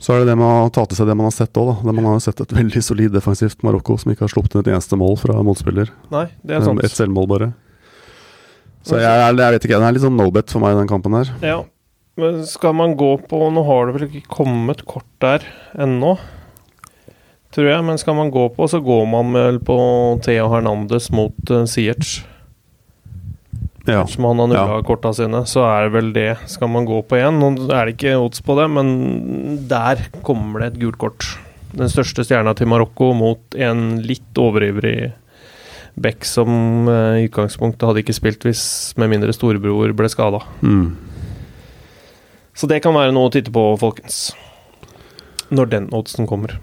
så 0.00 0.14
er 0.14 0.22
det 0.22 0.32
det 0.32 0.38
med 0.40 0.48
å 0.48 0.70
ta 0.74 0.86
til 0.88 0.98
seg 0.98 1.10
det 1.10 1.16
man 1.18 1.28
har 1.28 1.34
sett 1.36 1.58
òg, 1.60 1.70
da. 1.70 1.74
Det 1.86 1.96
man 1.96 2.08
har 2.08 2.22
sett 2.24 2.40
et 2.42 2.54
veldig 2.56 2.82
solid 2.82 3.12
defensivt 3.14 3.62
Marokko 3.66 3.98
som 4.00 4.14
ikke 4.14 4.24
har 4.26 4.32
sluppet 4.32 4.56
inn 4.56 4.64
et 4.64 4.72
eneste 4.74 4.98
mål 4.98 5.18
fra 5.20 5.42
motspiller. 5.46 5.92
Nei, 6.12 6.26
det 6.42 6.56
er 6.56 6.64
sant. 6.64 6.82
Et 6.86 6.96
selvmål, 6.96 7.28
bare. 7.30 7.50
Så 8.80 8.96
jeg, 8.96 9.04
jeg, 9.04 9.36
jeg 9.36 9.54
vet 9.54 9.66
ikke, 9.66 9.76
den 9.76 9.86
er 9.86 9.94
litt 9.94 10.06
sånn 10.06 10.16
no-bet 10.16 10.52
for 10.52 10.64
meg, 10.64 10.78
den 10.78 10.90
kampen 10.90 11.18
her. 11.18 11.30
Ja. 11.44 11.60
Men 12.20 12.42
skal 12.48 12.74
man 12.76 12.96
gå 13.00 13.14
på 13.30 13.38
Nå 13.54 13.62
har 13.64 13.86
det 13.86 13.94
vel 13.96 14.06
ikke 14.08 14.34
kommet 14.40 14.82
kort 14.88 15.08
der 15.22 15.44
ennå, 15.78 16.16
tror 17.54 17.68
jeg. 17.70 17.84
Men 17.86 18.00
skal 18.00 18.16
man 18.18 18.32
gå 18.34 18.48
på, 18.56 18.66
så 18.72 18.80
går 18.84 19.06
man 19.08 19.36
vel 19.36 19.60
på 19.64 19.76
Theo 20.24 20.48
Hernandez 20.52 21.10
mot 21.14 21.52
uh, 21.52 21.62
Siertz. 21.70 22.18
Ja. 23.90 24.04
Som 24.06 24.24
han 24.28 24.38
har 24.42 24.48
nulla 24.50 24.76
Ja. 24.78 24.82
korta 24.86 25.12
sine, 25.16 25.42
så 25.50 25.64
er 25.66 25.88
det 25.88 25.92
vel 25.96 26.12
det. 26.14 26.38
Skal 26.50 26.68
man 26.68 26.86
gå 26.86 27.02
på 27.06 27.16
igjen? 27.18 27.38
Nå 27.40 27.68
er 27.74 27.86
det 27.90 27.96
ikke 27.98 28.16
odds 28.20 28.40
på 28.46 28.56
det, 28.58 28.68
men 28.70 29.66
der 29.68 30.06
kommer 30.22 30.60
det 30.60 30.72
et 30.74 30.80
gult 30.80 30.98
kort. 30.98 31.26
Den 31.74 31.88
største 31.88 32.24
stjerna 32.26 32.54
til 32.58 32.66
Marokko 32.66 33.12
mot 33.14 33.54
en 33.54 34.00
litt 34.02 34.34
overivrig 34.38 35.12
Beck 36.00 36.24
som 36.24 36.88
eh, 36.88 37.18
i 37.20 37.28
utgangspunktet 37.28 37.82
hadde 37.84 38.00
ikke 38.04 38.14
spilt 38.14 38.44
hvis 38.46 38.94
med 38.96 39.10
mindre 39.10 39.32
storebror 39.34 39.92
ble 39.98 40.08
skada. 40.08 40.38
Mm. 40.62 40.96
Så 42.54 42.68
det 42.70 42.80
kan 42.82 42.94
være 42.94 43.12
noe 43.12 43.28
å 43.28 43.32
titte 43.34 43.52
på, 43.52 43.64
folkens. 43.80 44.30
Når 45.50 45.68
den 45.72 45.88
oddsen 45.96 46.26
kommer. 46.30 46.54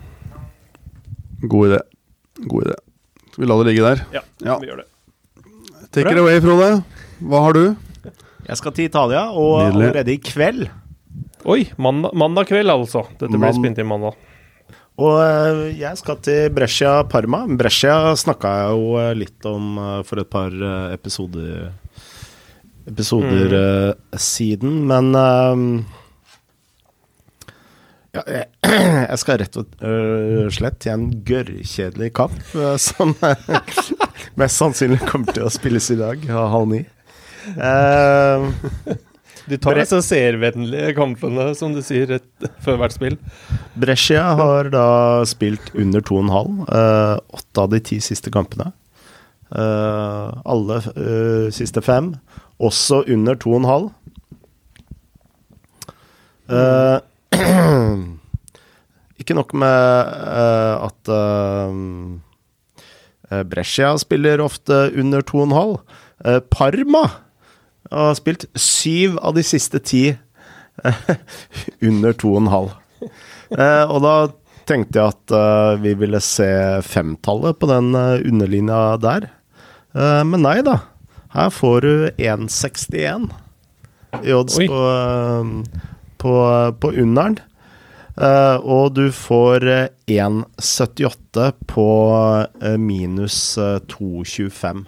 God 1.43 1.69
idé. 1.71 1.80
God 2.47 2.67
idé. 2.69 2.78
Skal 3.34 3.43
vi 3.43 3.49
la 3.51 3.57
det 3.61 3.67
ligge 3.71 3.84
der? 3.86 4.05
Ja, 4.15 4.21
Ja. 4.45 4.57
vi 4.59 4.67
gjør 4.71 4.78
det. 4.84 4.88
Take 5.91 6.03
Bra. 6.07 6.11
it 6.11 6.17
away, 6.19 6.39
Frode. 6.41 6.84
Hva 7.18 7.43
har 7.47 7.57
du? 7.57 7.63
Jeg 8.47 8.59
skal 8.59 8.74
til 8.78 8.88
Italia, 8.88 9.28
og 9.34 9.57
Nydelig. 9.59 9.74
allerede 9.74 10.13
i 10.13 10.22
kveld 10.24 10.68
Oi, 11.47 11.61
mandag, 11.80 12.11
mandag 12.18 12.47
kveld, 12.49 12.70
altså. 12.70 13.05
Dette 13.20 13.38
Mann- 13.39 13.55
spilt 13.55 13.78
inn 13.80 13.88
mandag. 13.88 14.18
Og 14.97 15.20
eh, 15.22 15.78
jeg 15.78 15.99
skal 15.99 16.18
til 16.26 16.49
Brescia 16.51 17.03
Parma. 17.07 17.43
Brescia 17.59 18.15
snakka 18.18 18.53
jeg 18.57 18.74
jo 18.74 18.95
eh, 18.99 19.13
litt 19.15 19.45
om 19.47 19.78
eh, 19.78 19.99
for 20.07 20.24
et 20.24 20.32
par 20.32 20.51
episoder 20.91 21.70
Episoder 22.88 23.51
mm. 23.51 24.15
siden, 24.15 24.76
men 24.88 25.09
ja, 28.15 28.22
jeg, 28.24 28.45
jeg 29.11 29.18
skal 29.20 29.41
rett 29.41 29.59
og 29.59 30.53
slett 30.55 30.80
til 30.86 30.93
en 30.93 31.03
gørrkjedelig 31.28 32.13
kamp 32.15 32.38
som 32.80 33.11
mest 34.39 34.55
sannsynlig 34.55 35.01
kommer 35.03 35.36
til 35.36 35.49
å 35.49 35.51
spilles 35.51 35.91
i 35.91 35.99
dag, 35.99 36.24
halv 36.32 36.72
ni. 36.72 36.86
Eh, 37.56 38.95
De 39.48 39.56
tar 39.64 39.78
disse 39.80 40.02
seervennlige 40.04 40.91
kampene, 40.98 41.54
som 41.56 41.72
du 41.72 41.80
sier, 41.86 42.10
rett 42.10 42.48
før 42.66 42.82
hvert 42.82 42.95
spill. 42.98 43.16
Brescia 43.80 44.26
har 44.36 44.68
da 44.74 44.88
spilt 45.30 45.72
under 45.72 46.04
2,5. 46.04 46.66
Uh, 46.68 47.16
åtte 47.39 47.64
av 47.64 47.72
de 47.72 47.80
ti 47.80 48.02
siste 48.04 48.34
kampene. 48.34 48.74
Uh, 49.48 50.36
alle 50.43 50.82
uh, 50.84 51.48
siste 51.56 51.80
fem. 51.86 52.12
Også 52.60 53.06
under 53.08 53.39
2,5. 53.39 53.88
Uh, 56.52 57.00
ikke 59.28 59.36
nok 59.36 59.52
med 59.60 60.14
eh, 60.24 60.86
at 60.88 61.12
eh, 61.12 61.80
eh, 63.32 63.43
Brescia 63.52 63.91
spiller 64.00 64.39
ofte 64.43 64.86
under 64.95 65.26
2,5. 65.26 65.74
Eh, 66.24 66.39
Parma 67.90 68.10
har 68.10 68.18
spilt 68.20 68.46
syv 68.56 69.18
av 69.24 69.36
de 69.38 69.44
siste 69.46 69.80
ti 69.80 70.04
under 71.88 72.14
2,5. 72.14 72.70
Eh, 73.58 73.86
og 73.88 74.02
da 74.04 74.16
tenkte 74.68 75.00
jeg 75.00 75.14
at 75.16 75.34
eh, 75.38 75.80
vi 75.82 75.94
ville 75.98 76.20
se 76.24 76.50
femtallet 76.84 77.60
på 77.60 77.70
den 77.72 77.96
eh, 77.96 78.22
underlinja 78.28 78.98
der. 79.02 79.30
Eh, 79.96 80.24
men 80.28 80.44
nei 80.44 80.60
da. 80.68 80.82
Her 81.34 81.52
får 81.54 81.82
du 81.86 81.94
1,61 82.18 83.30
i 84.24 84.34
odds 84.36 84.58
på, 84.60 84.82
eh, 84.92 85.84
på, 86.20 86.34
på 86.82 86.92
under'n. 86.92 87.40
Eh, 88.18 88.58
og 88.66 88.96
du 88.98 89.08
får 89.14 89.68
eh, 89.70 89.90
1,78 90.10 91.52
på 91.70 91.90
eh, 92.62 92.78
minus 92.82 93.58
eh, 93.62 93.78
2,25. 93.94 94.86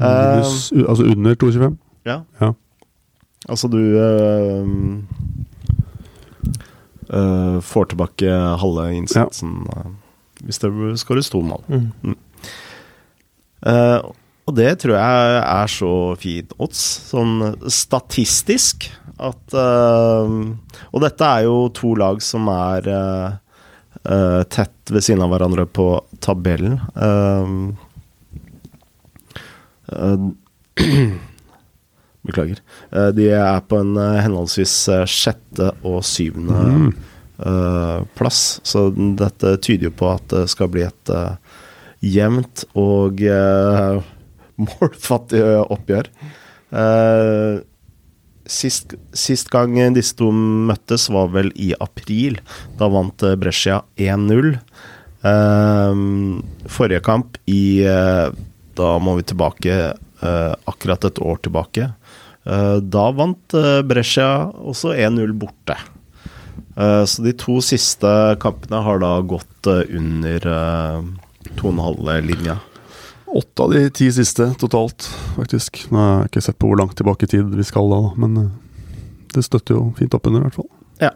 Minus, 0.00 0.72
uh, 0.72 0.84
altså 0.88 1.04
under 1.12 1.34
2,25? 1.34 1.76
Ja. 2.08 2.22
Ja. 2.40 2.52
Altså 3.48 3.68
du 3.72 3.78
uh, 3.78 4.68
uh, 7.08 7.60
får 7.60 7.92
tilbake 7.92 8.38
halve 8.62 8.86
innsatsen 8.96 9.64
eh, 9.74 9.92
hvis 10.44 10.60
det 10.62 10.70
skåres 11.02 11.28
to 11.32 11.42
mål. 11.44 11.60
Eh, 13.60 13.98
og 14.48 14.54
det 14.56 14.70
tror 14.80 14.94
jeg 14.96 15.40
er 15.42 15.68
så 15.68 15.90
fint 16.16 16.54
odds, 16.56 16.80
sånn 17.10 17.34
statistisk, 17.68 18.86
at 19.20 19.52
Og 19.52 21.02
dette 21.04 21.28
er 21.28 21.44
jo 21.44 21.68
to 21.76 21.92
lag 22.00 22.22
som 22.24 22.48
er 22.48 22.88
tett 24.48 24.94
ved 24.94 25.04
siden 25.04 25.20
av 25.26 25.34
hverandre 25.34 25.66
på 25.68 25.90
tabellen. 26.24 26.80
Eh, 26.96 27.52
Beklager. 32.26 32.58
Eh, 32.92 33.08
De 33.16 33.28
er 33.32 33.60
på 33.68 33.78
en 33.80 33.94
eh, 33.96 34.18
henholdsvis 34.26 34.74
eh, 34.92 35.06
sjette 35.08 35.70
og 35.86 36.02
syvende 36.04 36.58
Mm. 36.70 36.90
eh, 37.40 38.02
plass, 38.18 38.60
så 38.68 38.90
dette 39.16 39.54
tyder 39.64 39.88
jo 39.88 39.94
på 39.96 40.10
at 40.12 40.26
det 40.28 40.42
skal 40.52 40.68
bli 40.68 40.82
et 40.84 41.12
eh, 41.14 41.36
jevnt 42.04 42.64
og 42.76 43.22
eh, 43.24 44.02
målfattig 44.66 45.40
oppgjør. 45.72 46.10
Eh, 46.76 47.62
sist, 48.50 48.94
sist 49.16 49.48
gang 49.52 49.78
disse 49.96 50.14
to 50.18 50.28
møttes, 50.34 51.08
var 51.12 51.32
vel 51.32 51.48
i 51.56 51.72
april. 51.80 52.36
Da 52.78 52.88
vant 52.92 53.22
eh, 53.24 53.36
Brescia 53.40 53.80
1-0. 53.96 54.52
Eh, 55.24 56.04
forrige 56.68 57.00
kamp 57.08 57.40
i 57.48 57.80
eh, 57.88 58.28
Da 58.78 58.94
må 59.02 59.16
vi 59.18 59.26
tilbake 59.30 59.76
eh, 59.90 60.52
akkurat 60.70 61.04
et 61.08 61.18
år 61.22 61.40
tilbake. 61.44 61.90
Eh, 62.44 62.76
da 62.80 63.06
vant 63.16 63.56
eh, 63.56 63.80
Brescia 63.86 64.50
også 64.52 64.94
1-0 64.94 65.34
borte. 65.40 65.76
Eh, 66.76 67.04
så 67.04 67.24
de 67.26 67.34
to 67.36 67.58
siste 67.64 68.10
kampene 68.42 68.82
har 68.86 69.02
da 69.02 69.16
gått 69.26 69.70
eh, 69.70 69.82
under 69.98 70.46
eh, 70.54 71.02
2,5-linja. 71.60 72.58
Åtte 73.30 73.62
av 73.62 73.70
de 73.74 73.84
ti 73.94 74.08
siste 74.12 74.48
totalt, 74.58 75.06
faktisk. 75.36 75.84
Nå 75.94 76.00
har 76.00 76.16
jeg 76.24 76.32
ikke 76.32 76.44
sett 76.48 76.58
på 76.58 76.70
hvor 76.70 76.80
langt 76.80 76.96
tilbake 76.98 77.28
i 77.28 77.30
tid 77.30 77.52
vi 77.54 77.66
skal 77.66 77.92
da, 77.92 78.00
men 78.18 78.40
eh, 78.40 78.50
det 79.36 79.44
støtter 79.46 79.76
jo 79.76 79.84
fint 79.98 80.14
opp 80.16 80.26
under, 80.26 80.42
i 80.42 80.48
hvert 80.48 80.58
fall. 80.58 80.70
Ja. 81.00 81.12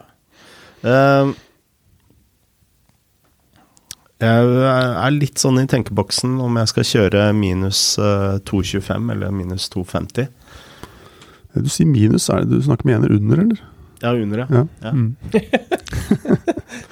Eh, 4.23 4.29
jeg 4.29 4.95
er 5.05 5.15
litt 5.17 5.41
sånn 5.43 5.59
i 5.59 5.67
tenkeboksen 5.71 6.37
om 6.45 6.59
jeg 6.61 6.71
skal 6.71 6.87
kjøre 6.91 7.25
minus 7.37 7.81
eh, 7.99 8.37
2,25 8.47 9.11
eller 9.15 9.35
minus 9.35 9.67
2,50. 9.75 10.29
Eh, 10.29 11.63
Du 11.63 11.69
sier 11.71 11.87
minus, 11.91 12.29
er 12.31 12.45
det 12.45 12.51
du 12.55 12.63
snakker 12.67 12.87
med 12.89 13.01
ener 13.01 13.15
under, 13.17 13.43
eller? 13.45 13.59
Ja, 14.03 14.13
under, 14.13 14.39
ja. 14.45 14.47
Ja. 14.51 14.65
Ja. 14.83 14.91
Mm. 14.93 15.17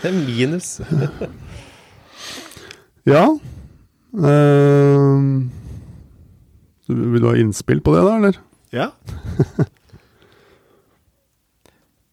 Det 0.02 0.08
er 0.08 0.14
minus. 0.14 0.80
ja. 3.12 3.24
uh, 4.14 5.18
vil 6.88 7.22
du 7.22 7.26
ha 7.28 7.34
innspill 7.38 7.80
på 7.84 7.94
det, 7.96 8.02
da, 8.06 8.16
eller? 8.18 8.38
Ja. 8.72 8.88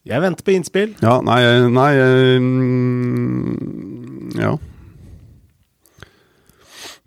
Jeg 0.10 0.22
venter 0.24 0.46
på 0.48 0.52
innspill. 0.58 0.96
Ja, 1.04 1.20
nei, 1.22 1.40
eh, 1.46 1.68
nei 1.70 1.92
eh, 2.02 2.40
mm, 2.42 4.34
Ja. 4.40 4.56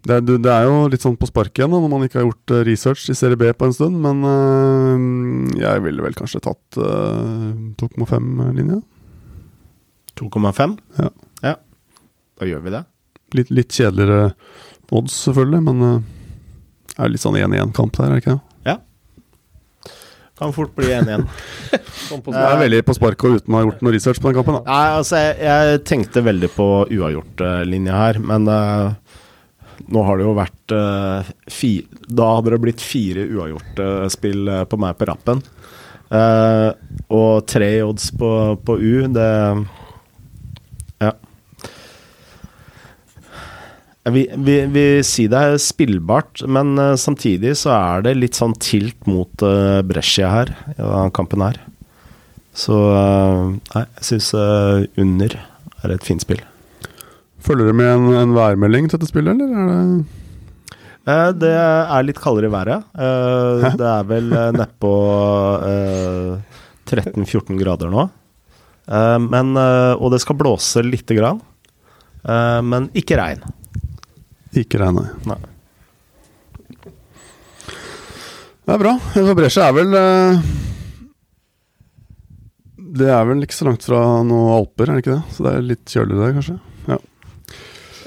Det 0.02 0.16
er, 0.18 0.22
det 0.26 0.50
er 0.50 0.64
jo 0.66 0.86
litt 0.90 1.04
sånn 1.04 1.18
på 1.18 1.28
spark 1.30 1.54
igjen 1.54 1.70
da, 1.70 1.78
når 1.78 1.90
man 1.92 2.06
ikke 2.06 2.18
har 2.18 2.24
gjort 2.26 2.54
eh, 2.56 2.64
research 2.66 3.04
i 3.12 3.14
Serie 3.14 3.38
B 3.38 3.52
på 3.54 3.68
en 3.68 3.76
stund, 3.76 4.00
men 4.02 4.24
eh, 4.26 5.60
jeg 5.62 5.84
ville 5.84 6.02
vel 6.02 6.16
kanskje 6.18 6.42
tatt 6.42 6.78
uh, 6.82 7.52
2,5-linja. 7.78 8.80
2,5? 10.18 10.74
Ja. 10.98 11.12
ja. 11.46 11.54
Da 12.40 12.48
gjør 12.50 12.64
vi 12.66 12.74
det. 12.74 12.82
Litt, 13.38 13.52
litt 13.54 13.70
kjedeligere 13.70 14.32
odds, 14.90 15.14
selvfølgelig, 15.28 15.62
men 15.70 15.86
uh, 15.86 16.00
det 16.96 16.98
er 17.06 17.14
litt 17.14 17.22
sånn 17.22 17.38
1-1-kamp 17.38 17.94
der, 18.00 18.10
er 18.10 18.18
det 18.18 18.24
ikke 18.24 18.36
det? 18.36 18.48
Kan 20.42 20.50
fort 20.56 20.72
bli 20.74 20.88
1-1. 20.90 21.26
Sånn 22.08 22.22
Det 22.24 22.40
er 22.40 22.58
veldig 22.58 22.80
på 22.88 22.94
spark 22.96 23.24
og 23.28 23.36
uten 23.38 23.54
å 23.54 23.58
ha 23.60 23.66
gjort 23.66 23.82
noe 23.84 23.92
research 23.94 24.18
på 24.18 24.30
den 24.30 24.38
kampen. 24.40 24.56
da. 24.58 24.62
Nei, 24.66 24.96
altså, 24.98 25.20
jeg, 25.20 25.36
jeg 25.46 25.82
tenkte 25.86 26.24
veldig 26.26 26.50
på 26.56 26.66
uavgjort-linja 26.88 27.98
her, 28.00 28.18
men 28.26 28.48
eh, 28.50 29.20
nå 29.92 30.04
har 30.08 30.18
det 30.18 30.24
jo 30.24 30.36
vært 30.36 30.74
eh, 30.76 31.32
fi, 31.52 31.72
Da 32.08 32.34
hadde 32.36 32.54
det 32.54 32.62
blitt 32.64 32.84
fire 32.84 33.26
uavgjort-spill 33.28 34.52
på 34.68 34.80
meg 34.80 34.96
på 34.98 35.08
rappen. 35.12 35.42
Eh, 36.12 36.70
og 37.14 37.46
tre 37.48 37.70
odds 37.86 38.10
på, 38.18 38.30
på 38.66 38.76
U, 38.78 38.94
det 39.12 39.28
Ja. 41.02 41.12
Vi, 44.12 44.26
vi, 44.34 44.56
vi 44.74 44.84
sier 45.06 45.30
det 45.30 45.40
er 45.40 45.60
spillbart, 45.62 46.42
men 46.50 46.74
eh, 46.78 46.98
samtidig 47.00 47.54
så 47.62 47.72
er 47.78 48.06
det 48.08 48.16
litt 48.18 48.38
sånn 48.38 48.56
tilt 48.60 49.08
mot 49.08 49.46
Brescia 49.88 50.32
her, 50.32 50.56
i 50.74 50.78
denne 50.80 51.08
kampen 51.16 51.44
her. 51.46 51.60
Så 52.52 52.76
eh, 52.92 53.44
nei, 53.72 53.86
jeg 53.96 54.08
syns 54.10 54.32
under 54.36 55.38
er 55.82 55.96
et 55.96 56.04
fint 56.06 56.22
spill. 56.22 56.42
Følger 57.42 57.70
du 57.70 57.76
med 57.76 57.90
en, 57.90 58.08
en 58.22 58.34
værmelding 58.36 58.88
til 58.88 58.98
dette 58.98 59.10
spillet, 59.10 59.34
eller 59.34 59.62
er 59.62 59.70
det 59.70 60.18
Eh, 61.02 61.28
det 61.34 61.48
er 61.50 62.04
litt 62.06 62.20
kaldere 62.22 62.46
i 62.46 62.52
været. 62.54 62.84
Eh, 62.94 63.64
det 63.74 63.86
er 63.90 64.04
vel 64.06 64.28
uh, 64.30 64.52
nedpå 64.54 64.90
uh, 65.58 66.52
13-14 66.86 67.58
grader 67.58 67.90
nå. 67.90 68.04
Eh, 68.90 69.18
men, 69.18 69.56
eh, 69.56 69.94
og 69.94 70.12
det 70.12 70.20
skal 70.22 70.38
blåse 70.38 70.82
lite 70.84 71.16
grann. 71.18 71.40
Eh, 72.22 72.60
men 72.66 72.90
ikke 72.98 73.18
regn. 73.18 73.44
Ikke 74.58 74.80
regn, 74.82 75.00
nei. 75.00 75.08
Nei. 75.32 75.38
Det 78.62 78.74
er 78.76 78.82
bra. 78.82 78.96
For 79.12 79.42
er 79.42 79.72
vel 79.74 79.96
eh, 79.98 80.50
Det 82.76 83.08
er 83.10 83.24
vel 83.26 83.42
ikke 83.42 83.56
så 83.56 83.66
langt 83.66 83.86
fra 83.86 84.02
noen 84.26 84.52
alper, 84.58 84.90
er 84.90 84.98
det 84.98 85.04
ikke 85.04 85.16
det? 85.16 85.34
Så 85.34 85.46
det 85.46 85.54
er 85.54 85.70
litt 85.72 85.94
kjøligere 85.96 86.26
der, 86.26 86.36
kanskje? 86.38 86.58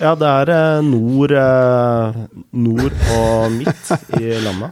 Ja. 0.01 0.13
Det 0.19 0.27
er 0.27 0.51
eh, 0.53 0.81
nord, 0.85 1.31
eh, 1.31 2.17
nord 2.65 2.95
og 3.15 3.55
midt 3.55 3.91
i 4.19 4.35
landet. 4.43 4.71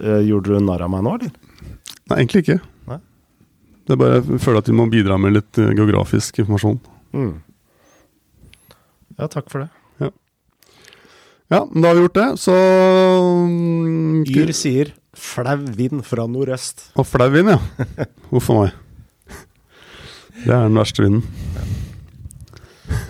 Eh, 0.00 0.20
gjorde 0.24 0.54
du 0.54 0.64
narr 0.64 0.86
av 0.86 0.88
meg 0.92 1.02
nå, 1.04 1.10
eller? 1.18 1.32
Nei, 2.08 2.16
egentlig 2.22 2.40
ikke. 2.44 2.54
Nei. 2.88 2.96
Det 3.84 3.92
er 3.92 3.98
bare 4.00 4.20
jeg 4.20 4.40
føler 4.40 4.62
at 4.62 4.70
vi 4.70 4.76
må 4.78 4.86
bidra 4.88 5.18
med 5.20 5.34
litt 5.36 5.60
geografisk 5.60 6.40
informasjon. 6.40 6.78
Mm. 7.12 7.34
Ja, 9.18 9.28
takk 9.28 9.50
for 9.52 9.66
det. 9.66 9.68
Ja, 10.00 10.08
ja, 11.50 11.64
da 11.66 11.88
har 11.90 11.98
vi 11.98 12.04
gjort 12.06 12.14
det, 12.14 12.28
så 12.38 12.54
mm, 13.50 14.22
Yr 14.30 14.52
sier 14.54 14.92
flau 15.18 15.58
vind 15.76 16.04
fra 16.06 16.28
nordøst. 16.30 16.92
Og 16.94 17.08
flau 17.10 17.26
vind, 17.34 17.50
ja. 17.50 17.58
Huff 18.30 18.48
a 18.54 18.58
meg. 18.60 18.76
Det 20.44 20.54
er 20.54 20.68
den 20.68 20.78
verste 20.78 21.04
vinden. 21.04 21.26
ja, 21.58 21.64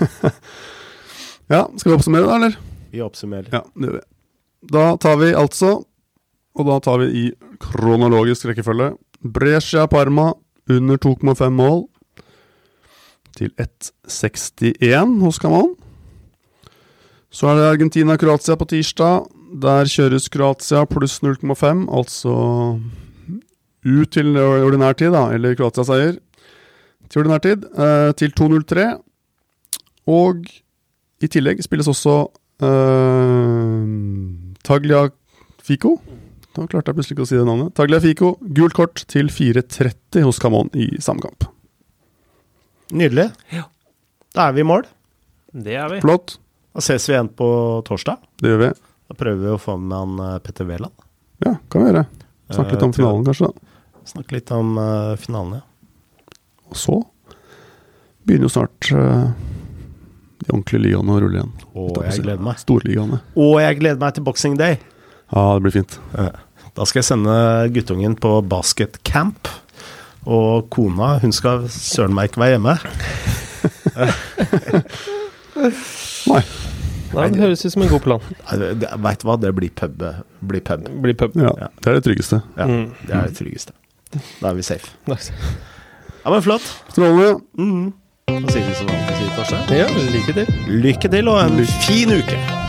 skal 1.78 1.90
vi 1.90 1.96
oppsummere 1.96 2.26
da, 2.26 2.36
eller? 2.40 2.59
Vi 2.90 3.03
oppsummerer. 3.05 3.51
Ja, 3.53 3.62
det 3.74 3.88
gjør 3.90 3.98
vi. 3.98 4.05
Da 4.70 4.84
tar 5.01 5.16
vi 5.20 5.30
altså, 5.36 5.70
og 6.59 6.68
da 6.68 6.76
tar 6.84 7.01
vi 7.03 7.09
i 7.22 7.24
kronologisk 7.61 8.48
rekkefølge, 8.51 8.92
Brescia 9.20 9.86
Parma 9.90 10.30
under 10.70 11.01
2,5 11.01 11.51
mål 11.55 11.84
til 13.36 13.53
1,61 13.61 15.20
hos 15.24 15.38
Kamal. 15.40 15.74
Så 17.30 17.46
er 17.46 17.61
det 17.61 17.68
Argentina-Kroatia 17.74 18.57
på 18.59 18.66
tirsdag. 18.72 19.28
Der 19.62 19.88
kjøres 19.90 20.28
Kroatia 20.30 20.84
pluss 20.90 21.20
0,5, 21.22 21.86
altså 21.90 22.34
ut 23.86 24.11
til 24.12 24.36
ordinær 24.36 24.98
tid, 24.98 25.14
da, 25.14 25.28
eller 25.34 25.55
Kroatia-seier 25.59 26.18
til 27.11 27.22
ordinær 27.22 27.42
tid, 27.42 27.64
eh, 27.74 28.11
til 28.18 28.34
2,03. 28.38 28.90
Og 30.11 30.49
i 31.21 31.29
tillegg 31.31 31.63
spilles 31.65 31.89
også 31.91 32.15
Taglia 34.67 35.09
Tagliafico. 35.71 35.97
Da 36.57 36.67
klarte 36.67 36.91
jeg 36.91 36.97
plutselig 36.99 37.15
ikke 37.15 37.25
å 37.25 37.31
si 37.31 37.39
det 37.39 37.47
navnet. 37.47 37.75
Tagliafico, 37.79 38.33
gult 38.57 38.75
kort 38.75 39.05
til 39.11 39.31
4,30 39.31 40.25
hos 40.27 40.41
Camon 40.43 40.71
i 40.75 40.89
samme 41.03 41.23
kamp. 41.23 41.47
Nydelig. 42.91 43.29
Da 44.35 44.49
er 44.49 44.57
vi 44.57 44.65
i 44.65 44.67
mål. 44.67 44.89
Det 45.55 45.77
er 45.79 45.89
vi. 45.93 46.01
Flott. 46.03 46.39
Da 46.75 46.83
ses 46.85 47.07
vi 47.09 47.15
igjen 47.15 47.31
på 47.39 47.47
torsdag. 47.87 48.19
Det 48.43 48.51
gjør 48.51 48.63
vi. 48.65 48.71
Da 49.11 49.17
prøver 49.19 49.41
vi 49.43 49.55
å 49.55 49.61
få 49.63 49.77
med 49.79 49.95
han 49.97 50.21
eh, 50.27 50.39
Petter 50.43 50.67
Wæland. 50.69 50.95
Ja, 51.43 51.57
kan 51.71 51.83
vi 51.83 51.91
gjøre. 51.91 52.05
Snakke 52.51 52.75
litt 52.77 52.85
om 52.87 52.91
Eh, 52.91 52.99
finalen, 52.99 53.25
kanskje. 53.27 53.49
da. 53.51 54.05
Snakke 54.11 54.37
litt 54.37 54.51
om 54.55 54.79
uh, 54.79 55.17
finalen, 55.21 55.61
ja. 55.61 56.37
Og 56.71 56.79
så 56.79 56.97
begynner 58.27 58.47
jo 58.47 58.53
snart 58.53 58.91
eh, 58.95 59.31
de 60.41 60.51
ordentlige 60.53 60.82
ligaene 60.86 61.14
å 61.16 61.20
rulle 61.22 61.41
igjen. 61.41 61.51
Og 61.74 61.99
jeg 62.07 62.22
gleder 62.24 62.45
meg. 62.45 62.59
Storligaene. 62.62 63.20
Og 63.36 63.57
jeg 63.61 63.78
gleder 63.80 64.01
meg 64.01 64.14
til 64.16 64.24
Boxing 64.26 64.57
Day. 64.61 64.78
Ja, 65.30 65.43
det 65.55 65.62
blir 65.66 65.74
fint. 65.78 65.99
Da 66.74 66.86
skal 66.86 67.01
jeg 67.03 67.09
sende 67.11 67.34
guttungen 67.74 68.16
på 68.20 68.36
basketcamp. 68.49 69.49
Og 70.30 70.66
kona, 70.74 71.14
hun 71.22 71.32
skal 71.32 71.64
søren 71.72 72.12
meg 72.16 72.30
ikke 72.30 72.43
være 72.43 72.57
hjemme. 72.59 72.74
Nei. 76.30 76.43
Nei, 77.11 77.24
det 77.34 77.41
høres 77.43 77.64
ut 77.66 77.72
som 77.74 77.82
en 77.82 77.91
god 77.91 78.03
plan. 78.05 78.22
Veit 79.03 79.22
du 79.22 79.26
hva, 79.26 79.34
det 79.43 79.51
blir 79.57 79.72
pub. 79.74 79.97
Blir 80.47 80.62
pub. 80.66 80.86
Blir 81.03 81.16
pub. 81.18 81.34
Ja, 81.41 81.51
Ja. 81.59 81.68
Det 81.82 81.91
er 81.91 81.99
det 81.99 82.05
tryggeste. 82.07 82.43
Ja, 82.57 82.66
Mm. 82.66 82.93
Det 83.07 83.14
er 83.16 83.26
det 83.26 83.36
tryggeste. 83.41 83.72
Da 84.41 84.49
er 84.51 84.55
vi 84.55 84.62
safe. 84.62 84.91
Nice. 85.07 85.32
Ja, 86.24 86.30
men 86.30 86.43
flott. 86.43 86.62
Strålende. 86.93 87.41
Mm. 87.59 87.93
Da 88.31 88.53
sier 88.55 88.66
vi 88.68 88.78
som 88.78 88.87
vanlig, 88.87 89.18
sier 89.18 89.35
Torstein. 89.35 89.76
Ja, 89.81 89.91
lykke 90.14 90.39
til. 90.39 90.57
Lykke 90.87 91.12
til 91.16 91.35
og 91.35 91.43
en 91.43 91.62
fin 91.83 92.18
uke. 92.20 92.60